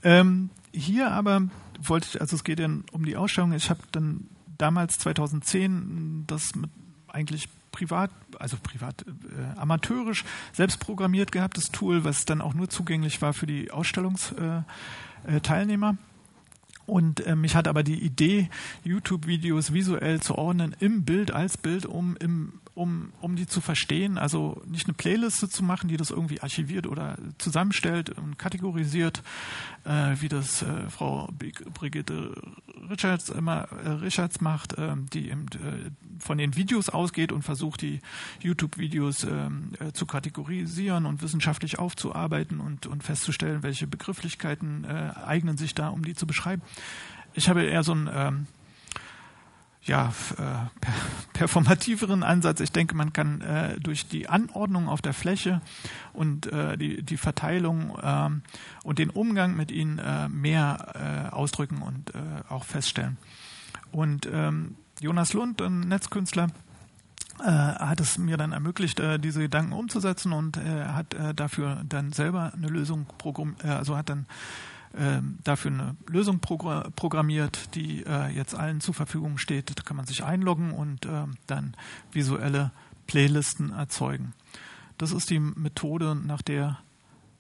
Ähm, 0.03 0.49
hier 0.71 1.11
aber 1.11 1.43
wollte 1.81 2.07
ich, 2.09 2.21
also 2.21 2.35
es 2.35 2.43
geht 2.43 2.59
ja 2.59 2.69
um 2.91 3.05
die 3.05 3.17
Ausstellung. 3.17 3.53
Ich 3.53 3.69
habe 3.69 3.81
dann 3.91 4.27
damals 4.57 4.97
2010 4.99 6.25
das 6.27 6.55
mit 6.55 6.69
eigentlich 7.07 7.49
privat, 7.71 8.11
also 8.39 8.57
privat, 8.61 9.03
äh, 9.03 9.59
amateurisch 9.59 10.23
selbst 10.53 10.79
programmiert 10.79 11.31
gehabt, 11.31 11.57
das 11.57 11.65
Tool, 11.65 12.03
was 12.03 12.25
dann 12.25 12.41
auch 12.41 12.53
nur 12.53 12.69
zugänglich 12.69 13.21
war 13.21 13.33
für 13.33 13.47
die 13.47 13.71
Ausstellungsteilnehmer. 13.71 15.89
Äh, 15.89 15.93
äh, 15.93 15.97
und 16.85 17.25
äh, 17.25 17.35
mich 17.35 17.55
hat 17.55 17.67
aber 17.67 17.83
die 17.83 17.99
Idee, 17.99 18.49
YouTube-Videos 18.83 19.73
visuell 19.73 20.21
zu 20.21 20.35
ordnen 20.35 20.75
im 20.79 21.03
Bild 21.03 21.31
als 21.31 21.57
Bild, 21.57 21.85
um 21.85 22.15
im 22.17 22.53
um, 22.75 23.13
um 23.21 23.37
die 23.37 23.47
zu 23.47 23.61
verstehen, 23.61 24.17
also 24.17 24.61
nicht 24.67 24.85
eine 24.85 24.93
Playliste 24.93 25.49
zu 25.49 25.63
machen, 25.63 25.87
die 25.87 25.97
das 25.97 26.11
irgendwie 26.11 26.41
archiviert 26.41 26.87
oder 26.87 27.17
zusammenstellt 27.37 28.09
und 28.09 28.37
kategorisiert, 28.37 29.23
äh, 29.85 30.15
wie 30.19 30.27
das 30.27 30.61
äh, 30.61 30.89
Frau 30.89 31.29
Brigitte 31.73 32.35
Richards 32.89 33.29
immer 33.29 33.69
äh, 33.71 33.89
Richards 33.89 34.41
macht, 34.41 34.73
äh, 34.77 34.95
die 35.13 35.29
eben, 35.29 35.45
äh, 35.53 35.89
von 36.19 36.37
den 36.37 36.55
Videos 36.55 36.89
ausgeht 36.89 37.31
und 37.31 37.43
versucht, 37.43 37.81
die 37.81 38.01
YouTube-Videos 38.41 39.23
ähm, 39.23 39.71
äh, 39.79 39.93
zu 39.93 40.05
kategorisieren 40.05 41.05
und 41.05 41.21
wissenschaftlich 41.21 41.79
aufzuarbeiten 41.79 42.59
und, 42.59 42.87
und 42.87 43.03
festzustellen, 43.03 43.63
welche 43.63 43.87
Begrifflichkeiten 43.87 44.83
äh, 44.83 45.11
eignen 45.25 45.57
sich 45.57 45.75
da, 45.75 45.89
um 45.89 46.03
die 46.03 46.13
zu 46.13 46.27
beschreiben. 46.27 46.61
Ich 47.33 47.47
habe 47.49 47.63
eher 47.63 47.83
so 47.83 47.93
ein 47.93 48.09
ähm, 48.13 48.47
ja, 49.85 50.13
äh, 50.37 50.87
performativeren 51.33 52.23
Ansatz. 52.23 52.59
Ich 52.59 52.71
denke, 52.71 52.95
man 52.95 53.13
kann 53.13 53.41
äh, 53.41 53.79
durch 53.79 54.07
die 54.07 54.27
Anordnung 54.27 54.89
auf 54.89 55.01
der 55.01 55.13
Fläche 55.13 55.61
und 56.13 56.47
äh, 56.47 56.77
die, 56.77 57.03
die 57.03 57.17
Verteilung 57.17 57.97
äh, 58.01 58.29
und 58.83 58.99
den 58.99 59.09
Umgang 59.09 59.55
mit 59.55 59.71
ihnen 59.71 59.99
äh, 59.99 60.27
mehr 60.27 61.29
äh, 61.31 61.33
ausdrücken 61.33 61.81
und 61.81 62.13
äh, 62.15 62.19
auch 62.49 62.63
feststellen. 62.63 63.17
Und 63.91 64.27
ähm, 64.31 64.75
Jonas 64.99 65.33
Lund, 65.33 65.61
ein 65.61 65.81
Netzkünstler, 65.81 66.47
äh, 67.39 67.43
hat 67.45 67.99
es 67.99 68.17
mir 68.17 68.37
dann 68.37 68.53
ermöglicht, 68.53 68.99
äh, 68.99 69.19
diese 69.19 69.41
Gedanken 69.41 69.73
umzusetzen 69.73 70.31
und 70.33 70.57
äh, 70.57 70.85
hat 70.85 71.13
äh, 71.13 71.33
dafür 71.33 71.83
dann 71.87 72.11
selber 72.13 72.53
eine 72.55 72.67
Lösung 72.67 73.05
programmiert, 73.17 73.63
äh, 73.63 73.69
also 73.69 73.97
hat 73.97 74.09
dann 74.09 74.19
ähm, 74.19 74.25
dafür 75.43 75.71
eine 75.71 75.95
Lösung 76.07 76.39
programmiert, 76.39 77.75
die 77.75 78.05
äh, 78.05 78.29
jetzt 78.29 78.55
allen 78.55 78.79
zur 78.79 78.93
Verfügung 78.93 79.37
steht. 79.37 79.77
Da 79.77 79.83
kann 79.83 79.97
man 79.97 80.05
sich 80.05 80.23
einloggen 80.23 80.71
und 80.71 81.05
äh, 81.05 81.25
dann 81.47 81.75
visuelle 82.13 82.71
Playlisten 83.05 83.71
erzeugen. 83.71 84.33
Das 84.97 85.11
ist 85.11 85.29
die 85.29 85.39
Methode, 85.39 86.15
nach 86.15 86.41
der, 86.41 86.79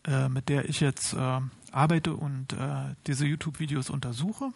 äh, 0.03 0.27
mit 0.27 0.49
der 0.49 0.67
ich 0.67 0.81
jetzt 0.81 1.13
äh, 1.13 1.39
arbeite 1.71 2.13
und 2.15 2.55
diese 3.05 3.25
YouTube-Videos 3.25 3.89
untersuche. 3.89 4.51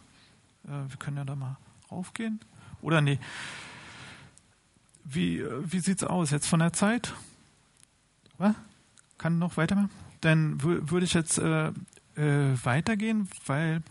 Wir 0.64 0.98
können 1.00 1.18
ja 1.18 1.26
da 1.26 1.36
mal 1.36 1.58
raufgehen. 1.92 2.40
Oder 2.82 3.02
nee. 3.02 3.20
Wie, 5.04 5.44
wie 5.64 5.80
sieht 5.82 5.98
es 5.98 6.04
aus 6.06 6.32
jetzt 6.32 6.48
von 6.48 6.62
der 6.62 6.72
Zeit? 6.72 7.14
Was? 8.38 8.56
Kann 9.18 9.38
noch 9.38 9.58
weitermachen? 9.58 9.90
Dann 10.22 10.64
würde 10.64 11.06
ich 11.06 11.14
jetzt 11.14 11.42
weitergehen, 12.20 13.30
weil 13.46 13.82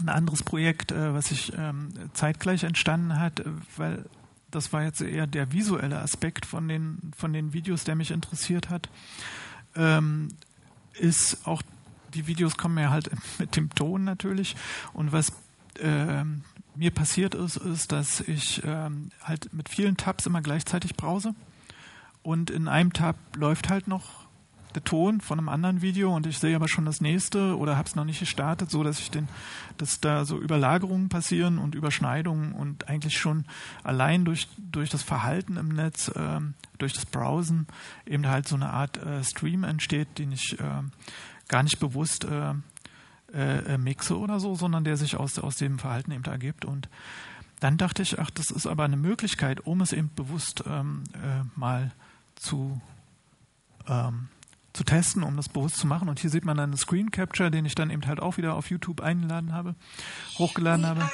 ein 0.00 0.08
anderes 0.08 0.42
Projekt, 0.42 0.92
äh, 0.92 1.14
was 1.14 1.26
sich 1.26 1.52
ähm, 1.56 1.90
zeitgleich 2.12 2.64
entstanden 2.64 3.18
hat, 3.18 3.40
äh, 3.40 3.44
weil 3.76 4.04
das 4.50 4.72
war 4.72 4.82
jetzt 4.82 5.00
eher 5.00 5.26
der 5.26 5.52
visuelle 5.52 5.98
Aspekt 5.98 6.46
von 6.46 6.68
den, 6.68 7.12
von 7.16 7.32
den 7.32 7.52
Videos, 7.52 7.84
der 7.84 7.96
mich 7.96 8.10
interessiert 8.10 8.70
hat, 8.70 8.88
ähm, 9.76 10.28
ist 10.94 11.46
auch, 11.46 11.62
die 12.14 12.26
Videos 12.26 12.56
kommen 12.56 12.78
ja 12.78 12.90
halt 12.90 13.10
mit 13.38 13.56
dem 13.56 13.70
Ton 13.74 14.04
natürlich. 14.04 14.56
Und 14.92 15.12
was 15.12 15.32
ähm, 15.80 16.42
mir 16.74 16.90
passiert 16.90 17.34
ist, 17.34 17.56
ist, 17.56 17.92
dass 17.92 18.20
ich 18.20 18.62
ähm, 18.64 19.10
halt 19.22 19.52
mit 19.52 19.68
vielen 19.68 19.96
Tabs 19.96 20.26
immer 20.26 20.40
gleichzeitig 20.40 20.94
browse. 20.94 21.34
Und 22.22 22.50
in 22.50 22.68
einem 22.68 22.92
Tab 22.92 23.16
läuft 23.36 23.68
halt 23.68 23.86
noch 23.86 24.17
Ton 24.82 25.20
von 25.20 25.38
einem 25.38 25.48
anderen 25.48 25.82
Video 25.82 26.14
und 26.14 26.26
ich 26.26 26.38
sehe 26.38 26.56
aber 26.56 26.68
schon 26.68 26.84
das 26.84 27.00
nächste 27.00 27.56
oder 27.56 27.76
habe 27.76 27.88
es 27.88 27.94
noch 27.94 28.04
nicht 28.04 28.20
gestartet, 28.20 28.70
so 28.70 28.82
dass 28.82 28.98
ich 28.98 29.10
den, 29.10 29.28
dass 29.76 30.00
da 30.00 30.24
so 30.24 30.38
Überlagerungen 30.38 31.08
passieren 31.08 31.58
und 31.58 31.74
Überschneidungen 31.74 32.52
und 32.52 32.88
eigentlich 32.88 33.18
schon 33.18 33.44
allein 33.84 34.24
durch 34.24 34.48
durch 34.56 34.90
das 34.90 35.02
Verhalten 35.02 35.56
im 35.56 35.68
Netz, 35.68 36.08
äh, 36.08 36.40
durch 36.78 36.92
das 36.92 37.06
Browsen 37.06 37.66
eben 38.06 38.26
halt 38.26 38.48
so 38.48 38.56
eine 38.56 38.70
Art 38.70 38.96
äh, 38.98 39.22
Stream 39.24 39.64
entsteht, 39.64 40.18
den 40.18 40.32
ich 40.32 40.58
äh, 40.58 40.82
gar 41.48 41.62
nicht 41.62 41.78
bewusst 41.80 42.24
äh, 42.24 42.54
äh, 43.32 43.78
mixe 43.78 44.18
oder 44.18 44.40
so, 44.40 44.54
sondern 44.54 44.84
der 44.84 44.96
sich 44.96 45.16
aus 45.16 45.38
aus 45.38 45.56
dem 45.56 45.78
Verhalten 45.78 46.12
eben 46.12 46.24
ergibt. 46.24 46.64
Und 46.64 46.88
dann 47.60 47.76
dachte 47.76 48.02
ich, 48.02 48.18
ach, 48.18 48.30
das 48.30 48.50
ist 48.50 48.66
aber 48.66 48.84
eine 48.84 48.96
Möglichkeit, 48.96 49.60
um 49.66 49.80
es 49.80 49.92
eben 49.92 50.10
bewusst 50.14 50.64
ähm, 50.66 51.04
äh, 51.14 51.44
mal 51.58 51.92
zu 52.36 52.80
ähm, 53.88 54.28
zu 54.78 54.84
testen, 54.84 55.24
um 55.24 55.36
das 55.36 55.48
bewusst 55.48 55.76
zu 55.76 55.88
machen. 55.88 56.08
Und 56.08 56.20
hier 56.20 56.30
sieht 56.30 56.44
man 56.44 56.56
dann 56.56 56.70
einen 56.70 56.78
Screen 56.78 57.10
Capture, 57.10 57.50
den 57.50 57.64
ich 57.64 57.74
dann 57.74 57.90
eben 57.90 58.06
halt 58.06 58.20
auch 58.20 58.36
wieder 58.36 58.54
auf 58.54 58.70
YouTube 58.70 59.00
eingeladen 59.00 59.52
habe, 59.52 59.74
hochgeladen 60.38 60.86
habe, 60.86 61.10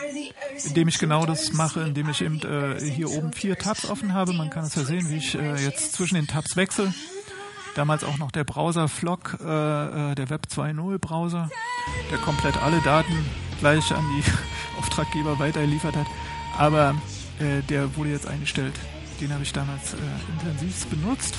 indem 0.64 0.88
ich 0.88 0.98
genau 0.98 1.24
das 1.24 1.54
mache, 1.54 1.80
indem 1.80 2.10
ich 2.10 2.20
eben 2.20 2.40
äh, 2.42 2.78
hier 2.78 3.10
oben 3.10 3.32
vier 3.32 3.56
Tabs 3.56 3.88
offen 3.88 4.12
habe. 4.12 4.34
Man 4.34 4.50
kann 4.50 4.64
es 4.64 4.74
ja 4.74 4.84
sehen, 4.84 5.08
wie 5.08 5.16
ich 5.16 5.34
äh, 5.34 5.56
jetzt 5.56 5.94
zwischen 5.94 6.16
den 6.16 6.26
Tabs 6.26 6.56
wechsle. 6.56 6.92
Damals 7.74 8.04
auch 8.04 8.18
noch 8.18 8.30
der 8.30 8.44
Browser 8.44 8.86
Flock, 8.86 9.38
äh, 9.40 10.10
äh 10.10 10.14
der 10.14 10.28
Web 10.28 10.46
2.0 10.50 10.98
Browser, 10.98 11.48
der 12.10 12.18
komplett 12.18 12.62
alle 12.62 12.80
Daten 12.82 13.14
gleich 13.60 13.90
an 13.92 14.04
die 14.14 14.22
Auftraggeber 14.78 15.38
weitergeliefert 15.38 15.96
hat. 15.96 16.06
Aber 16.58 16.94
äh, 17.40 17.62
der 17.62 17.96
wurde 17.96 18.10
jetzt 18.10 18.28
eingestellt. 18.28 18.74
Den 19.22 19.32
habe 19.32 19.42
ich 19.42 19.54
damals 19.54 19.94
äh, 19.94 19.96
intensiv 20.34 20.86
benutzt 20.86 21.34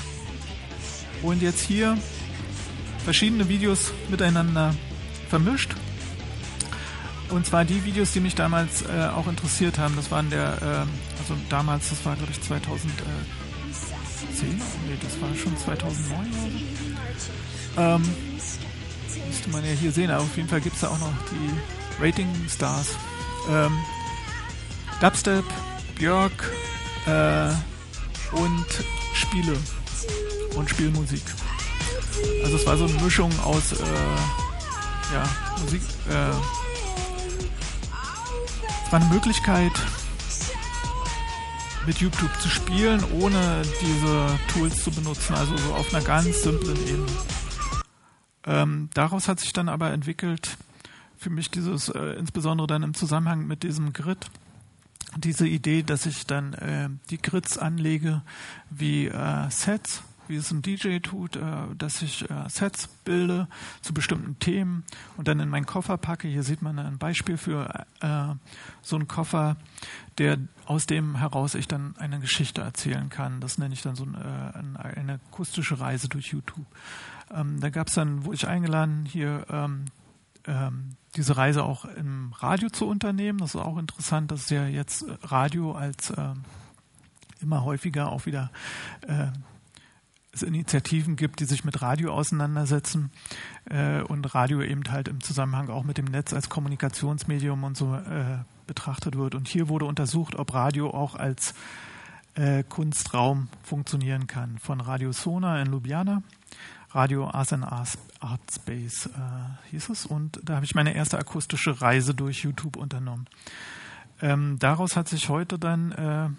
und 1.25 1.41
jetzt 1.41 1.61
hier 1.61 1.97
verschiedene 3.03 3.49
Videos 3.49 3.91
miteinander 4.09 4.75
vermischt. 5.29 5.75
Und 7.29 7.45
zwar 7.45 7.65
die 7.65 7.83
Videos, 7.83 8.11
die 8.11 8.19
mich 8.19 8.35
damals 8.35 8.83
äh, 8.83 9.09
auch 9.15 9.27
interessiert 9.27 9.79
haben. 9.79 9.95
Das 9.95 10.11
waren 10.11 10.29
der, 10.29 10.61
äh, 10.61 11.19
also 11.19 11.35
damals, 11.49 11.89
das 11.89 12.05
war 12.05 12.15
glaube 12.15 12.31
ich 12.31 12.41
2010, 12.41 13.03
nee, 14.87 14.97
das 15.01 15.19
war 15.21 15.35
schon 15.35 15.57
2009 15.57 16.19
oder 16.19 16.49
so. 17.75 17.81
Ähm, 17.81 18.03
müsste 19.27 19.49
man 19.49 19.65
ja 19.65 19.71
hier 19.71 19.91
sehen, 19.91 20.11
aber 20.11 20.23
auf 20.23 20.37
jeden 20.37 20.47
Fall 20.47 20.61
gibt 20.61 20.75
es 20.75 20.81
da 20.81 20.89
auch 20.89 20.99
noch 20.99 21.13
die 21.31 22.03
Rating 22.03 22.29
Stars. 22.47 22.95
Ähm, 23.49 23.77
Dubstep, 25.01 25.45
Björk 25.95 26.51
äh, 27.05 27.49
und 28.31 28.65
Spiele 29.13 29.57
und 30.55 30.69
Spielmusik. 30.69 31.23
Also 32.43 32.57
es 32.57 32.65
war 32.65 32.77
so 32.77 32.85
eine 32.85 33.01
Mischung 33.01 33.31
aus 33.41 33.73
äh, 33.73 33.75
ja, 35.13 35.23
Musik. 35.61 35.81
Äh, 36.09 36.29
es 38.85 38.91
war 38.91 39.01
eine 39.01 39.13
Möglichkeit, 39.13 39.73
mit 41.85 41.97
YouTube 41.99 42.31
zu 42.39 42.49
spielen, 42.49 43.03
ohne 43.19 43.61
diese 43.81 44.39
Tools 44.53 44.83
zu 44.83 44.91
benutzen, 44.91 45.35
also 45.35 45.55
so 45.57 45.73
auf 45.73 45.93
einer 45.93 46.03
ganz 46.03 46.41
simplen 46.41 46.77
Ebene. 46.87 47.11
Ähm, 48.45 48.89
daraus 48.93 49.27
hat 49.27 49.39
sich 49.39 49.53
dann 49.53 49.69
aber 49.69 49.91
entwickelt, 49.91 50.57
für 51.17 51.29
mich 51.29 51.49
dieses, 51.49 51.89
äh, 51.89 52.13
insbesondere 52.13 52.67
dann 52.67 52.83
im 52.83 52.93
Zusammenhang 52.93 53.47
mit 53.47 53.63
diesem 53.63 53.93
Grid, 53.93 54.25
diese 55.17 55.47
Idee, 55.47 55.83
dass 55.83 56.05
ich 56.05 56.25
dann 56.25 56.53
äh, 56.53 56.89
die 57.09 57.21
Grids 57.21 57.57
anlege 57.57 58.21
wie 58.69 59.07
äh, 59.07 59.49
Sets 59.49 60.03
wie 60.27 60.35
es 60.35 60.51
ein 60.51 60.61
DJ 60.61 60.99
tut, 60.99 61.35
äh, 61.35 61.41
dass 61.77 62.01
ich 62.01 62.29
äh, 62.29 62.49
Sets 62.49 62.87
bilde 62.87 63.47
zu 63.81 63.93
bestimmten 63.93 64.39
Themen 64.39 64.83
und 65.17 65.27
dann 65.27 65.39
in 65.39 65.49
meinen 65.49 65.65
Koffer 65.65 65.97
packe. 65.97 66.27
Hier 66.27 66.43
sieht 66.43 66.61
man 66.61 66.79
ein 66.79 66.97
Beispiel 66.97 67.37
für 67.37 67.85
äh, 68.01 68.35
so 68.81 68.95
einen 68.95 69.07
Koffer, 69.07 69.57
der 70.17 70.37
aus 70.65 70.85
dem 70.85 71.15
heraus 71.17 71.55
ich 71.55 71.67
dann 71.67 71.95
eine 71.97 72.19
Geschichte 72.19 72.61
erzählen 72.61 73.09
kann. 73.09 73.41
Das 73.41 73.57
nenne 73.57 73.73
ich 73.73 73.81
dann 73.81 73.95
so 73.95 74.05
eine, 74.05 75.19
akustische 75.31 75.79
Reise 75.79 76.09
durch 76.09 76.27
YouTube. 76.27 76.65
Ähm, 77.31 77.59
da 77.59 77.69
gab 77.69 77.87
es 77.87 77.93
dann, 77.93 78.25
wo 78.25 78.33
ich 78.33 78.47
eingeladen, 78.47 79.05
hier 79.05 79.45
ähm, 79.49 79.85
ähm, 80.47 80.95
diese 81.15 81.37
Reise 81.37 81.63
auch 81.63 81.85
im 81.85 82.33
Radio 82.33 82.69
zu 82.69 82.87
unternehmen. 82.87 83.39
Das 83.39 83.55
ist 83.55 83.61
auch 83.61 83.77
interessant, 83.77 84.31
dass 84.31 84.49
ja 84.49 84.65
jetzt 84.67 85.05
Radio 85.23 85.73
als 85.73 86.13
immer 87.41 87.63
häufiger 87.63 88.11
auch 88.11 88.25
wieder 88.25 88.51
es 90.35 90.43
Initiativen 90.43 91.15
gibt, 91.15 91.39
die 91.39 91.45
sich 91.45 91.63
mit 91.63 91.81
Radio 91.81 92.13
auseinandersetzen 92.13 93.11
äh, 93.65 94.01
und 94.01 94.33
Radio 94.35 94.61
eben 94.61 94.83
halt 94.89 95.07
im 95.07 95.21
Zusammenhang 95.21 95.69
auch 95.69 95.83
mit 95.83 95.97
dem 95.97 96.05
Netz 96.05 96.33
als 96.33 96.49
Kommunikationsmedium 96.49 97.63
und 97.63 97.77
so 97.77 97.95
äh, 97.95 98.39
betrachtet 98.67 99.17
wird. 99.17 99.35
Und 99.35 99.47
hier 99.47 99.69
wurde 99.69 99.85
untersucht, 99.85 100.35
ob 100.35 100.53
Radio 100.53 100.91
auch 100.91 101.15
als 101.15 101.53
äh, 102.35 102.63
Kunstraum 102.63 103.47
funktionieren 103.63 104.27
kann. 104.27 104.59
Von 104.59 104.81
Radio 104.81 105.11
Sona 105.11 105.61
in 105.61 105.71
Ljubljana, 105.71 106.21
Radio 106.91 107.29
Ars 107.29 107.53
and 107.53 107.65
Art 107.65 108.51
Space 108.51 109.07
äh, 109.07 109.71
hieß 109.71 109.89
es. 109.89 110.05
Und 110.05 110.39
da 110.43 110.55
habe 110.55 110.65
ich 110.65 110.75
meine 110.75 110.95
erste 110.95 111.17
akustische 111.17 111.81
Reise 111.81 112.13
durch 112.13 112.43
YouTube 112.43 112.77
unternommen. 112.77 113.27
Ähm, 114.21 114.57
daraus 114.59 114.95
hat 114.95 115.09
sich 115.09 115.29
heute 115.29 115.59
dann 115.59 115.91
äh, 115.91 116.29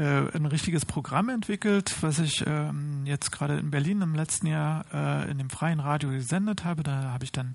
ein 0.00 0.46
richtiges 0.46 0.84
Programm 0.84 1.28
entwickelt, 1.28 1.94
was 2.00 2.18
ich 2.18 2.44
ähm, 2.46 3.06
jetzt 3.06 3.30
gerade 3.30 3.58
in 3.58 3.70
Berlin 3.70 4.02
im 4.02 4.14
letzten 4.14 4.48
Jahr 4.48 4.84
äh, 4.92 5.30
in 5.30 5.38
dem 5.38 5.50
freien 5.50 5.78
Radio 5.78 6.10
gesendet 6.10 6.64
habe. 6.64 6.82
Da 6.82 7.12
habe 7.12 7.24
ich 7.24 7.30
dann 7.30 7.54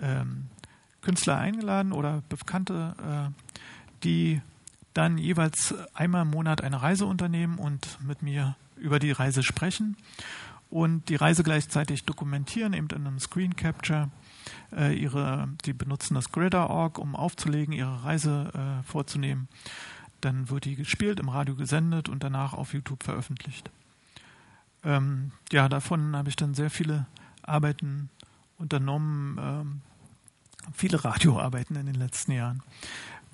ähm, 0.00 0.46
Künstler 1.00 1.38
eingeladen 1.38 1.92
oder 1.92 2.22
Bekannte, 2.28 2.94
äh, 2.98 4.04
die 4.04 4.40
dann 4.94 5.18
jeweils 5.18 5.74
einmal 5.94 6.22
im 6.22 6.30
Monat 6.30 6.62
eine 6.62 6.82
Reise 6.82 7.06
unternehmen 7.06 7.58
und 7.58 7.98
mit 8.06 8.22
mir 8.22 8.56
über 8.76 8.98
die 8.98 9.12
Reise 9.12 9.42
sprechen 9.42 9.96
und 10.70 11.08
die 11.08 11.16
Reise 11.16 11.42
gleichzeitig 11.42 12.04
dokumentieren, 12.04 12.72
eben 12.72 12.88
in 12.88 13.06
einem 13.06 13.18
Screen 13.18 13.56
Capture. 13.56 14.10
Äh, 14.74 14.94
ihre, 14.94 15.48
die 15.64 15.72
benutzen 15.72 16.14
das 16.14 16.32
Gridder.org, 16.32 16.98
um 16.98 17.14
aufzulegen, 17.14 17.74
ihre 17.74 18.04
Reise 18.04 18.50
äh, 18.54 18.82
vorzunehmen. 18.82 19.48
Dann 20.22 20.48
wird 20.48 20.64
die 20.64 20.76
gespielt, 20.76 21.20
im 21.20 21.28
Radio 21.28 21.54
gesendet 21.54 22.08
und 22.08 22.24
danach 22.24 22.54
auf 22.54 22.72
YouTube 22.72 23.02
veröffentlicht. 23.02 23.70
Ähm, 24.84 25.32
ja, 25.52 25.68
davon 25.68 26.16
habe 26.16 26.30
ich 26.30 26.36
dann 26.36 26.54
sehr 26.54 26.70
viele 26.70 27.06
Arbeiten 27.42 28.08
unternommen, 28.58 29.38
ähm, 29.40 29.80
viele 30.72 31.04
Radioarbeiten 31.04 31.76
in 31.76 31.86
den 31.86 31.94
letzten 31.94 32.32
Jahren, 32.32 32.62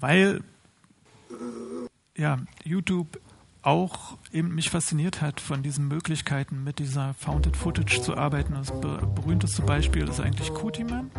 weil 0.01 0.43
ja, 2.17 2.39
YouTube 2.65 3.21
auch 3.63 4.17
eben 4.33 4.55
mich 4.55 4.71
fasziniert 4.71 5.21
hat 5.21 5.41
von 5.41 5.63
diesen 5.63 5.89
Möglichkeiten, 5.89 6.65
mit 6.65 6.79
dieser 6.79 7.15
Founded 7.15 7.57
Footage 7.57 8.01
zu 8.01 8.17
arbeiten. 8.17 8.55
Das 8.55 8.73
berühmteste 8.81 9.63
Beispiel 9.63 10.09
ist 10.09 10.21
eigentlich 10.21 10.53
Kutiman, 10.55 11.11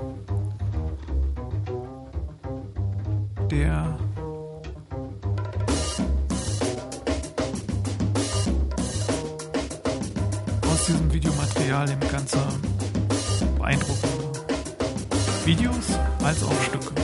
der 3.52 3.98
diesem 10.90 11.14
Videomaterial 11.14 11.92
eben 11.92 12.10
ganze 12.10 12.40
beeindruckende 13.60 14.46
Videos 15.46 15.86
als 16.24 16.42
auch 16.42 16.64
Stücke. 16.64 16.96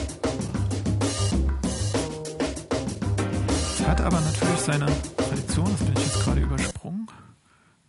Es 3.74 3.88
hat 3.88 4.02
aber 4.02 4.22
natürlich 4.22 4.60
seine 4.60 4.88
Tradition, 5.18 5.68
das 5.72 5.86
bin 5.86 5.94
ich 5.98 6.04
jetzt 6.04 6.24
gerade 6.24 6.42
übersprungen. 6.42 7.08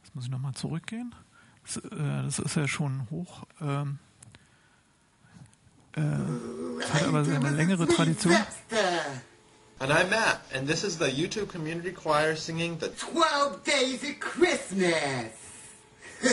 Jetzt 0.02 0.14
muss 0.14 0.24
ich 0.24 0.30
nochmal 0.30 0.52
zurückgehen. 0.52 1.14
Das, 1.64 1.76
äh, 1.78 2.22
das, 2.24 2.40
ist 2.40 2.56
ja 2.56 2.68
schon 2.68 3.08
hoch. 3.10 3.44
Ähm, 3.62 3.98
äh, 5.96 6.00
es 6.82 6.92
hat 6.92 7.04
aber 7.04 7.24
seine 7.24 7.50
längere 7.50 7.88
Tradition. 7.88 8.36
And 9.78 9.92
I'm 9.92 10.10
Matt, 10.10 10.40
and 10.54 10.68
this 10.68 10.84
is 10.84 10.98
the 10.98 11.06
YouTube 11.06 11.48
Community 11.50 11.92
Choir 11.92 12.36
singing 12.36 12.78
the 12.80 12.88
12 12.88 13.62
Days 13.64 14.02
of 14.02 14.20
Christmas. 14.20 15.45
The 16.22 16.32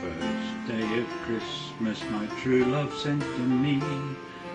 first 0.00 0.68
day 0.68 0.98
of 0.98 1.06
Christmas 1.24 2.02
my 2.10 2.26
true 2.40 2.64
love 2.64 2.92
sent 2.94 3.22
to 3.22 3.40
me 3.40 3.82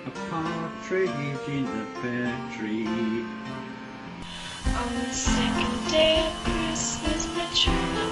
a 0.05 0.11
partridge 0.29 1.09
in 1.47 1.65
a 1.65 1.85
pear 2.01 2.35
tree. 2.57 3.25
On 4.65 4.89
the 4.95 5.13
second 5.13 5.91
day 5.91 6.25
of 6.25 6.33
Christmas 6.43 7.27
my 7.35 7.47
true 7.53 7.73
love 7.95 8.10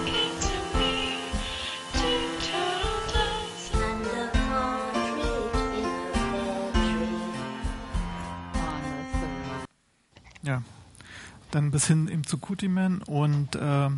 Ja, 10.44 10.64
dann 11.52 11.72
bis 11.72 11.88
hin 11.88 12.08
eben 12.08 12.24
zu 12.24 12.38
Cootie-Man 12.38 13.02
und 13.02 13.56
äh, 13.56 13.90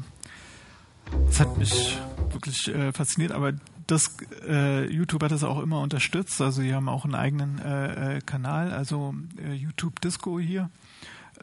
es 1.30 1.40
hat 1.40 1.58
mich 1.58 1.98
wirklich 2.32 2.68
äh, 2.70 2.92
fasziniert, 2.94 3.32
aber 3.32 3.54
das 3.88 4.16
äh, 4.48 4.86
YouTube 4.86 5.24
hat 5.24 5.32
das 5.32 5.44
auch 5.44 5.60
immer 5.60 5.82
unterstützt. 5.82 6.40
Also 6.42 6.62
sie 6.62 6.74
haben 6.74 6.88
auch 6.88 7.04
einen 7.04 7.16
eigenen 7.16 7.60
äh, 7.60 8.18
äh, 8.18 8.22
Kanal, 8.22 8.72
also 8.72 9.14
äh, 9.38 9.54
YouTube 9.54 10.00
Disco 10.02 10.40
hier. 10.40 10.70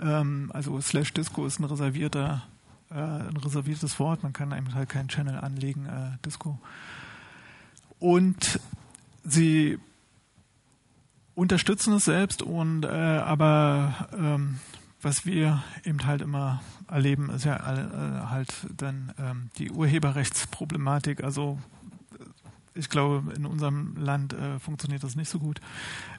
Ähm, 0.01 0.51
also 0.55 0.81
slash 0.81 1.13
Disco 1.13 1.45
ist 1.47 1.61
ein 1.61 1.65
reservierter, 1.65 2.43
äh, 2.91 2.95
ein 2.95 3.37
reserviertes 3.37 3.99
Wort. 3.99 4.23
Man 4.23 4.33
kann 4.33 4.53
einem 4.53 4.75
halt 4.75 4.89
keinen 4.89 5.09
Channel 5.09 5.39
anlegen, 5.39 5.87
äh, 5.87 6.17
Disco. 6.25 6.59
Und 7.99 8.61
sie 9.25 9.79
unterstützen 11.35 11.93
es 11.95 12.05
selbst 12.05 12.43
und 12.43 12.85
äh, 12.85 12.89
aber 12.89 14.09
ähm, 14.17 14.59
was 15.01 15.27
wir 15.27 15.63
eben 15.85 16.05
halt 16.05 16.23
immer 16.23 16.61
erleben, 16.89 17.31
ist 17.31 17.45
ja 17.45 17.57
äh, 17.57 18.27
halt 18.27 18.67
dann 18.77 19.15
ähm, 19.19 19.51
die 19.59 19.71
Urheberrechtsproblematik. 19.71 21.23
Also 21.23 21.59
ich 22.75 22.89
glaube, 22.89 23.33
in 23.35 23.47
unserem 23.47 23.97
Land 23.97 24.33
äh, 24.33 24.59
funktioniert 24.59 25.03
das 25.03 25.17
nicht 25.17 25.29
so 25.29 25.39
gut. 25.39 25.61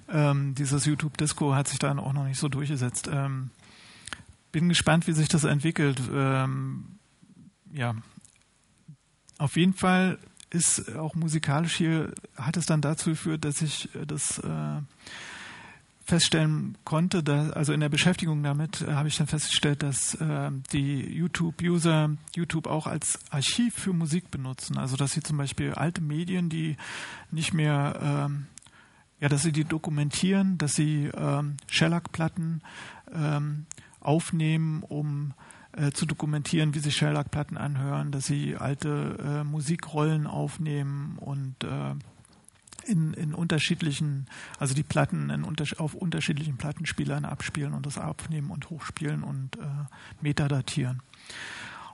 Ähm, 0.09 0.55
dieses 0.55 0.86
YouTube 0.86 1.17
Disco 1.17 1.55
hat 1.55 1.67
sich 1.67 1.80
dann 1.80 1.99
auch 1.99 2.13
noch 2.13 2.25
nicht 2.25 2.39
so 2.39 2.47
durchgesetzt. 2.49 3.09
Ähm, 3.11 3.51
bin 4.51 4.69
gespannt, 4.69 5.07
wie 5.07 5.13
sich 5.13 5.30
das 5.30 5.43
entwickelt. 5.43 6.01
Ähm, 6.11 6.99
ja, 7.71 7.95
auf 9.38 9.55
jeden 9.55 9.73
Fall 9.73 10.19
ist 10.49 10.95
auch 10.95 11.15
musikalisch 11.15 11.75
hier, 11.75 12.13
hat 12.36 12.57
es 12.57 12.65
dann 12.65 12.82
dazu 12.82 13.11
geführt, 13.11 13.45
dass 13.45 13.61
ich 13.61 13.89
das 14.07 14.39
äh, 14.39 14.82
feststellen 16.10 16.78
konnte, 16.84 17.24
dass, 17.24 17.51
also 17.51 17.72
in 17.72 17.80
der 17.80 17.89
Beschäftigung 17.89 18.43
damit 18.43 18.82
äh, 18.82 18.93
habe 18.93 19.07
ich 19.07 19.18
dann 19.18 19.28
festgestellt, 19.28 19.84
dass 19.84 20.16
äh, 20.16 20.51
die 20.74 21.01
YouTube-User 21.01 22.10
YouTube 22.36 22.68
auch 22.68 22.88
als 22.88 23.20
Archiv 23.30 23.76
für 23.76 23.93
Musik 23.93 24.30
benutzen. 24.32 24.78
Also 24.78 24.97
dass 24.97 25.14
sie 25.14 25.22
zum 25.22 25.38
Beispiel 25.38 25.74
alte 25.74 26.01
Medien, 26.01 26.49
die 26.49 26.76
nicht 27.32 27.53
mehr, 27.53 27.99
ähm, 28.01 28.47
ja, 29.22 29.30
dass 29.30 29.43
sie 29.43 29.51
die 29.51 29.64
dokumentieren, 29.64 30.57
dass 30.57 30.74
sie 30.74 31.10
ähm, 31.16 31.57
Shellac-Platten 31.68 32.62
ähm, 33.14 33.66
aufnehmen, 33.99 34.84
um 34.84 35.34
äh, 35.74 35.91
zu 35.91 36.05
dokumentieren, 36.05 36.74
wie 36.74 36.80
sich 36.80 36.95
Shellac-Platten 36.95 37.57
anhören, 37.57 38.12
dass 38.12 38.26
sie 38.26 38.55
alte 38.55 39.18
äh, 39.24 39.43
Musikrollen 39.43 40.26
aufnehmen 40.26 41.18
und 41.20 41.64
äh, 41.64 41.95
in, 42.86 43.13
in 43.13 43.34
unterschiedlichen, 43.34 44.27
also 44.57 44.73
die 44.73 44.84
Platten 44.84 45.30
in 45.30 45.45
auf 45.77 45.93
unterschiedlichen 45.93 46.57
Plattenspielern 46.57 47.25
abspielen 47.25 47.73
und 47.73 47.86
das 47.86 47.97
aufnehmen 47.97 48.51
und 48.51 48.69
hochspielen 48.69 49.23
und 49.23 49.57
äh, 49.57 49.61
metadatieren. 50.21 51.01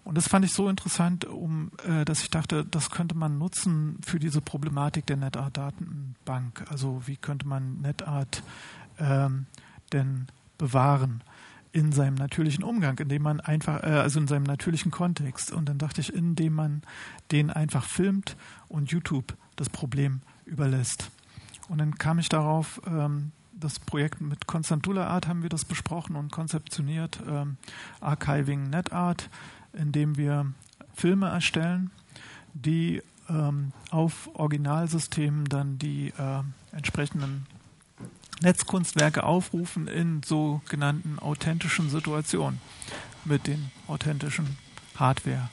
Und 0.03 0.15
das 0.15 0.27
fand 0.27 0.45
ich 0.45 0.53
so 0.53 0.69
interessant, 0.69 1.25
um, 1.25 1.71
äh, 1.83 2.05
dass 2.05 2.21
ich 2.21 2.29
dachte, 2.29 2.63
das 2.63 2.91
könnte 2.91 3.15
man 3.15 3.39
nutzen 3.39 3.97
für 4.05 4.19
diese 4.19 4.39
Problematik 4.39 5.07
der 5.07 5.17
NetArt-Datenbank. 5.17 6.65
Also 6.69 7.01
wie 7.07 7.17
könnte 7.17 7.47
man 7.47 7.81
NetArt 7.81 8.43
ähm, 8.99 9.47
denn 9.93 10.27
bewahren 10.59 11.23
in 11.71 11.91
seinem 11.91 12.15
natürlichen 12.15 12.63
Umgang, 12.63 12.97
indem 12.99 13.23
man 13.23 13.41
einfach, 13.41 13.83
äh, 13.83 13.87
also 13.87 14.19
in 14.19 14.27
seinem 14.27 14.43
natürlichen 14.43 14.91
Kontext. 14.91 15.51
Und 15.51 15.67
dann 15.67 15.79
dachte 15.79 16.01
ich, 16.01 16.13
indem 16.13 16.53
man 16.53 16.83
den 17.31 17.49
einfach 17.49 17.83
filmt 17.83 18.37
und 18.69 18.91
YouTube 18.91 19.35
das 19.55 19.69
Problem 19.69 20.21
überlässt. 20.45 21.11
Und 21.69 21.79
dann 21.79 21.97
kam 21.97 22.19
ich 22.19 22.29
darauf, 22.29 22.81
ähm, 22.87 23.31
das 23.53 23.79
Projekt 23.79 24.21
mit 24.21 24.47
Constantula 24.47 25.07
Art 25.07 25.27
haben 25.27 25.41
wir 25.41 25.49
das 25.49 25.65
besprochen 25.65 26.15
und 26.15 26.31
konzeptioniert, 26.31 27.19
ähm, 27.27 27.57
Archiving 28.01 28.69
NetArt, 28.69 29.29
indem 29.73 30.17
wir 30.17 30.53
Filme 30.93 31.27
erstellen, 31.27 31.91
die 32.53 33.01
ähm, 33.29 33.71
auf 33.91 34.29
Originalsystemen 34.33 35.45
dann 35.45 35.77
die 35.77 36.13
äh, 36.17 36.43
entsprechenden 36.71 37.47
Netzkunstwerke 38.41 39.23
aufrufen 39.23 39.87
in 39.87 40.21
sogenannten 40.23 41.19
authentischen 41.19 41.89
Situationen 41.89 42.59
mit 43.23 43.47
den 43.47 43.71
authentischen 43.87 44.57
Hardware. 44.95 45.49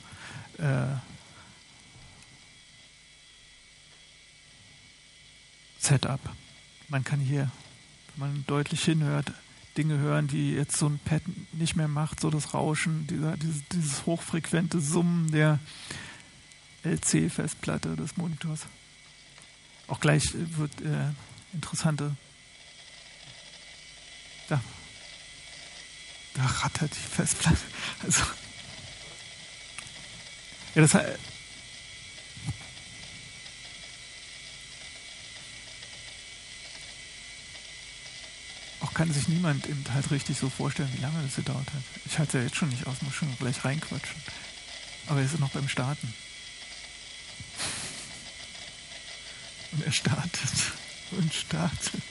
Äh, 0.58 1.11
Setup. 5.82 6.20
Man 6.88 7.02
kann 7.02 7.18
hier, 7.18 7.50
wenn 8.14 8.28
man 8.28 8.44
deutlich 8.46 8.84
hinhört, 8.84 9.32
Dinge 9.76 9.98
hören, 9.98 10.28
die 10.28 10.52
jetzt 10.52 10.76
so 10.76 10.86
ein 10.86 11.00
Pad 11.04 11.22
nicht 11.52 11.76
mehr 11.76 11.88
macht, 11.88 12.20
so 12.20 12.30
das 12.30 12.54
Rauschen, 12.54 13.06
dieser, 13.08 13.36
dieses, 13.36 13.62
dieses 13.68 14.06
hochfrequente 14.06 14.80
Summen 14.80 15.32
der 15.32 15.58
LC-Festplatte 16.84 17.96
des 17.96 18.16
Monitors. 18.16 18.66
Auch 19.88 19.98
gleich 19.98 20.22
wird 20.34 20.80
äh, 20.82 21.10
interessante. 21.52 22.14
Da. 24.48 24.62
Da 26.34 26.44
rattert 26.44 26.94
die 26.94 27.08
Festplatte. 27.16 27.58
Also. 28.04 28.22
Ja, 30.74 30.82
das 30.82 30.94
heißt. 30.94 31.31
Kann 38.94 39.12
sich 39.12 39.28
niemand 39.28 39.68
eben 39.68 39.84
halt 39.92 40.10
richtig 40.10 40.38
so 40.38 40.50
vorstellen, 40.50 40.90
wie 40.94 41.00
lange 41.00 41.22
das 41.22 41.36
gedauert 41.36 41.66
hat. 41.66 41.82
Ich 42.04 42.18
halte 42.18 42.38
ja 42.38 42.44
jetzt 42.44 42.56
schon 42.56 42.68
nicht 42.68 42.86
aus, 42.86 43.00
muss 43.02 43.14
schon 43.14 43.34
gleich 43.38 43.64
reinquatschen. 43.64 44.20
Aber 45.06 45.20
er 45.20 45.26
ist 45.26 45.38
noch 45.38 45.50
beim 45.50 45.68
Starten. 45.68 46.12
Und 49.72 49.84
er 49.84 49.92
startet 49.92 50.50
und 51.12 51.32
startet. 51.32 52.02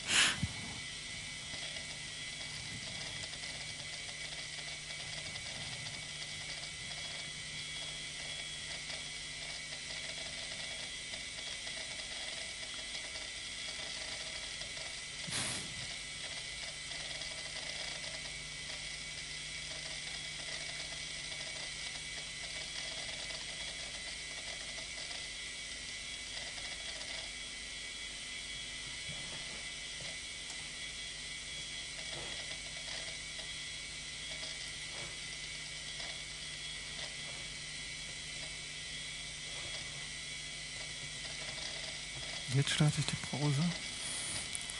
Jetzt 42.62 42.76
starte 42.76 42.99
ich 42.99 43.05
die 43.07 43.16
Browser. 43.26 43.66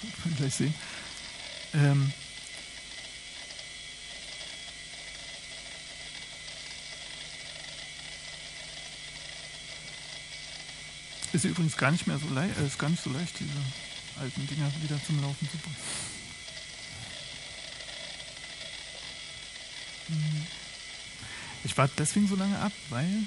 Wir 0.03 0.25
werden 0.25 0.38
gleich 0.38 0.53
sehen. 0.53 0.75
Ähm 1.73 2.13
ist 11.34 11.43
übrigens 11.45 11.75
gar 11.75 11.89
nicht 11.89 12.05
mehr 12.05 12.19
so 12.19 12.32
leicht, 12.32 12.55
äh, 12.59 12.67
ist 12.67 12.77
gar 12.77 12.89
nicht 12.89 13.01
so 13.01 13.09
leicht, 13.09 13.39
diese 13.39 13.49
alten 14.19 14.45
Dinger 14.45 14.71
wieder 14.84 15.03
zum 15.03 15.19
Laufen 15.19 15.49
zu 15.49 15.57
bringen. 15.57 15.75
Ich 21.63 21.75
warte 21.75 21.95
deswegen 21.97 22.27
so 22.27 22.36
lange 22.36 22.59
ab, 22.59 22.73
weil 22.89 23.23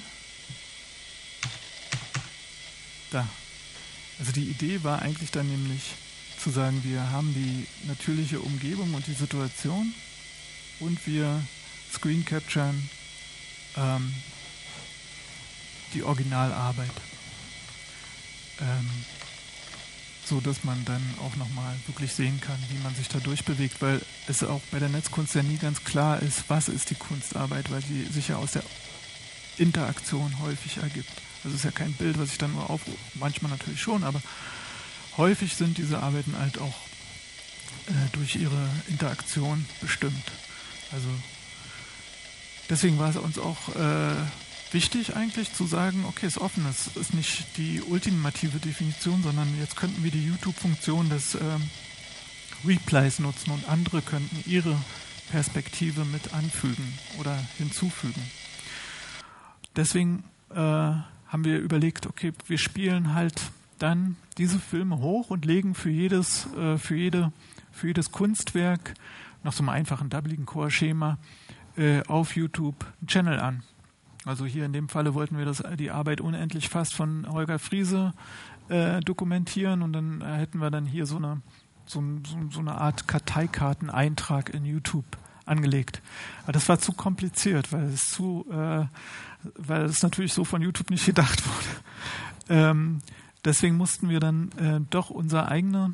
da 3.11 3.27
also 4.19 4.31
die 4.31 4.49
Idee 4.49 4.83
war 4.83 5.01
eigentlich 5.01 5.31
dann 5.31 5.47
nämlich 5.47 5.81
zu 6.37 6.49
sagen, 6.49 6.83
wir 6.83 7.09
haben 7.11 7.33
die 7.33 7.67
natürliche 7.87 8.39
Umgebung 8.39 8.93
und 8.93 9.07
die 9.07 9.13
Situation 9.13 9.93
und 10.79 11.05
wir 11.07 11.41
screen 11.93 12.23
capturen 12.25 12.89
ähm, 13.77 14.13
die 15.93 16.03
Originalarbeit. 16.03 16.91
Ähm, 18.61 18.89
so 20.25 20.41
dass 20.41 20.63
man 20.63 20.83
dann 20.85 21.03
auch 21.23 21.35
nochmal 21.35 21.75
wirklich 21.85 22.11
sehen 22.11 22.41
kann, 22.41 22.57
wie 22.69 22.81
man 22.83 22.95
sich 22.95 23.07
da 23.07 23.19
durchbewegt, 23.19 23.81
weil 23.81 24.01
es 24.27 24.43
auch 24.43 24.61
bei 24.71 24.79
der 24.79 24.89
Netzkunst 24.89 25.35
ja 25.35 25.43
nie 25.43 25.57
ganz 25.57 25.83
klar 25.83 26.21
ist, 26.21 26.45
was 26.47 26.67
ist 26.67 26.89
die 26.89 26.95
Kunstarbeit, 26.95 27.69
weil 27.71 27.81
sie 27.83 28.03
sich 28.05 28.29
ja 28.29 28.37
aus 28.37 28.53
der 28.53 28.63
Interaktion 29.57 30.39
häufig 30.39 30.77
ergibt. 30.77 31.11
Das 31.45 31.53
ist 31.53 31.63
ja 31.63 31.69
kein 31.71 31.93
Bild, 31.93 32.17
was 32.17 32.31
ich 32.31 32.39
dann 32.39 32.53
nur 32.53 32.69
aufrufe. 32.69 32.97
Manchmal 33.13 33.51
natürlich 33.51 33.79
schon, 33.79 34.03
aber 34.03 34.19
häufig 35.15 35.53
sind 35.53 35.77
diese 35.77 36.01
Arbeiten 36.01 36.35
halt 36.37 36.57
auch 36.57 36.73
äh, 37.87 37.91
durch 38.13 38.35
ihre 38.35 38.69
Interaktion 38.87 39.63
bestimmt. 39.79 40.31
Also 40.91 41.07
deswegen 42.67 42.97
war 42.97 43.11
es 43.11 43.15
uns 43.15 43.37
auch 43.37 43.75
äh, 43.75 44.15
wichtig 44.71 45.15
eigentlich 45.15 45.53
zu 45.53 45.67
sagen, 45.67 46.03
okay, 46.07 46.25
ist 46.25 46.39
offen, 46.39 46.65
es 46.67 46.97
ist 46.97 47.13
nicht 47.13 47.45
die 47.57 47.79
ultimative 47.79 48.57
Definition, 48.57 49.21
sondern 49.21 49.47
jetzt 49.59 49.75
könnten 49.75 50.03
wir 50.03 50.09
die 50.09 50.25
YouTube-Funktion 50.25 51.09
des 51.09 51.35
ähm, 51.35 51.69
Replies 52.65 53.19
nutzen 53.19 53.51
und 53.51 53.69
andere 53.69 54.01
könnten 54.01 54.43
ihre 54.49 54.75
Perspektive 55.29 56.05
mit 56.05 56.33
anfügen 56.33 56.97
oder 57.19 57.37
hinzufügen. 57.59 58.31
Deswegen 59.75 60.23
äh, 60.49 60.93
haben 61.27 61.43
wir 61.43 61.59
überlegt, 61.59 62.07
okay, 62.07 62.33
wir 62.47 62.57
spielen 62.57 63.13
halt 63.13 63.41
dann 63.79 64.15
diese 64.37 64.59
Filme 64.59 64.99
hoch 64.99 65.29
und 65.29 65.45
legen 65.45 65.75
für 65.75 65.89
jedes, 65.89 66.47
äh, 66.55 66.77
für 66.77 66.95
jede, 66.95 67.31
für 67.71 67.87
jedes 67.87 68.11
Kunstwerk 68.11 68.93
nach 69.43 69.53
so 69.53 69.61
einem 69.61 69.69
einfachen 69.69 70.09
doubligen 70.09 70.45
Core-Schema 70.45 71.17
äh, 71.77 72.01
auf 72.07 72.35
YouTube 72.35 72.85
einen 72.99 73.07
Channel 73.07 73.39
an. 73.39 73.63
Also 74.23 74.45
hier 74.45 74.65
in 74.65 74.73
dem 74.73 74.89
Falle 74.89 75.13
wollten 75.13 75.37
wir 75.37 75.45
das, 75.45 75.61
die 75.77 75.91
Arbeit 75.91 76.19
unendlich 76.19 76.69
fast 76.69 76.95
von 76.95 77.27
Holger 77.29 77.59
Friese 77.59 78.13
äh, 78.69 78.99
dokumentieren 79.01 79.83
und 79.83 79.93
dann 79.93 80.25
hätten 80.25 80.59
wir 80.59 80.71
dann 80.71 80.85
hier 80.85 81.05
so 81.05 81.17
eine, 81.17 81.41
so, 81.85 82.01
so, 82.25 82.37
so 82.49 82.59
eine 82.59 82.75
Art 82.75 83.07
Karteikarteneintrag 83.07 84.51
in 84.51 84.65
YouTube 84.65 85.05
angelegt. 85.45 86.01
Aber 86.43 86.51
das 86.51 86.67
war 86.69 86.79
zu 86.79 86.93
kompliziert, 86.93 87.71
weil 87.71 87.85
es 87.85 88.09
zu, 88.09 88.45
äh, 88.51 88.85
weil 89.55 89.85
es 89.85 90.01
natürlich 90.03 90.33
so 90.33 90.43
von 90.43 90.61
YouTube 90.61 90.89
nicht 90.89 91.05
gedacht 91.05 91.43
wurde. 91.45 91.83
Ähm, 92.49 93.01
deswegen 93.43 93.77
mussten 93.77 94.09
wir 94.09 94.19
dann 94.19 94.51
äh, 94.53 94.81
doch 94.89 95.09
unsere 95.09 95.47
eigene, 95.47 95.93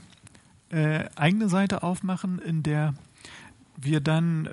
äh, 0.70 1.06
eigene 1.16 1.50
Seite 1.50 1.84
aufmachen, 1.84 2.40
in 2.40 2.64
der 2.64 2.94
wir 3.78 4.02
dann 4.02 4.46
äh, 4.46 4.52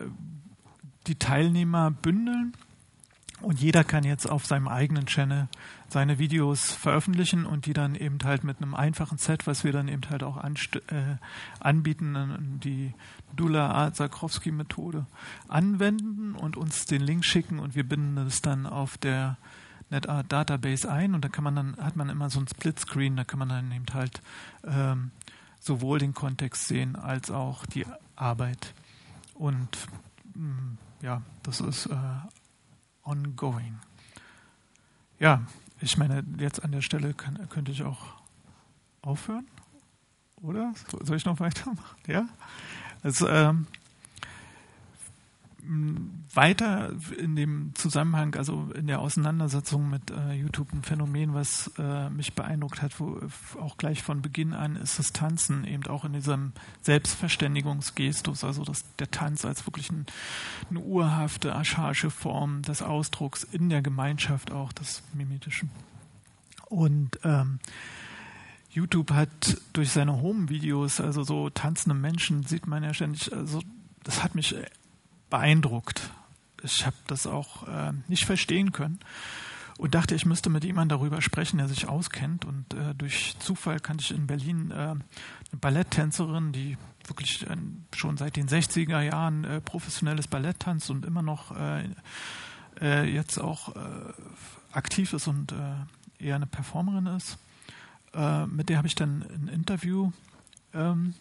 die 1.07 1.17
Teilnehmer 1.17 1.91
bündeln 1.91 2.55
und 3.41 3.61
jeder 3.61 3.85
kann 3.85 4.05
jetzt 4.05 4.29
auf 4.29 4.47
seinem 4.47 4.69
eigenen 4.69 5.07
Channel 5.07 5.49
seine 5.89 6.19
Videos 6.19 6.73
veröffentlichen 6.73 7.47
und 7.47 7.67
die 7.67 7.73
dann 7.73 7.95
eben 7.95 8.19
halt 8.25 8.45
mit 8.45 8.61
einem 8.61 8.75
einfachen 8.75 9.19
Set, 9.19 9.47
was 9.47 9.65
wir 9.65 9.73
dann 9.73 9.89
eben 9.89 10.03
halt 10.11 10.23
auch 10.23 10.43
äh, 10.43 11.17
anbieten, 11.61 12.61
die 12.63 12.93
Dula 13.37 13.93
Zakowski 13.93 14.51
Methode 14.51 15.07
anwenden 15.47 16.35
und 16.35 16.57
uns 16.57 16.85
den 16.85 17.01
Link 17.01 17.25
schicken 17.25 17.59
und 17.59 17.75
wir 17.75 17.89
binden 17.89 18.19
es 18.27 18.43
dann 18.43 18.67
auf 18.67 18.99
der 18.99 19.39
NetArt 19.91 20.31
Database 20.31 20.91
ein 20.91 21.15
und 21.15 21.25
da 21.25 21.29
kann 21.29 21.45
man 21.45 21.57
dann, 21.57 21.77
hat 21.79 21.97
man 21.97 22.11
immer 22.11 22.29
so 22.29 22.41
ein 22.41 22.49
Splitscreen, 22.49 23.17
da 23.17 23.25
kann 23.25 23.39
man 23.39 23.49
dann 23.49 23.73
eben 23.73 23.87
halt 23.95 24.21
ähm, 24.67 25.11
sowohl 25.61 25.99
den 25.99 26.13
Kontext 26.13 26.67
sehen 26.67 26.97
als 26.97 27.31
auch 27.31 27.65
die 27.67 27.87
Arbeit. 28.17 28.75
Und 29.35 29.69
mh, 30.35 30.43
mm, 30.45 30.79
ja, 31.01 31.23
das 31.43 31.61
ist 31.61 31.87
äh, 31.87 31.95
ongoing. 33.09 33.79
Ja, 35.19 35.43
ich 35.81 35.97
meine, 35.97 36.25
jetzt 36.39 36.63
an 36.63 36.73
der 36.73 36.83
Stelle 36.83 37.15
kann, 37.15 37.49
könnte 37.49 37.73
ich 37.73 37.83
auch 37.83 37.99
aufhören, 39.03 39.47
oder? 40.43 40.75
Soll 41.03 41.17
ich 41.17 41.25
noch 41.25 41.41
weitermachen? 41.41 41.99
Ja? 42.07 42.29
Also, 43.03 43.29
ähm, 43.29 43.67
weiter 46.33 46.93
in 47.19 47.37
dem 47.37 47.73
Zusammenhang, 47.75 48.35
also 48.37 48.71
in 48.75 48.87
der 48.87 49.01
Auseinandersetzung 49.01 49.91
mit 49.91 50.11
äh, 50.11 50.33
YouTube 50.33 50.73
ein 50.73 50.83
Phänomen, 50.83 51.35
was 51.35 51.71
äh, 51.79 52.09
mich 52.11 52.35
beeindruckt 52.35 52.81
hat, 52.81 52.99
wo 53.01 53.21
auch 53.61 53.77
gleich 53.77 54.03
von 54.03 54.23
Beginn 54.23 54.55
an 54.55 54.77
ist 54.77 54.99
das 54.99 55.13
Tanzen 55.13 55.65
eben 55.65 55.87
auch 55.87 56.05
in 56.05 56.13
diesem 56.13 56.53
Selbstverständigungsgestus, 56.83 58.45
also 58.45 58.65
das, 58.65 58.85
der 58.97 59.11
Tanz 59.11 59.45
als 59.45 59.67
wirklich 59.67 59.91
ein, 59.91 60.07
eine 60.71 60.81
urhafte, 60.81 61.55
archaische 61.55 62.11
Form 62.11 62.63
des 62.63 62.81
Ausdrucks 62.83 63.43
in 63.45 63.69
der 63.69 63.83
Gemeinschaft 63.83 64.53
auch 64.53 64.73
des 64.73 65.03
Mimetischen. 65.13 65.71
Und 66.67 67.19
ähm, 67.25 67.59
YouTube 68.71 69.11
hat 69.11 69.57
durch 69.73 69.91
seine 69.91 70.21
Home-Videos, 70.21 71.01
also 71.01 71.25
so 71.25 71.51
tanzende 71.51 71.95
Menschen, 71.95 72.45
sieht 72.45 72.67
man 72.67 72.85
ja 72.85 72.95
ständig, 72.95 73.33
also 73.33 73.61
das 74.05 74.23
hat 74.23 74.35
mich 74.35 74.55
beeindruckt. 75.31 76.11
Ich 76.63 76.85
habe 76.87 76.97
das 77.07 77.27
auch 77.27 77.69
äh, 77.69 77.93
nicht 78.09 78.25
verstehen 78.25 78.73
können 78.73 79.01
und 79.79 79.95
dachte, 79.95 80.15
ich 80.17 80.27
müsste 80.27 80.51
mit 80.51 80.65
jemandem 80.65 80.99
darüber 80.99 81.23
sprechen, 81.23 81.59
der 81.59 81.69
sich 81.69 81.89
auskennt. 81.89 82.45
Und 82.45 82.75
äh, 82.75 82.95
durch 82.97 83.37
Zufall 83.39 83.79
kannte 83.79 84.03
ich 84.03 84.11
in 84.11 84.27
Berlin 84.27 84.73
äh, 84.73 84.75
eine 84.75 85.01
Balletttänzerin, 85.61 86.53
die 86.53 86.77
wirklich 87.07 87.49
äh, 87.49 87.57
schon 87.95 88.17
seit 88.17 88.37
den 88.37 88.49
60er 88.49 89.01
Jahren 89.01 89.45
äh, 89.45 89.61
professionelles 89.61 90.27
Ballett 90.27 90.61
tanzt 90.61 90.91
und 90.91 91.05
immer 91.05 91.23
noch 91.23 91.57
äh, 91.57 91.85
jetzt 92.81 93.39
auch 93.39 93.75
aktiv 94.71 95.13
ist 95.13 95.27
und 95.27 95.53
eher 96.21 96.37
eine 96.37 96.47
Performerin 96.47 97.07
ist. 97.07 97.37
Mit 98.47 98.69
der 98.69 98.77
habe 98.77 98.87
ich 98.87 98.95
dann 98.95 99.23
ein 99.23 99.49
Interview 99.49 100.13
ähm, 100.73 101.15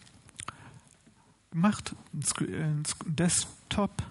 gemacht, 1.50 1.94
ein, 2.14 2.22
Sc 2.22 2.42
ein 2.42 2.82
Sc- 2.84 3.04
Desktop. 3.06 4.02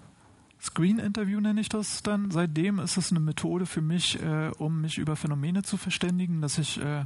Screen-Interview 0.60 1.38
nenne 1.40 1.60
ich 1.60 1.68
das 1.68 2.02
dann. 2.02 2.32
Seitdem 2.32 2.80
ist 2.80 2.96
es 2.96 3.12
eine 3.12 3.20
Methode 3.20 3.64
für 3.64 3.80
mich, 3.80 4.20
äh, 4.20 4.50
um 4.58 4.80
mich 4.80 4.98
über 4.98 5.14
Phänomene 5.14 5.62
zu 5.62 5.76
verständigen, 5.76 6.40
dass 6.40 6.58
ich 6.58 6.82
äh, 6.82 7.04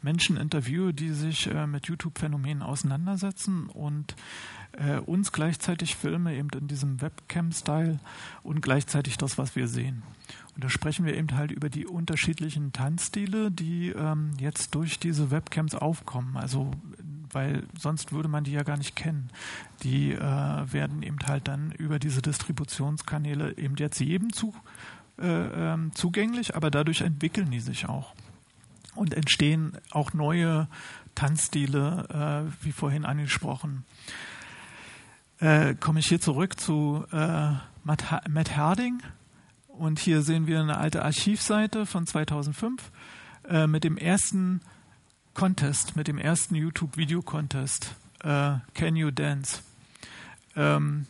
Menschen 0.00 0.36
interviewe, 0.36 0.94
die 0.94 1.10
sich 1.10 1.48
äh, 1.50 1.66
mit 1.66 1.86
YouTube-Phänomenen 1.88 2.62
auseinandersetzen 2.62 3.66
und 3.66 4.14
äh, 4.72 4.98
uns 4.98 5.32
gleichzeitig 5.32 5.96
filme, 5.96 6.36
eben 6.36 6.50
in 6.50 6.68
diesem 6.68 7.00
Webcam-Style 7.00 7.98
und 8.44 8.60
gleichzeitig 8.62 9.18
das, 9.18 9.38
was 9.38 9.56
wir 9.56 9.66
sehen. 9.66 10.04
Und 10.54 10.62
da 10.62 10.68
sprechen 10.68 11.04
wir 11.04 11.16
eben 11.16 11.34
halt 11.36 11.50
über 11.50 11.68
die 11.68 11.86
unterschiedlichen 11.86 12.72
Tanzstile, 12.72 13.50
die 13.50 13.88
ähm, 13.88 14.30
jetzt 14.38 14.72
durch 14.76 15.00
diese 15.00 15.32
Webcams 15.32 15.74
aufkommen. 15.74 16.36
Also, 16.36 16.70
weil 17.34 17.64
sonst 17.78 18.12
würde 18.12 18.28
man 18.28 18.44
die 18.44 18.52
ja 18.52 18.62
gar 18.62 18.76
nicht 18.76 18.96
kennen. 18.96 19.30
Die 19.82 20.12
äh, 20.12 20.18
werden 20.20 21.02
eben 21.02 21.18
halt 21.26 21.48
dann 21.48 21.72
über 21.72 21.98
diese 21.98 22.22
Distributionskanäle 22.22 23.56
eben 23.58 23.76
jetzt 23.76 24.00
jedem 24.00 24.32
zu, 24.32 24.54
äh, 25.18 25.26
ähm, 25.26 25.92
zugänglich, 25.94 26.56
aber 26.56 26.70
dadurch 26.70 27.00
entwickeln 27.02 27.50
die 27.50 27.60
sich 27.60 27.86
auch. 27.88 28.14
Und 28.94 29.12
entstehen 29.14 29.76
auch 29.90 30.12
neue 30.12 30.68
Tanzstile, 31.16 32.46
äh, 32.52 32.64
wie 32.64 32.72
vorhin 32.72 33.04
angesprochen. 33.04 33.84
Äh, 35.40 35.74
Komme 35.74 36.00
ich 36.00 36.06
hier 36.06 36.20
zurück 36.20 36.58
zu 36.60 37.04
äh, 37.12 37.50
Matt, 37.82 38.10
Ha- 38.10 38.22
Matt 38.28 38.56
Harding. 38.56 39.02
Und 39.68 39.98
hier 39.98 40.22
sehen 40.22 40.46
wir 40.46 40.60
eine 40.60 40.78
alte 40.78 41.04
Archivseite 41.04 41.86
von 41.86 42.06
2005 42.06 42.92
äh, 43.48 43.66
mit 43.66 43.82
dem 43.82 43.96
ersten 43.96 44.60
Contest, 45.34 45.96
mit 45.96 46.08
dem 46.08 46.18
ersten 46.18 46.54
YouTube-Video-Contest, 46.54 47.94
äh, 48.22 48.54
Can 48.74 48.96
You 48.96 49.10
Dance? 49.10 49.60
Ähm, 50.56 51.06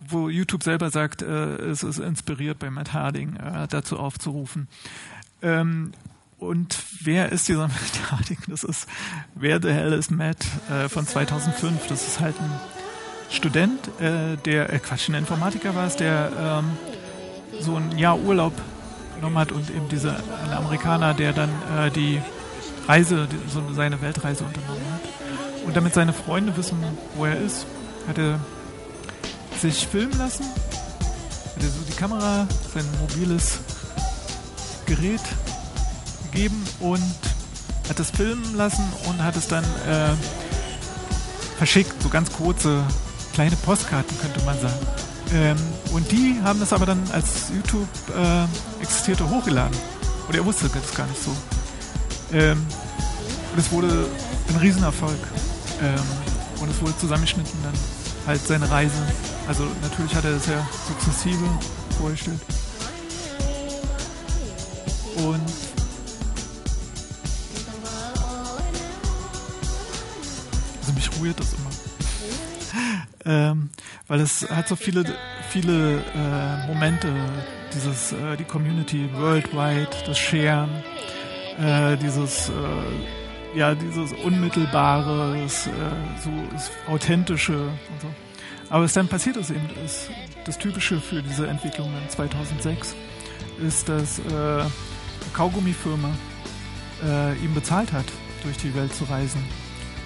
wo 0.00 0.28
YouTube 0.28 0.62
selber 0.62 0.90
sagt, 0.90 1.22
äh, 1.22 1.56
es 1.56 1.82
ist 1.82 1.98
inspiriert 1.98 2.58
bei 2.58 2.70
Matt 2.70 2.92
Harding, 2.92 3.36
äh, 3.36 3.68
dazu 3.68 3.98
aufzurufen. 3.98 4.68
Ähm, 5.42 5.92
und 6.38 6.76
wer 7.00 7.30
ist 7.30 7.48
dieser 7.48 7.68
Matt 7.68 8.10
Harding? 8.10 8.38
Das 8.48 8.64
ist 8.64 8.88
Wer 9.34 9.60
the 9.62 9.70
Hell 9.70 9.92
is 9.92 10.10
Matt 10.10 10.44
äh, 10.70 10.88
von 10.88 11.06
2005. 11.06 11.86
Das 11.86 12.06
ist 12.06 12.20
halt 12.20 12.40
ein 12.40 12.50
Student, 13.30 13.88
äh, 14.00 14.36
der, 14.44 14.72
äh, 14.72 14.78
Quatsch, 14.78 15.08
ein 15.08 15.14
Informatiker 15.14 15.74
war 15.74 15.86
es, 15.86 15.96
der 15.96 16.32
ähm, 16.38 16.76
so 17.60 17.76
ein 17.76 17.96
Jahr 17.96 18.18
Urlaub 18.18 18.52
genommen 19.16 19.38
hat 19.38 19.52
und 19.52 19.70
eben 19.70 19.88
dieser 19.88 20.16
ein 20.16 20.52
Amerikaner, 20.52 21.14
der 21.14 21.32
dann 21.32 21.50
äh, 21.78 21.90
die 21.90 22.20
Reise, 22.86 23.28
so 23.48 23.62
seine 23.74 24.00
Weltreise 24.00 24.44
unternommen 24.44 24.92
hat. 24.92 25.66
Und 25.66 25.76
damit 25.76 25.94
seine 25.94 26.12
Freunde 26.12 26.56
wissen, 26.56 26.78
wo 27.14 27.24
er 27.24 27.40
ist, 27.40 27.66
hat 28.08 28.18
er 28.18 28.40
sich 29.60 29.86
filmen 29.86 30.16
lassen, 30.18 30.44
hat 30.44 31.62
er 31.62 31.68
so 31.68 31.80
die 31.88 31.96
Kamera, 31.96 32.46
sein 32.74 32.84
mobiles 33.00 33.60
Gerät 34.86 35.20
gegeben 36.30 36.64
und 36.80 37.02
hat 37.88 38.00
es 38.00 38.10
filmen 38.10 38.56
lassen 38.56 38.84
und 39.08 39.22
hat 39.22 39.36
es 39.36 39.46
dann 39.46 39.64
äh, 39.64 40.14
verschickt, 41.58 42.02
so 42.02 42.08
ganz 42.08 42.32
kurze 42.32 42.82
kleine 43.32 43.56
Postkarten 43.56 44.18
könnte 44.18 44.42
man 44.44 44.58
sagen. 44.60 44.86
Ähm, 45.32 45.56
und 45.92 46.10
die 46.10 46.40
haben 46.42 46.60
das 46.60 46.72
aber 46.72 46.86
dann 46.86 47.00
als 47.12 47.50
YouTube 47.54 47.88
äh, 48.16 48.82
existierte 48.82 49.28
hochgeladen. 49.28 49.76
Und 50.28 50.34
er 50.34 50.44
wusste 50.44 50.68
das 50.68 50.94
gar 50.94 51.06
nicht 51.06 51.22
so. 51.22 51.30
Ähm, 52.32 52.66
und 53.52 53.58
es 53.58 53.70
wurde 53.70 54.06
ein 54.48 54.56
Riesenerfolg. 54.56 55.18
Ähm, 55.82 55.98
und 56.60 56.70
es 56.70 56.80
wurde 56.80 56.96
zusammengeschnitten 56.96 57.58
dann 57.62 57.74
halt 58.26 58.40
seine 58.40 58.70
Reise. 58.70 59.02
Also 59.48 59.64
natürlich 59.82 60.14
hat 60.14 60.24
er 60.24 60.32
das 60.32 60.46
ja 60.46 60.66
sukzessive 60.88 61.44
vorgestellt. 61.98 62.40
Und 65.16 65.40
also 70.80 70.92
mich 70.94 71.10
rührt 71.20 71.38
das 71.38 71.52
immer. 71.52 71.70
Ähm, 73.24 73.70
weil 74.08 74.20
es 74.20 74.48
hat 74.50 74.68
so 74.68 74.76
viele, 74.76 75.04
viele 75.50 76.00
äh, 76.00 76.66
Momente, 76.66 77.12
dieses, 77.74 78.12
äh, 78.12 78.36
die 78.36 78.44
Community 78.44 79.08
worldwide, 79.14 79.88
das 80.06 80.18
Sharen, 80.18 80.70
äh, 81.58 81.96
dieses, 81.96 82.48
äh, 82.48 83.58
ja, 83.58 83.74
dieses 83.74 84.12
unmittelbare, 84.24 85.38
das, 85.42 85.66
äh, 85.66 85.70
so 86.22 86.30
das 86.52 86.70
authentische 86.88 87.58
und 87.58 88.00
so. 88.00 88.08
Aber 88.70 88.84
was 88.84 88.92
dann 88.94 89.08
passiert 89.08 89.36
ist 89.36 89.50
eben, 89.50 89.68
ist 89.84 90.10
das 90.44 90.58
Typische 90.58 91.00
für 91.00 91.22
diese 91.22 91.46
Entwicklung 91.46 91.88
in 92.02 92.08
2006, 92.08 92.94
ist, 93.66 93.88
dass 93.88 94.18
äh, 94.18 94.22
eine 94.32 94.70
Kaugummifirma 95.34 96.10
äh, 97.04 97.36
ihm 97.44 97.54
bezahlt 97.54 97.92
hat, 97.92 98.06
durch 98.42 98.56
die 98.56 98.74
Welt 98.74 98.94
zu 98.94 99.04
reisen 99.04 99.42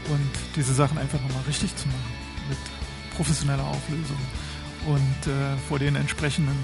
und 0.09 0.31
diese 0.57 0.75
Sachen 0.75 0.99
einfach 0.99 1.21
nochmal 1.21 1.45
richtig 1.47 1.75
zu 1.77 1.87
machen 1.89 2.13
mit 2.49 2.59
professioneller 3.17 3.65
Auflösung 3.65 4.19
und 4.87 5.33
äh, 5.33 5.57
vor 5.69 5.79
den 5.79 5.97
entsprechenden 5.97 6.57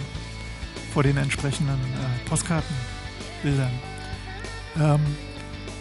vor 0.93 1.03
den 1.03 1.17
entsprechenden 1.17 1.79
äh, 1.79 2.29
Postkartenbildern. 2.29 3.71
Ähm, 4.81 5.01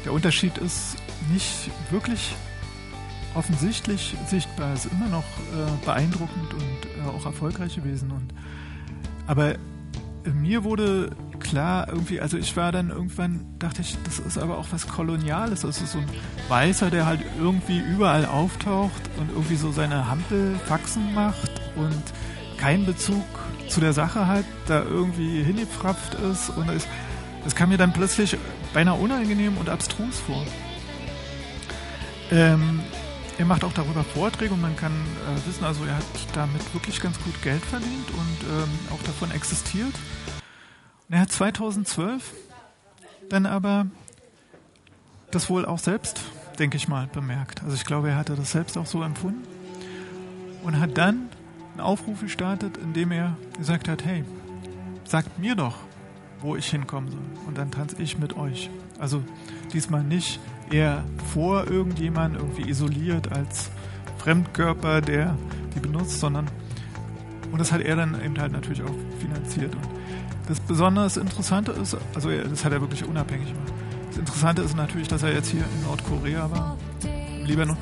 der 0.06 0.14
Unterschied 0.14 0.58
ist 0.58 0.98
nicht 1.32 1.70
wirklich 1.92 2.36
offensichtlich 3.36 4.16
sichtbar. 4.28 4.74
Ist 4.74 4.88
immer 4.92 5.08
noch 5.08 5.24
äh, 5.24 5.86
beeindruckend 5.86 6.54
und 6.54 7.06
äh, 7.06 7.10
auch 7.10 7.26
erfolgreich 7.26 7.76
gewesen. 7.76 8.12
Und, 8.12 8.34
aber 9.28 9.56
mir 10.34 10.64
wurde 10.64 11.12
klar, 11.40 11.88
irgendwie, 11.90 12.22
also 12.22 12.38
ich 12.38 12.56
war 12.56 12.72
dann 12.72 12.90
irgendwann, 12.90 13.46
dachte 13.58 13.82
ich, 13.82 13.98
das 14.04 14.20
ist 14.20 14.38
aber 14.38 14.58
auch 14.58 14.68
was 14.72 14.88
Koloniales. 14.88 15.62
Das 15.62 15.82
ist 15.82 15.94
so 15.94 16.00
ein 16.00 16.10
Weißer, 16.50 16.90
der 16.90 17.06
halt 17.06 17.22
irgendwie 17.40 17.80
überall 17.80 18.26
auftaucht 18.26 19.02
und 19.18 19.30
irgendwie 19.32 19.56
so 19.56 19.72
seine 19.72 20.10
Hampelfaxen 20.10 21.14
macht 21.14 21.52
und 21.76 22.04
keinen 22.58 22.86
Bezug 22.86 23.26
zu 23.68 23.80
der 23.80 23.94
Sache 23.94 24.28
hat, 24.28 24.46
da 24.68 24.84
irgendwie 24.84 25.42
hingepfrapft 25.44 26.16
ist 26.16 26.50
und 26.50 26.70
es, 26.70 26.88
das 27.44 27.56
kam 27.56 27.70
mir 27.70 27.78
dann 27.78 27.94
plötzlich 27.94 28.38
beinahe 28.74 28.98
unangenehm 29.00 29.58
und 29.58 29.70
abstrus 29.70 30.20
vor. 30.20 30.46
Ähm, 32.32 32.82
er 33.38 33.46
macht 33.46 33.64
auch 33.64 33.74
darüber 33.74 34.04
Vorträge 34.04 34.54
und 34.54 34.62
man 34.62 34.76
kann 34.76 34.92
äh, 34.92 35.48
wissen, 35.48 35.64
also 35.64 35.84
er 35.86 35.96
hat 35.96 36.04
damit 36.34 36.74
wirklich 36.74 37.02
ganz 37.02 37.20
gut 37.24 37.42
Geld 37.42 37.64
verdient 37.64 38.10
und 38.12 38.48
ähm, 38.50 38.70
auch 38.94 39.02
davon 39.04 39.32
existiert. 39.32 39.94
Und 41.10 41.16
er 41.16 41.22
hat 41.22 41.32
2012 41.32 42.34
dann 43.30 43.46
aber 43.46 43.88
das 45.32 45.50
wohl 45.50 45.66
auch 45.66 45.80
selbst, 45.80 46.22
denke 46.60 46.78
ich 46.78 46.88
mal, 46.88 47.08
bemerkt. 47.08 47.64
Also 47.64 47.76
ich 47.76 47.86
glaube, 47.86 48.10
er 48.10 48.18
hatte 48.18 48.36
das 48.36 48.52
selbst 48.52 48.78
auch 48.78 48.86
so 48.86 49.02
empfunden 49.02 49.48
und 50.64 50.80
hat 50.80 50.98
dann 50.98 51.30
einen 51.72 51.82
Aufruf 51.82 52.22
gestartet, 52.22 52.78
in 52.78 52.94
dem 52.94 53.12
er 53.12 53.38
gesagt 53.58 53.88
hat, 53.88 54.06
hey, 54.06 54.24
sagt 55.06 55.40
mir 55.40 55.56
doch, 55.56 55.78
wo 56.42 56.56
ich 56.56 56.68
hinkommen 56.68 57.12
soll. 57.12 57.48
Und 57.48 57.58
dann 57.58 57.72
tanze 57.72 58.02
ich 58.02 58.18
mit 58.18 58.38
euch. 58.38 58.70
Also 59.00 59.24
diesmal 59.74 60.04
nicht 60.04 60.40
eher 60.72 61.04
vor 61.34 61.68
irgendjemand 61.68 62.36
irgendwie 62.36 62.70
isoliert 62.70 63.32
als 63.32 63.70
Fremdkörper, 64.18 65.02
der 65.02 65.36
die 65.76 65.80
benutzt, 65.80 66.20
sondern 66.20 66.48
und 67.52 67.60
das 67.60 67.72
hat 67.72 67.82
er 67.82 67.96
dann 67.96 68.20
eben 68.24 68.40
halt 68.40 68.54
natürlich 68.54 68.82
auch 68.82 68.94
finanziert. 69.20 69.76
Und 69.76 69.88
das 70.48 70.60
besonders 70.62 71.18
Interessante 71.18 71.72
ist, 71.74 71.98
also 72.16 72.30
das 72.30 72.64
hat 72.64 72.72
er 72.72 72.82
wirklich 72.82 73.06
unabhängig 73.06 73.48
gemacht. 73.52 73.74
Das 74.10 74.18
Interessante 74.18 74.62
ist 74.62 74.76
natürlich, 74.76 75.08
dass 75.08 75.24
er 75.24 75.34
jetzt 75.34 75.50
hier 75.50 75.62
in 75.62 75.84
Nordkorea 75.84 76.50
war, 76.52 76.78
im 77.04 77.46
Libanon, 77.46 77.78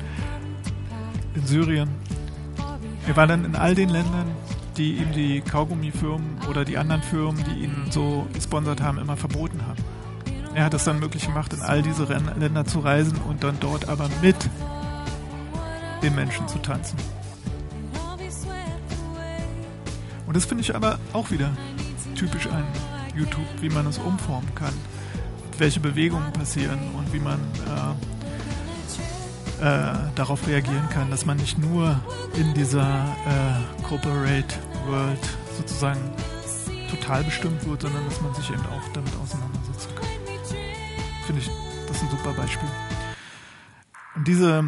in 1.34 1.46
Syrien. 1.46 1.88
Er 3.06 3.16
war 3.16 3.26
dann 3.26 3.44
in 3.44 3.56
all 3.56 3.74
den 3.74 3.88
Ländern, 3.88 4.26
die 4.80 4.94
ihm 4.94 5.12
die 5.12 5.42
Kaugummifirmen 5.42 6.38
oder 6.48 6.64
die 6.64 6.78
anderen 6.78 7.02
Firmen, 7.02 7.44
die 7.44 7.64
ihn 7.64 7.74
so 7.90 8.26
gesponsert 8.32 8.80
haben, 8.80 8.98
immer 8.98 9.14
verboten 9.14 9.60
haben. 9.66 9.78
er 10.54 10.64
hat 10.64 10.72
es 10.72 10.84
dann 10.84 10.98
möglich 10.98 11.26
gemacht, 11.26 11.52
in 11.52 11.60
all 11.60 11.82
diese 11.82 12.04
Länder 12.04 12.64
zu 12.64 12.80
reisen 12.80 13.18
und 13.28 13.44
dann 13.44 13.58
dort 13.60 13.90
aber 13.90 14.08
mit 14.22 14.36
den 16.02 16.14
Menschen 16.14 16.48
zu 16.48 16.58
tanzen. 16.58 16.96
Und 20.26 20.34
das 20.34 20.46
finde 20.46 20.62
ich 20.62 20.74
aber 20.74 20.98
auch 21.12 21.30
wieder 21.30 21.50
typisch 22.14 22.46
an 22.46 22.64
YouTube, 23.14 23.44
wie 23.60 23.68
man 23.68 23.86
es 23.86 23.98
umformen 23.98 24.54
kann, 24.54 24.72
welche 25.58 25.80
Bewegungen 25.80 26.32
passieren 26.32 26.78
und 26.96 27.12
wie 27.12 27.20
man 27.20 27.38
äh, 29.60 29.92
äh, 29.92 29.92
darauf 30.14 30.46
reagieren 30.46 30.88
kann, 30.88 31.10
dass 31.10 31.26
man 31.26 31.36
nicht 31.36 31.58
nur 31.58 32.00
in 32.34 32.54
dieser 32.54 33.04
äh, 33.26 33.82
Corporate 33.82 34.54
World 34.90 35.28
sozusagen 35.56 36.00
total 36.90 37.22
bestimmt 37.24 37.64
wird, 37.66 37.82
sondern 37.82 38.04
dass 38.04 38.20
man 38.20 38.34
sich 38.34 38.50
eben 38.50 38.66
auch 38.66 38.92
damit 38.92 39.14
auseinandersetzen 39.22 39.94
kann. 39.94 40.08
Finde 41.26 41.40
ich, 41.40 41.50
das 41.86 41.96
ist 41.96 42.02
ein 42.02 42.10
super 42.10 42.32
Beispiel. 42.32 42.68
Und 44.16 44.26
diese 44.26 44.64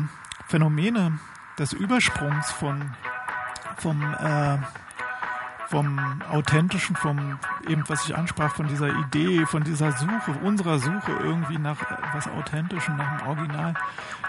Phänomene 0.48 1.18
des 1.58 1.72
Übersprungs 1.72 2.50
von 2.52 2.94
vom 3.78 4.00
äh, 4.02 4.58
vom 5.72 5.98
authentischen, 6.30 6.96
vom 6.96 7.38
eben 7.66 7.82
was 7.88 8.04
ich 8.04 8.14
ansprach, 8.14 8.54
von 8.54 8.68
dieser 8.68 8.90
Idee, 8.90 9.46
von 9.46 9.64
dieser 9.64 9.92
Suche, 9.92 10.32
unserer 10.42 10.78
Suche 10.78 11.12
irgendwie 11.22 11.56
nach 11.56 11.78
was 12.12 12.28
Authentischem, 12.28 12.98
nach 12.98 13.20
dem 13.20 13.28
Original, 13.28 13.72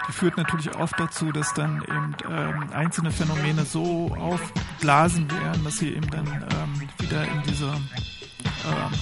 die 0.08 0.12
führt 0.12 0.38
natürlich 0.38 0.74
oft 0.74 0.98
dazu, 0.98 1.32
dass 1.32 1.52
dann 1.52 1.82
eben 1.82 2.16
ähm, 2.30 2.72
einzelne 2.72 3.10
Phänomene 3.10 3.66
so 3.66 4.16
aufblasen 4.18 5.30
werden, 5.30 5.64
dass 5.64 5.76
sie 5.76 5.90
eben 5.90 6.08
dann 6.10 6.26
ähm, 6.26 6.88
wieder 6.98 7.24
in 7.24 7.42
diese 7.46 7.66
ähm, 7.66 8.92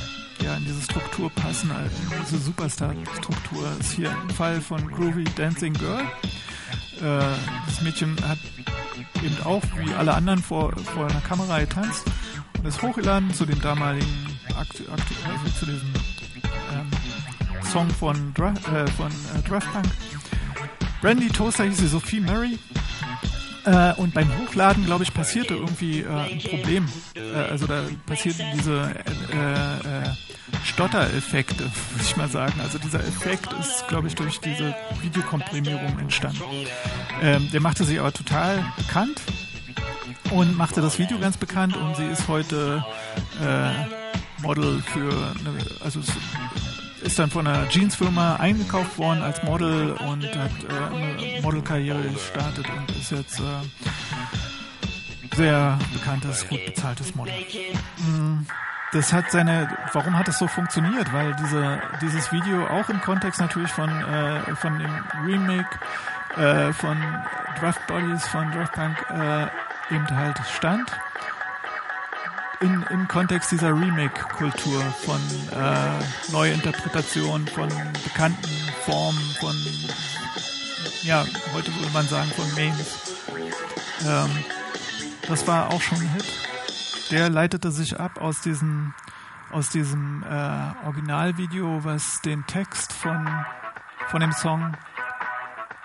ja, 0.45 0.57
in 0.57 0.65
diese 0.65 0.83
Struktur 0.83 1.31
passen, 1.31 1.71
äh, 1.71 1.85
in 1.85 2.25
diese 2.25 2.39
Superstar-Struktur. 2.39 3.63
Das 3.79 3.87
ist 3.87 3.93
hier 3.93 4.11
ein 4.11 4.31
Fall 4.31 4.61
von 4.61 4.85
Groovy 4.91 5.23
Dancing 5.37 5.75
Girl. 5.75 6.03
Äh, 7.01 7.37
das 7.67 7.83
Mädchen 7.83 8.17
hat 8.27 8.39
eben 9.23 9.41
auch 9.45 9.63
wie 9.77 9.95
alle 9.95 10.15
anderen 10.15 10.43
vor, 10.43 10.73
vor 10.77 11.07
einer 11.07 11.21
Kamera 11.21 11.61
getanzt 11.61 12.05
und 12.63 12.69
ist 12.69 12.81
hochgeladen 12.81 13.33
zu 13.35 13.45
dem 13.45 13.61
damaligen 13.61 14.27
aktu 14.57 14.85
aktu 14.85 15.15
also 15.25 15.59
zu 15.59 15.67
diesem 15.67 15.93
ähm, 16.73 16.91
Song 17.65 17.91
von, 17.91 18.33
Dra 18.35 18.51
äh, 18.51 18.87
von 18.93 19.11
äh, 19.11 19.49
Draft 19.49 19.73
Punk. 19.73 19.87
Brandy 21.01 21.29
Toaster 21.29 21.65
hieß 21.65 21.79
sie 21.79 21.89
Sophie 21.89 22.21
Murray. 22.21 22.59
Äh, 23.65 23.95
und 23.95 24.13
beim 24.13 24.29
Hochladen, 24.39 24.85
glaube 24.85 25.05
ich, 25.05 25.15
passierte 25.15 25.55
irgendwie 25.55 26.01
äh, 26.01 26.09
ein 26.09 26.41
Problem. 26.41 26.89
Äh, 27.15 27.35
also 27.51 27.67
da 27.67 27.85
passierten 28.07 28.47
diese 28.55 28.93
Stottereffekte, 30.65 31.65
würde 31.65 32.05
ich 32.05 32.17
mal 32.17 32.29
sagen. 32.29 32.61
Also 32.61 32.79
dieser 32.79 33.01
Effekt 33.01 33.53
ist, 33.59 33.89
glaube 33.89 34.09
ich, 34.09 34.15
durch 34.15 34.41
diese 34.41 34.75
Videokomprimierung 35.01 35.99
entstanden. 35.99 36.43
Ähm, 37.23 37.49
der 37.53 37.61
machte 37.61 37.85
sie 37.85 37.99
aber 37.99 38.13
total 38.13 38.65
bekannt 38.77 39.21
und 40.33 40.57
machte 40.57 40.81
das 40.81 40.99
Video 40.99 41.19
ganz 41.19 41.37
bekannt 41.37 41.77
und 41.77 41.97
sie 41.97 42.07
ist 42.07 42.29
heute 42.29 42.85
äh, 43.41 44.43
Model 44.43 44.81
für, 44.83 45.11
eine, 45.11 45.59
also 45.85 46.01
ist 47.03 47.19
dann 47.19 47.31
von 47.31 47.47
einer 47.47 47.69
Jeansfirma 47.69 48.37
eingekauft 48.37 48.99
worden 48.99 49.23
als 49.23 49.43
Model 49.43 49.93
und 49.93 50.25
hat 50.37 50.51
äh, 50.69 50.95
eine 50.95 51.41
Modelkarriere 51.43 52.03
gestartet 52.03 52.67
und 52.69 52.97
ist 52.97 53.11
jetzt 53.11 53.41
äh, 53.41 55.37
sehr 55.37 55.79
bekanntes, 55.93 56.49
gut 56.49 56.65
bezahltes 56.67 57.15
Model. 57.15 57.35
Mm, 57.99 58.47
Das 58.93 59.13
hat 59.13 59.31
seine, 59.31 59.69
warum 59.93 60.19
hat 60.19 60.29
es 60.29 60.39
so 60.39 60.47
funktioniert? 60.47 61.13
Weil 61.13 61.35
diese, 61.37 61.81
dieses 62.01 62.33
Video 62.33 62.67
auch 62.67 62.89
im 62.89 63.01
Kontext 63.01 63.41
natürlich 63.41 63.71
von, 63.71 63.89
äh, 63.89 64.55
von 64.57 64.79
dem 64.79 64.93
Remake 65.25 65.79
äh, 66.37 66.73
von 66.73 66.97
Draft 67.61 67.87
Bodies 67.87 68.27
von 68.27 68.51
Draft 68.53 68.73
Punk 68.73 68.97
äh, 69.11 69.47
eben 69.93 70.17
halt 70.17 70.39
stand. 70.57 70.91
In, 72.61 72.85
Im 72.91 73.09
Kontext 73.09 73.51
dieser 73.51 73.71
Remake-Kultur 73.71 74.83
von 75.05 75.21
äh, 75.51 76.33
Neuinterpretationen, 76.33 77.47
von 77.49 77.69
bekannten 78.05 78.51
Formen, 78.85 79.21
von, 79.41 79.55
ja, 81.03 81.25
heute 81.53 81.75
würde 81.75 81.91
man 81.93 82.07
sagen, 82.07 82.31
von 82.31 82.55
Memes. 82.55 83.17
Ähm, 84.07 84.45
das 85.27 85.47
war 85.49 85.71
auch 85.71 85.81
schon 85.81 85.99
ein 85.99 86.09
Hit. 86.11 86.25
Der 87.11 87.31
leitete 87.31 87.73
sich 87.73 87.99
ab 87.99 88.21
aus 88.21 88.41
diesem, 88.41 88.95
aus 89.51 89.71
diesem 89.71 90.23
äh, 90.23 90.87
Originalvideo, 90.87 91.85
was 91.85 92.21
den 92.21 92.47
Text 92.47 92.93
von, 92.93 93.29
von 94.07 94.21
dem 94.21 94.33
Song 94.33 94.77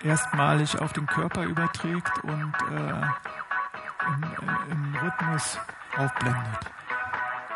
erstmalig 0.03 0.79
auf 0.79 0.93
den 0.93 1.07
Körper 1.07 1.43
überträgt 1.43 2.23
und 2.23 2.53
äh, 2.71 3.01
im, 4.07 4.23
äh, 4.23 4.71
im 4.71 4.95
Rhythmus 4.95 5.59
aufblendet. 5.97 6.59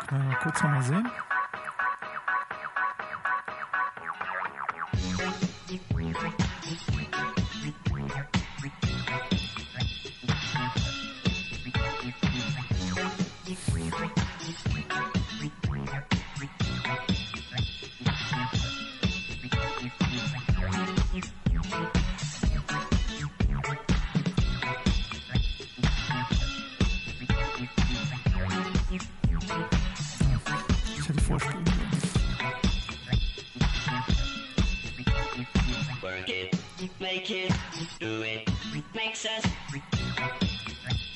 Können 0.06 0.22
wir 0.22 0.28
mal 0.30 0.38
kurz 0.42 0.62
nochmal 0.62 0.82
sehen? 0.82 1.10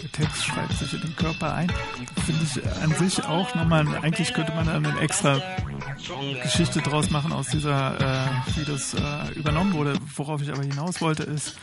Der 0.03 0.13
Text 0.13 0.45
schreibt 0.45 0.73
sich 0.75 0.93
in 0.93 1.01
den 1.01 1.17
Körper 1.17 1.55
ein. 1.55 1.73
Finde 2.25 2.43
ich 2.45 2.83
an 2.83 2.95
sich 2.95 3.25
auch 3.25 3.55
nochmal, 3.55 3.87
eigentlich 4.03 4.35
könnte 4.35 4.53
man 4.53 4.67
dann 4.67 4.85
eine 4.85 5.01
extra 5.01 5.41
Geschichte 6.43 6.81
draus 6.83 7.11
machen 7.11 7.33
aus 7.33 7.49
dieser, 7.49 7.99
äh, 7.99 8.29
wie 8.57 8.65
das 8.65 8.95
äh, 8.95 9.33
übernommen 9.35 9.73
wurde. 9.73 9.95
Worauf 10.17 10.43
ich 10.43 10.51
aber 10.51 10.63
hinaus 10.63 11.01
wollte, 11.01 11.23
ist, 11.23 11.57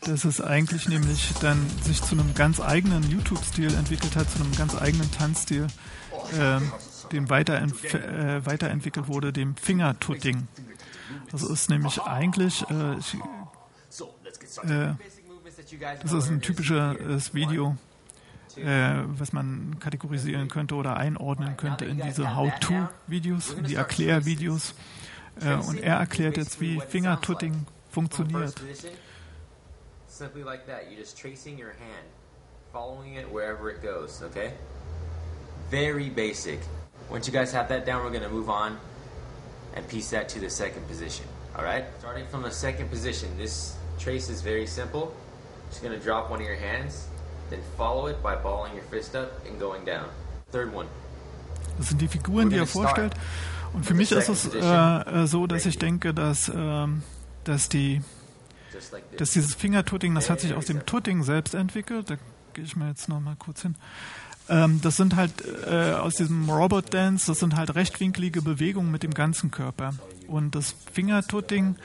dass 0.00 0.24
es 0.24 0.40
eigentlich 0.40 0.88
nämlich 0.88 1.32
dann 1.40 1.58
sich 1.82 2.02
zu 2.02 2.16
einem 2.16 2.34
ganz 2.34 2.60
eigenen 2.60 3.08
YouTube-Stil 3.08 3.72
entwickelt 3.74 4.16
hat, 4.16 4.28
zu 4.30 4.40
einem 4.40 4.54
ganz 4.56 4.74
eigenen 4.74 5.10
Tanzstil, 5.12 5.68
äh, 6.38 6.60
dem 7.12 7.30
weiterentf 7.30 7.94
weiterentwicklt 8.44 9.06
wurde, 9.06 9.32
dem 9.32 9.56
Fingertutting. 9.56 10.48
Das 11.30 11.42
ist 11.42 11.70
nämlich 11.70 12.00
eigentlich, 12.02 12.62
äh, 12.70 12.98
ich, 12.98 13.16
äh, 14.64 14.94
das 16.02 16.12
ist 16.12 16.30
ein 16.30 16.40
typisches 16.40 17.34
Video, 17.34 17.76
äh, 18.56 19.02
was 19.06 19.32
man 19.32 19.78
kategorisieren 19.80 20.48
könnte 20.48 20.74
oder 20.74 20.96
einordnen 20.96 21.56
könnte 21.56 21.84
in 21.84 22.00
diese 22.00 22.34
How-To-Videos, 22.36 23.56
die 23.66 23.74
Erklärvideos. 23.74 24.74
Äh, 25.40 25.54
und 25.54 25.80
er 25.80 25.96
erklärt 25.96 26.36
jetzt, 26.36 26.60
wie 26.60 26.80
Fingertutting 26.80 27.66
funktioniert. 27.90 28.54
Simply 30.06 30.42
like 30.42 30.66
that. 30.66 30.84
You're 30.88 30.98
just 30.98 31.18
tracing 31.18 31.58
your 31.58 31.72
hand, 31.72 32.06
following 32.72 33.16
it 33.16 33.26
wherever 33.30 33.68
it 33.68 33.82
goes, 33.82 34.22
okay? 34.22 34.54
Very 35.70 36.08
basic. 36.08 36.58
Once 37.10 37.26
you 37.26 37.34
guys 37.34 37.52
have 37.52 37.68
that 37.68 37.84
down, 37.84 38.02
we're 38.02 38.10
going 38.10 38.26
move 38.30 38.48
on 38.48 38.78
and 39.74 39.86
piece 39.88 40.08
that 40.10 40.26
to 40.30 40.40
the 40.40 40.48
second 40.48 40.88
position, 40.88 41.26
alright? 41.54 41.84
Starting 41.98 42.26
from 42.28 42.42
the 42.42 42.50
second 42.50 42.88
position, 42.88 43.28
this 43.36 43.76
trace 43.98 44.30
is 44.30 44.42
very 44.42 44.66
simple. 44.66 45.12
Just 45.70 45.82
going 45.82 45.98
to 45.98 46.04
drop 46.04 46.30
one 46.30 46.40
of 46.40 46.46
your 46.46 46.56
hands, 46.56 47.06
then 47.50 47.60
follow 47.76 48.06
it 48.06 48.22
by 48.22 48.36
balling 48.36 48.74
your 48.74 48.84
fist 48.84 49.14
up 49.14 49.44
and 49.46 49.58
going 49.58 49.84
down. 49.84 50.08
Third 50.52 50.72
one. 50.72 50.86
Das 51.78 51.88
sind 51.88 52.00
die 52.00 52.08
Figuren, 52.08 52.50
die 52.50 52.56
er 52.56 52.66
vorstellt. 52.66 53.14
Und 53.72 53.84
für 53.84 53.94
mich 53.94 54.12
ist 54.12 54.28
es 54.28 54.54
äh, 54.54 54.58
äh, 54.58 55.26
so, 55.26 55.46
dass 55.46 55.66
ich 55.66 55.78
denke, 55.78 56.14
dass, 56.14 56.48
ähm, 56.48 57.02
dass, 57.44 57.68
die, 57.68 58.00
dass 59.18 59.32
dieses 59.32 59.54
Fingertutting, 59.54 60.14
das 60.14 60.30
hat 60.30 60.40
sich 60.40 60.54
aus 60.54 60.66
dem 60.66 60.86
Tutting 60.86 61.22
selbst 61.24 61.54
entwickelt. 61.54 62.08
Da 62.10 62.16
gehe 62.54 62.64
ich 62.64 62.76
mal 62.76 62.88
jetzt 62.88 63.08
noch 63.08 63.20
mal 63.20 63.36
kurz 63.36 63.62
hin. 63.62 63.74
Ähm, 64.48 64.80
das 64.80 64.96
sind 64.96 65.16
halt 65.16 65.32
äh, 65.66 65.92
aus 65.94 66.14
diesem 66.14 66.48
Robot 66.48 66.94
Dance, 66.94 67.26
das 67.26 67.40
sind 67.40 67.56
halt 67.56 67.74
rechtwinklige 67.74 68.42
Bewegungen 68.42 68.90
mit 68.90 69.02
dem 69.02 69.12
ganzen 69.12 69.50
Körper. 69.50 69.94
Und 70.28 70.54
das 70.54 70.74
Fingertutting 70.92 71.76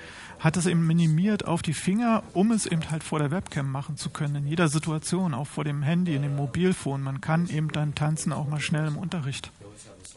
hat 0.42 0.58
es 0.58 0.66
eben 0.66 0.86
minimiert 0.86 1.46
auf 1.46 1.62
die 1.62 1.74
Finger, 1.74 2.24
um 2.34 2.52
es 2.52 2.66
eben 2.66 2.90
halt 2.90 3.04
vor 3.04 3.20
der 3.20 3.30
Webcam 3.30 3.72
machen 3.72 3.96
zu 3.96 4.10
können. 4.10 4.38
In 4.38 4.48
jeder 4.48 4.68
Situation, 4.68 5.36
auch 5.36 5.46
vor 5.46 5.64
dem 5.64 5.84
Handy, 5.84 6.16
in 6.16 6.24
dem 6.24 6.36
Mobilfon. 6.36 7.04
Man 7.04 7.22
kann 7.22 7.48
eben 7.48 7.72
dann 7.72 7.94
tanzen 7.94 8.34
auch 8.34 8.48
mal 8.48 8.60
schnell 8.60 8.88
im 8.88 8.98
Unterricht. 8.98 9.52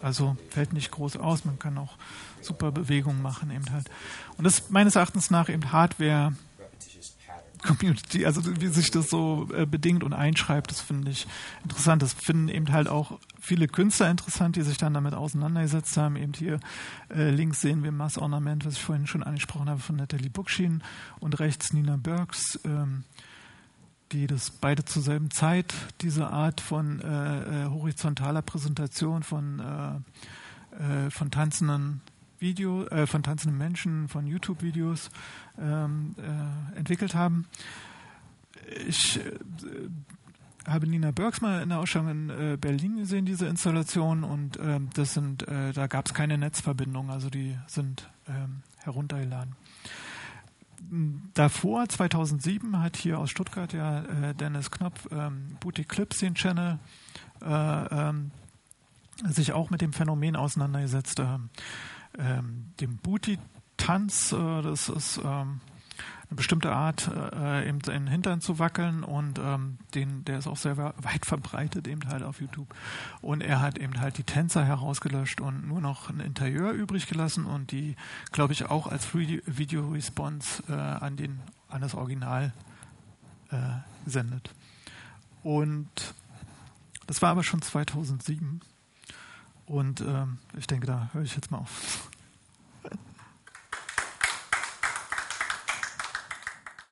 Also 0.02 0.36
fällt 0.48 0.72
nicht 0.72 0.90
groß 0.90 1.18
aus, 1.18 1.44
man 1.44 1.59
kann 1.59 1.76
auch 1.76 1.96
super 2.40 2.72
Bewegungen 2.72 3.22
machen 3.22 3.51
eben 3.51 3.70
halt. 3.70 3.90
Und 4.36 4.44
das 4.44 4.60
ist 4.60 4.70
meines 4.70 4.96
Erachtens 4.96 5.30
nach 5.30 5.48
eben 5.48 5.72
Hardware 5.72 6.34
Community, 7.62 8.26
also 8.26 8.42
wie 8.60 8.66
sich 8.68 8.90
das 8.90 9.09
so 9.09 9.48
äh, 9.55 9.64
bedingt 9.64 10.05
und 10.05 10.12
einschreibt, 10.12 10.70
das 10.70 10.82
finde 10.82 11.10
ich 11.10 11.26
interessant. 11.62 12.02
Das 12.02 12.12
finden 12.12 12.48
eben 12.48 12.72
halt 12.72 12.88
auch 12.88 13.18
viele 13.44 13.68
Künstler 13.68 14.10
interessant, 14.10 14.56
die 14.56 14.62
sich 14.62 14.78
dann 14.78 14.94
damit 14.94 15.14
auseinandergesetzt 15.14 15.96
haben. 15.96 16.16
Eben 16.16 16.32
hier 16.32 16.60
äh, 17.14 17.30
links 17.30 17.60
sehen 17.60 17.84
wir 17.84 17.92
Mass 17.92 18.16
Ornament, 18.16 18.64
was 18.64 18.74
ich 18.74 18.82
vorhin 18.82 19.06
schon 19.06 19.22
angesprochen 19.22 19.68
habe, 19.68 19.80
von 19.80 19.96
Natalie 19.96 20.30
Bookchin 20.30 20.82
und 21.20 21.38
rechts 21.38 21.72
Nina 21.72 21.96
Burks, 21.96 22.58
ähm, 22.64 23.04
die 24.12 24.26
das 24.26 24.50
beide 24.50 24.84
zur 24.84 25.02
selben 25.02 25.30
Zeit 25.30 25.74
diese 26.00 26.28
Art 26.28 26.60
von 26.60 27.00
äh, 27.00 27.06
äh, 27.66 27.70
horizontaler 27.70 28.42
Präsentation 28.42 29.22
von, 29.22 29.60
äh, 29.60 31.06
äh, 31.06 31.10
von 31.10 31.30
tanzenden 31.30 32.00
Video, 32.38 32.86
äh, 32.86 33.06
von 33.06 33.22
tanzenden 33.22 33.58
Menschen, 33.58 34.08
von 34.08 34.26
YouTube-Videos 34.26 35.10
ähm, 35.60 36.14
äh, 36.18 36.78
entwickelt 36.78 37.14
haben. 37.14 37.46
Ich 38.86 39.20
habe 40.66 40.86
Nina 40.86 41.10
Burks 41.10 41.40
mal 41.40 41.62
in 41.62 41.68
der 41.68 41.78
Ausstellung 41.78 42.08
in 42.08 42.30
äh, 42.30 42.56
Berlin 42.58 42.96
gesehen, 42.96 43.24
diese 43.26 43.46
Installation, 43.46 44.24
und 44.24 44.58
ähm, 44.58 44.88
das 44.94 45.14
sind, 45.14 45.46
äh, 45.48 45.72
da 45.72 45.86
gab 45.86 46.06
es 46.06 46.14
keine 46.14 46.38
Netzverbindung, 46.38 47.10
also 47.10 47.30
die 47.30 47.56
sind 47.66 48.08
ähm, 48.28 48.62
heruntergeladen. 48.82 49.56
Davor, 51.34 51.88
2007, 51.88 52.80
hat 52.80 52.96
hier 52.96 53.18
aus 53.18 53.30
Stuttgart 53.30 53.72
ja 53.72 54.04
äh, 54.04 54.34
Dennis 54.34 54.70
Knopf 54.70 55.08
ähm, 55.10 55.56
Booty 55.60 55.84
Clips 55.84 56.18
den 56.18 56.34
Channel 56.34 56.78
äh, 57.42 57.46
ähm, 57.46 58.30
sich 59.24 59.52
auch 59.52 59.70
mit 59.70 59.80
dem 59.80 59.92
Phänomen 59.92 60.36
auseinandergesetzt, 60.36 61.20
ähm, 61.20 61.50
ähm, 62.18 62.72
dem 62.80 62.96
Booty-Tanz, 62.98 64.32
äh, 64.32 64.62
das 64.62 64.88
ist 64.88 65.20
ähm, 65.24 65.60
eine 66.28 66.36
bestimmte 66.36 66.72
Art, 66.72 67.10
äh, 67.34 67.68
eben 67.68 67.80
den 67.80 68.06
Hintern 68.06 68.40
zu 68.40 68.59
wackeln 68.59 69.05
und 69.05 69.38
ähm, 69.38 69.78
den, 69.94 70.24
der 70.24 70.38
ist 70.38 70.46
auch 70.46 70.56
sehr 70.56 70.76
weit 70.76 71.26
verbreitet 71.26 71.86
eben 71.86 72.06
halt 72.09 72.22
auf 72.22 72.40
YouTube. 72.40 72.74
Und 73.20 73.42
er 73.42 73.60
hat 73.60 73.78
eben 73.78 74.01
halt 74.01 74.18
die 74.18 74.24
Tänzer 74.24 74.64
herausgelöscht 74.64 75.40
und 75.40 75.66
nur 75.68 75.80
noch 75.80 76.10
ein 76.10 76.20
Interieur 76.20 76.72
übrig 76.72 77.06
gelassen 77.06 77.44
und 77.44 77.72
die, 77.72 77.96
glaube 78.32 78.52
ich, 78.52 78.66
auch 78.70 78.86
als 78.86 79.14
Video 79.14 79.88
Response 79.90 80.62
äh, 80.68 80.72
an 80.72 81.16
den 81.16 81.40
an 81.68 81.80
das 81.80 81.94
Original 81.94 82.52
äh, 83.51 83.56
sendet. 84.06 84.55
Und 85.42 86.14
das 87.06 87.20
war 87.20 87.30
aber 87.30 87.42
schon 87.42 87.62
2007. 87.62 88.60
Und 89.66 90.01
ähm, 90.01 90.38
ich 90.56 90.66
denke, 90.66 90.86
da 90.86 91.10
höre 91.12 91.22
ich 91.22 91.34
jetzt 91.34 91.51
mal 91.51 91.59
auf. 91.59 92.10